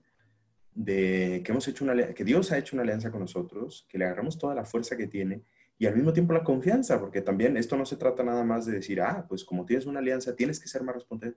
de 0.73 1.41
que 1.43 1.51
hemos 1.51 1.67
hecho 1.67 1.83
una 1.83 2.13
que 2.13 2.23
Dios 2.23 2.51
ha 2.51 2.57
hecho 2.57 2.75
una 2.75 2.83
alianza 2.83 3.11
con 3.11 3.19
nosotros, 3.19 3.85
que 3.89 3.97
le 3.97 4.05
agarramos 4.05 4.37
toda 4.37 4.55
la 4.55 4.65
fuerza 4.65 4.95
que 4.95 5.07
tiene 5.07 5.43
y 5.77 5.87
al 5.87 5.95
mismo 5.95 6.13
tiempo 6.13 6.31
la 6.31 6.43
confianza, 6.43 6.99
porque 6.99 7.21
también 7.21 7.57
esto 7.57 7.75
no 7.75 7.87
se 7.87 7.97
trata 7.97 8.21
nada 8.21 8.43
más 8.43 8.67
de 8.67 8.73
decir, 8.73 9.01
ah, 9.01 9.25
pues 9.27 9.43
como 9.43 9.65
tienes 9.65 9.87
una 9.87 9.99
alianza, 9.99 10.35
tienes 10.35 10.59
que 10.59 10.67
ser 10.67 10.83
más 10.83 10.93
responsable. 10.93 11.35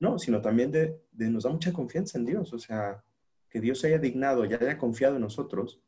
No, 0.00 0.18
sino 0.18 0.40
también 0.40 0.72
de, 0.72 0.98
de 1.12 1.28
nos 1.28 1.44
da 1.44 1.50
mucha 1.50 1.74
confianza 1.74 2.16
en 2.16 2.24
Dios, 2.24 2.54
o 2.54 2.58
sea, 2.58 3.04
que 3.50 3.60
Dios 3.60 3.80
se 3.80 3.88
haya 3.88 3.98
dignado 3.98 4.46
y 4.46 4.54
haya 4.54 4.78
confiado 4.78 5.16
en 5.16 5.20
nosotros 5.20 5.82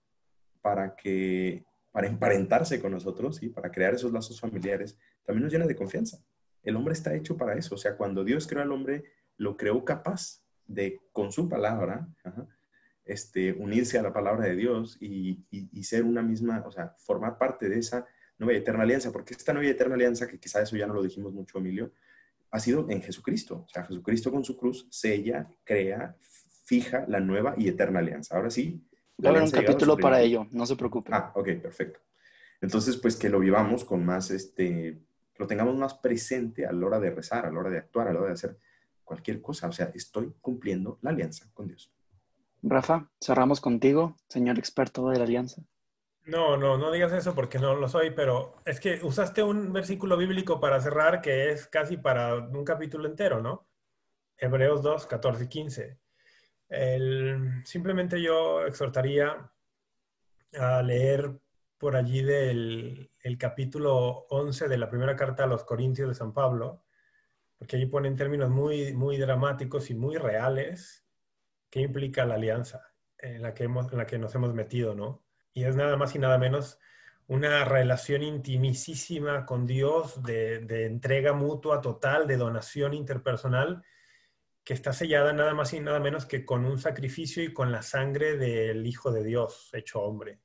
para 0.60 0.94
que, 0.94 1.64
para 1.92 2.06
emparentarse 2.06 2.78
con 2.78 2.92
nosotros 2.92 3.42
y 3.42 3.48
para 3.48 3.70
crear 3.70 3.94
esos 3.94 4.12
lazos 4.12 4.38
familiares, 4.38 4.98
también 5.24 5.44
nos 5.44 5.52
llena 5.52 5.66
de 5.66 5.74
confianza. 5.74 6.18
El 6.62 6.76
hombre 6.76 6.92
está 6.92 7.14
hecho 7.14 7.38
para 7.38 7.54
eso, 7.54 7.74
o 7.74 7.78
sea, 7.78 7.96
cuando 7.96 8.22
Dios 8.22 8.46
creó 8.46 8.62
al 8.62 8.72
hombre, 8.72 9.04
lo 9.38 9.56
creó 9.56 9.82
capaz 9.82 10.42
de, 10.66 11.00
con 11.10 11.32
su 11.32 11.48
palabra, 11.48 12.06
este, 13.04 13.52
unirse 13.52 13.98
a 13.98 14.02
la 14.02 14.12
palabra 14.12 14.46
de 14.46 14.56
Dios 14.56 14.96
y, 15.00 15.44
ser 15.82 16.04
una 16.04 16.22
misma, 16.22 16.64
o 16.66 16.72
sea, 16.72 16.94
formar 16.98 17.38
parte 17.38 17.68
de 17.68 17.78
esa 17.78 18.06
nueva 18.38 18.54
y 18.54 18.56
eterna 18.56 18.82
alianza, 18.82 19.12
porque 19.12 19.34
esta 19.34 19.52
nueva 19.52 19.68
y 19.68 19.70
eterna 19.70 19.94
alianza, 19.94 20.26
que 20.26 20.38
quizá 20.38 20.62
eso 20.62 20.76
ya 20.76 20.86
no 20.86 20.94
lo 20.94 21.02
dijimos 21.02 21.32
mucho, 21.32 21.58
Emilio, 21.58 21.92
ha 22.50 22.60
sido 22.60 22.86
en 22.88 23.02
Jesucristo. 23.02 23.64
O 23.66 23.68
sea, 23.68 23.84
Jesucristo 23.84 24.30
con 24.30 24.44
su 24.44 24.56
cruz 24.56 24.86
sella, 24.90 25.48
crea, 25.64 26.16
fija 26.64 27.04
la 27.08 27.20
nueva 27.20 27.54
y 27.56 27.68
eterna 27.68 27.98
alianza. 27.98 28.36
Ahora 28.36 28.50
sí. 28.50 28.82
Va 29.22 29.28
a 29.28 29.32
haber 29.32 29.42
un 29.42 29.50
capítulo 29.50 29.96
para 29.96 30.20
ello, 30.20 30.46
no 30.50 30.64
se 30.66 30.76
preocupe. 30.76 31.10
Ah, 31.12 31.32
ok, 31.34 31.48
perfecto. 31.60 32.00
Entonces, 32.60 32.96
pues 32.96 33.16
que 33.16 33.28
lo 33.28 33.40
vivamos 33.40 33.84
con 33.84 34.04
más, 34.04 34.30
este, 34.30 34.98
lo 35.36 35.46
tengamos 35.46 35.76
más 35.76 35.94
presente 35.94 36.64
a 36.64 36.72
la 36.72 36.86
hora 36.86 37.00
de 37.00 37.10
rezar, 37.10 37.44
a 37.44 37.50
la 37.50 37.60
hora 37.60 37.70
de 37.70 37.78
actuar, 37.78 38.08
a 38.08 38.12
la 38.12 38.20
hora 38.20 38.28
de 38.28 38.34
hacer 38.34 38.58
cualquier 39.04 39.42
cosa. 39.42 39.68
O 39.68 39.72
sea, 39.72 39.90
estoy 39.94 40.32
cumpliendo 40.40 40.98
la 41.02 41.10
alianza 41.10 41.50
con 41.52 41.68
Dios. 41.68 41.92
Rafa, 42.66 43.10
cerramos 43.20 43.60
contigo, 43.60 44.16
señor 44.28 44.58
experto 44.58 45.08
de 45.10 45.18
la 45.18 45.24
alianza. 45.24 45.62
No, 46.24 46.56
no, 46.56 46.78
no 46.78 46.90
digas 46.90 47.12
eso 47.12 47.34
porque 47.34 47.58
no 47.58 47.74
lo 47.74 47.88
soy, 47.88 48.10
pero 48.12 48.56
es 48.64 48.80
que 48.80 49.00
usaste 49.02 49.42
un 49.42 49.72
versículo 49.74 50.16
bíblico 50.16 50.58
para 50.58 50.80
cerrar 50.80 51.20
que 51.20 51.50
es 51.50 51.66
casi 51.66 51.98
para 51.98 52.34
un 52.36 52.64
capítulo 52.64 53.06
entero, 53.06 53.42
¿no? 53.42 53.68
Hebreos 54.38 54.82
2, 54.82 55.06
14 55.06 55.44
y 55.44 55.48
15. 55.48 55.98
simplemente 57.64 58.20
yo 58.22 58.64
exhortaría 58.66 59.50
a 60.58 60.82
leer 60.82 61.38
por 61.76 61.96
allí 61.96 62.22
del 62.22 63.10
el 63.20 63.38
capítulo 63.38 64.26
11 64.30 64.68
de 64.68 64.78
la 64.78 64.88
primera 64.88 65.16
carta 65.16 65.44
a 65.44 65.46
los 65.46 65.64
Corintios 65.64 66.08
de 66.08 66.14
San 66.14 66.32
Pablo, 66.32 66.84
porque 67.58 67.76
allí 67.76 67.86
ponen 67.86 68.16
términos 68.16 68.48
muy, 68.48 68.94
muy 68.94 69.18
dramáticos 69.18 69.90
y 69.90 69.94
muy 69.94 70.16
reales 70.16 71.03
qué 71.74 71.80
implica 71.80 72.24
la 72.24 72.36
alianza 72.36 72.94
en 73.18 73.42
la, 73.42 73.52
que 73.52 73.64
hemos, 73.64 73.90
en 73.90 73.98
la 73.98 74.06
que 74.06 74.16
nos 74.16 74.32
hemos 74.36 74.54
metido, 74.54 74.94
¿no? 74.94 75.24
Y 75.52 75.64
es 75.64 75.74
nada 75.74 75.96
más 75.96 76.14
y 76.14 76.20
nada 76.20 76.38
menos 76.38 76.78
una 77.26 77.64
relación 77.64 78.22
intimísima 78.22 79.44
con 79.44 79.66
Dios, 79.66 80.22
de, 80.22 80.86
entrega 80.86 81.32
mutua 81.32 81.80
total, 81.80 82.28
de 82.28 82.36
donación 82.36 82.94
interpersonal, 82.94 83.82
que 84.62 84.72
está 84.72 84.92
sellada 84.92 85.32
nada 85.32 85.52
más 85.52 85.72
y 85.72 85.80
nada 85.80 85.98
menos 85.98 86.26
que 86.26 86.46
con 86.46 86.64
un 86.64 86.78
sacrificio 86.78 87.42
y 87.42 87.52
con 87.52 87.72
la 87.72 87.82
sangre 87.82 88.36
del 88.36 88.86
Hijo 88.86 89.10
de 89.10 89.24
Dios 89.24 89.70
hecho 89.72 90.00
hombre. 90.00 90.42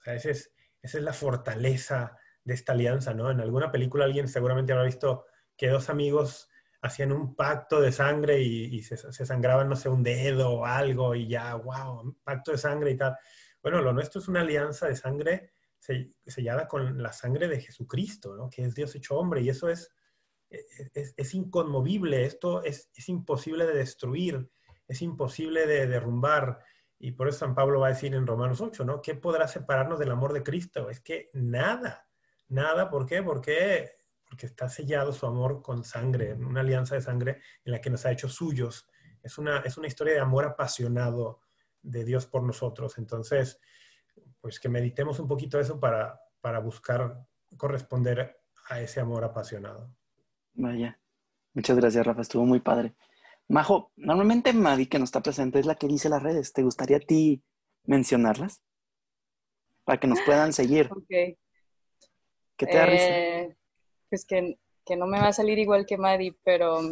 O 0.00 0.02
sea, 0.02 0.16
es, 0.16 0.26
esa 0.26 0.52
es 0.82 1.02
la 1.02 1.14
fortaleza 1.14 2.18
de 2.44 2.52
esta 2.52 2.72
alianza, 2.72 3.14
¿no? 3.14 3.30
En 3.30 3.40
alguna 3.40 3.72
película 3.72 4.04
alguien 4.04 4.28
seguramente 4.28 4.74
habrá 4.74 4.84
visto 4.84 5.24
que 5.56 5.68
dos 5.68 5.88
amigos 5.88 6.50
hacían 6.82 7.12
un 7.12 7.34
pacto 7.36 7.80
de 7.80 7.92
sangre 7.92 8.40
y, 8.40 8.82
se, 8.82 8.96
sangraban, 8.96 9.68
no 9.68 9.76
sé, 9.76 9.88
un 9.88 10.02
dedo 10.02 10.50
o 10.50 10.66
algo 10.66 11.14
y 11.14 11.28
ya, 11.28 11.54
wow, 11.54 12.16
pacto 12.24 12.50
de 12.50 12.58
sangre 12.58 12.90
y 12.90 12.96
tal. 12.96 13.16
Bueno, 13.62 13.80
lo 13.80 13.92
nuestro 13.92 14.20
es 14.20 14.26
una 14.26 14.40
alianza 14.40 14.88
de 14.88 14.96
sangre 14.96 15.52
sellada 15.78 16.66
con 16.66 17.00
la 17.00 17.12
sangre 17.12 17.48
de 17.48 17.60
Jesucristo, 17.60 18.36
¿no? 18.36 18.50
que 18.50 18.62
es 18.62 18.74
Dios 18.74 18.94
hecho 18.94 19.16
hombre 19.16 19.42
y 19.42 19.48
eso 19.48 19.68
es, 19.68 19.92
es, 20.50 21.34
inconmovible, 21.34 22.24
esto 22.24 22.62
es, 22.62 22.90
es, 22.94 23.08
imposible 23.08 23.64
de 23.64 23.74
destruir, 23.74 24.50
es 24.86 25.02
imposible 25.02 25.66
de 25.66 25.86
derrumbar. 25.86 26.58
Y 26.98 27.12
por 27.12 27.28
eso 27.28 27.38
San 27.38 27.54
Pablo 27.54 27.80
va 27.80 27.88
a 27.88 27.92
decir 27.92 28.14
en 28.14 28.26
Romanos 28.26 28.60
8, 28.60 28.84
¿no? 28.84 29.00
¿Qué 29.00 29.14
podrá 29.14 29.48
separarnos 29.48 29.98
del 29.98 30.10
amor 30.10 30.32
de 30.32 30.42
Cristo? 30.44 30.88
Es 30.88 31.00
que 31.00 31.30
nada, 31.32 32.08
nada, 32.48 32.90
¿por 32.90 33.06
qué? 33.06 33.22
Porque 33.22 34.01
porque 34.32 34.46
está 34.46 34.66
sellado 34.66 35.12
su 35.12 35.26
amor 35.26 35.60
con 35.60 35.84
sangre, 35.84 36.32
una 36.32 36.62
alianza 36.62 36.94
de 36.94 37.02
sangre 37.02 37.42
en 37.66 37.72
la 37.72 37.82
que 37.82 37.90
nos 37.90 38.06
ha 38.06 38.12
hecho 38.12 38.30
suyos. 38.30 38.88
Es 39.22 39.36
una, 39.36 39.58
es 39.58 39.76
una 39.76 39.88
historia 39.88 40.14
de 40.14 40.20
amor 40.20 40.46
apasionado 40.46 41.42
de 41.82 42.02
Dios 42.02 42.24
por 42.24 42.42
nosotros. 42.42 42.96
Entonces, 42.96 43.60
pues 44.40 44.58
que 44.58 44.70
meditemos 44.70 45.20
un 45.20 45.28
poquito 45.28 45.60
eso 45.60 45.78
para, 45.78 46.18
para 46.40 46.60
buscar 46.60 47.26
corresponder 47.58 48.40
a 48.70 48.80
ese 48.80 49.00
amor 49.00 49.22
apasionado. 49.22 49.94
Vaya, 50.54 50.98
muchas 51.52 51.76
gracias 51.76 52.06
Rafa, 52.06 52.22
estuvo 52.22 52.46
muy 52.46 52.60
padre. 52.60 52.94
Majo, 53.48 53.92
normalmente 53.96 54.54
Madi, 54.54 54.86
que 54.86 54.98
no 54.98 55.04
está 55.04 55.20
presente, 55.20 55.58
es 55.58 55.66
la 55.66 55.74
que 55.74 55.88
dice 55.88 56.08
las 56.08 56.22
redes. 56.22 56.54
¿Te 56.54 56.62
gustaría 56.62 56.96
a 56.96 57.00
ti 57.00 57.44
mencionarlas? 57.84 58.62
Para 59.84 60.00
que 60.00 60.06
nos 60.06 60.22
puedan 60.22 60.54
seguir. 60.54 60.88
Ok. 60.90 61.36
¿Qué 62.56 62.66
te 62.66 62.78
da 62.78 62.86
risa? 62.86 63.58
Pues 64.12 64.26
que, 64.26 64.58
que 64.84 64.94
no 64.94 65.06
me 65.06 65.18
va 65.18 65.28
a 65.28 65.32
salir 65.32 65.58
igual 65.58 65.86
que 65.86 65.96
Madi, 65.96 66.36
pero 66.44 66.82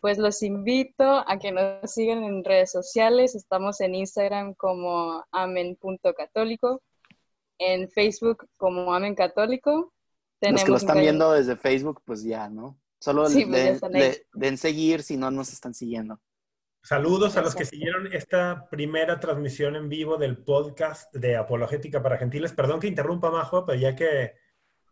pues 0.00 0.18
los 0.18 0.42
invito 0.42 1.04
a 1.04 1.38
que 1.38 1.52
nos 1.52 1.88
sigan 1.92 2.24
en 2.24 2.42
redes 2.42 2.72
sociales. 2.72 3.36
Estamos 3.36 3.80
en 3.80 3.94
Instagram 3.94 4.54
como 4.54 5.24
amen.católico, 5.30 6.82
en 7.58 7.88
Facebook 7.90 8.48
como 8.56 8.92
Amen 8.92 9.14
Católico. 9.14 9.92
Los 10.40 10.64
que 10.64 10.70
lo 10.72 10.78
están 10.78 10.98
viendo 10.98 11.30
desde 11.30 11.54
Facebook, 11.54 12.02
pues 12.04 12.24
ya, 12.24 12.48
¿no? 12.48 12.76
Solo 12.98 13.28
Sí, 13.28 13.46
pues 13.46 13.80
den 14.32 14.58
seguir 14.58 15.04
si 15.04 15.16
no 15.16 15.30
nos 15.30 15.52
están 15.52 15.74
siguiendo. 15.74 16.20
Saludos 16.82 17.36
a 17.36 17.42
los 17.42 17.54
que 17.54 17.66
siguieron 17.66 18.12
esta 18.12 18.68
primera 18.68 19.20
transmisión 19.20 19.76
en 19.76 19.88
vivo 19.88 20.16
del 20.16 20.38
podcast 20.38 21.14
de 21.14 21.36
Apologética 21.36 22.02
para 22.02 22.18
Gentiles. 22.18 22.52
Perdón 22.52 22.80
que 22.80 22.88
interrumpa, 22.88 23.30
Majo, 23.30 23.64
pero 23.64 23.78
ya 23.78 23.94
que 23.94 24.32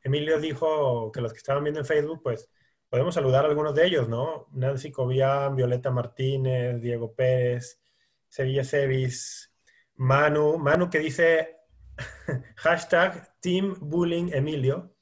Emilio 0.07 0.38
dijo 0.38 1.11
que 1.11 1.20
los 1.20 1.32
que 1.32 1.38
estaban 1.38 1.64
viendo 1.64 1.80
en 1.80 1.86
Facebook, 1.86 2.20
pues 2.22 2.48
podemos 2.88 3.12
saludar 3.12 3.44
a 3.44 3.48
algunos 3.48 3.74
de 3.74 3.86
ellos, 3.86 4.09
¿no? 4.09 4.46
Nancy 4.52 4.92
Cobian, 4.92 5.57
Violeta 5.57 5.90
Martínez, 5.90 6.80
Diego 6.80 7.12
Pérez, 7.12 7.80
Sevilla 8.28 8.62
Sevis, 8.62 9.52
Manu, 9.96 10.59
Manu 10.59 10.88
que 10.88 11.00
dice 11.00 11.57
hashtag 12.57 13.34
Team 13.40 13.74
Bullying 13.80 14.30
Emilio. 14.32 14.94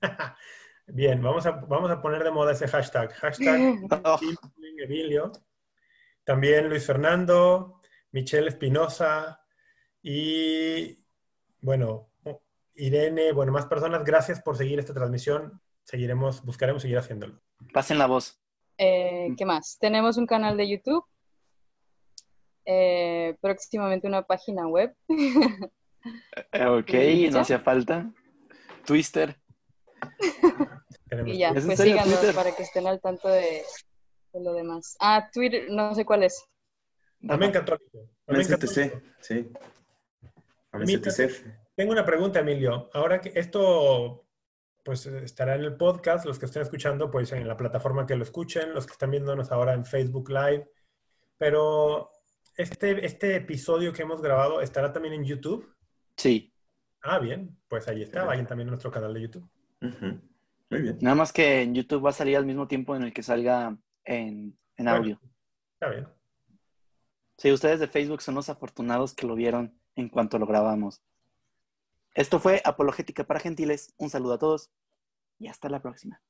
Bien, 0.86 1.20
vamos 1.20 1.46
a, 1.46 1.50
vamos 1.50 1.90
a 1.90 2.00
poner 2.00 2.22
de 2.22 2.30
moda 2.30 2.52
ese 2.52 2.68
hashtag. 2.68 3.12
Hashtag 3.14 3.80
Oh, 4.04 4.18
Team 4.18 4.36
Bullying 4.54 4.84
Emilio. 4.84 5.32
También 6.22 6.68
Luis 6.68 6.86
Fernando, 6.86 7.80
Michelle 8.12 8.48
Espinosa 8.48 9.44
y, 10.00 11.04
bueno, 11.60 12.13
Irene, 12.76 13.32
bueno, 13.32 13.52
más 13.52 13.66
personas. 13.66 14.04
Gracias 14.04 14.40
por 14.42 14.56
seguir 14.56 14.78
esta 14.78 14.94
transmisión. 14.94 15.60
Seguiremos, 15.84 16.42
buscaremos 16.44 16.82
seguir 16.82 16.98
haciéndolo. 16.98 17.40
pasen 17.72 17.98
la 17.98 18.06
voz. 18.06 18.40
Eh, 18.78 19.28
¿Qué 19.36 19.44
más? 19.44 19.76
Tenemos 19.80 20.16
un 20.16 20.26
canal 20.26 20.56
de 20.56 20.68
YouTube. 20.68 21.04
eh, 22.66 23.36
próximamente 23.40 24.06
una 24.08 24.22
página 24.22 24.66
web. 24.66 24.94
Ok, 26.52 26.90
no 27.32 27.40
hacía 27.40 27.60
falta. 27.60 28.12
Twister. 28.84 29.40
Y 31.24 31.38
ya, 31.38 31.48
¿Es 31.50 31.56
en 31.62 31.66
pues 31.66 31.80
síganos 31.80 32.18
Twitter? 32.20 32.34
para 32.34 32.54
que 32.54 32.62
estén 32.62 32.86
al 32.86 33.00
tanto 33.00 33.26
de, 33.28 33.62
de 34.34 34.40
lo 34.42 34.52
demás. 34.52 34.96
Ah, 35.00 35.30
Twitter, 35.32 35.64
no 35.70 35.94
sé 35.94 36.04
cuál 36.04 36.24
es. 36.24 36.44
Amén 37.26 37.50
católico. 37.52 38.06
Amén 38.26 38.46
católico. 38.46 38.74
CTC, 38.74 39.02
sí. 39.20 39.50
Amén. 40.72 41.00
Tengo 41.74 41.92
una 41.92 42.04
pregunta, 42.04 42.40
Emilio. 42.40 42.90
Ahora 42.92 43.20
que 43.20 43.32
esto 43.34 44.20
pues 44.84 45.06
estará 45.06 45.54
en 45.54 45.62
el 45.62 45.76
podcast, 45.76 46.26
los 46.26 46.38
que 46.38 46.44
estén 46.44 46.60
escuchando, 46.62 47.10
pues 47.10 47.32
en 47.32 47.48
la 47.48 47.56
plataforma 47.56 48.06
que 48.06 48.16
lo 48.16 48.22
escuchen, 48.22 48.74
los 48.74 48.84
que 48.86 48.92
están 48.92 49.10
viéndonos 49.10 49.50
ahora 49.50 49.72
en 49.72 49.86
Facebook 49.86 50.28
Live. 50.28 50.70
Pero 51.38 52.10
este, 52.56 53.04
este 53.06 53.36
episodio 53.36 53.92
que 53.94 54.02
hemos 54.02 54.20
grabado 54.20 54.60
estará 54.60 54.92
también 54.92 55.14
en 55.14 55.24
YouTube. 55.24 55.74
Sí, 56.16 56.50
Ah, 57.06 57.18
bien, 57.18 57.54
pues 57.68 57.86
ahí 57.88 58.02
está. 58.02 58.24
Vayan 58.24 58.46
también 58.46 58.68
a 58.68 58.70
nuestro 58.70 58.90
canal 58.90 59.12
de 59.12 59.20
YouTube. 59.20 59.46
Muy 60.70 60.80
bien. 60.80 60.98
nada 61.02 61.14
más 61.14 61.34
que 61.34 61.60
en 61.60 61.74
YouTube 61.74 62.02
va 62.06 62.08
a 62.10 62.14
salir 62.14 62.34
al 62.38 62.46
mismo 62.46 62.66
tiempo 62.66 62.96
en 62.96 63.02
el 63.02 63.12
que 63.12 63.22
salga 63.22 63.76
en, 64.04 64.56
en 64.76 64.84
Bueno. 64.84 64.90
audio. 64.92 65.20
Está 65.74 65.90
bien. 65.90 66.08
Sí, 67.36 67.52
ustedes 67.52 67.80
de 67.80 67.88
Facebook 67.88 68.22
son 68.22 68.36
los 68.36 68.48
afortunados 68.48 69.12
que 69.12 69.26
lo 69.26 69.34
vieron 69.34 69.78
en 69.96 70.08
cuanto 70.08 70.38
lo 70.38 70.46
grabamos. 70.46 71.02
Esto 72.14 72.38
fue 72.38 72.62
Apologética 72.64 73.24
para 73.24 73.40
Gentiles. 73.40 73.92
Un 73.98 74.08
saludo 74.08 74.34
a 74.34 74.38
todos 74.38 74.70
y 75.38 75.48
hasta 75.48 75.68
la 75.68 75.82
próxima. 75.82 76.22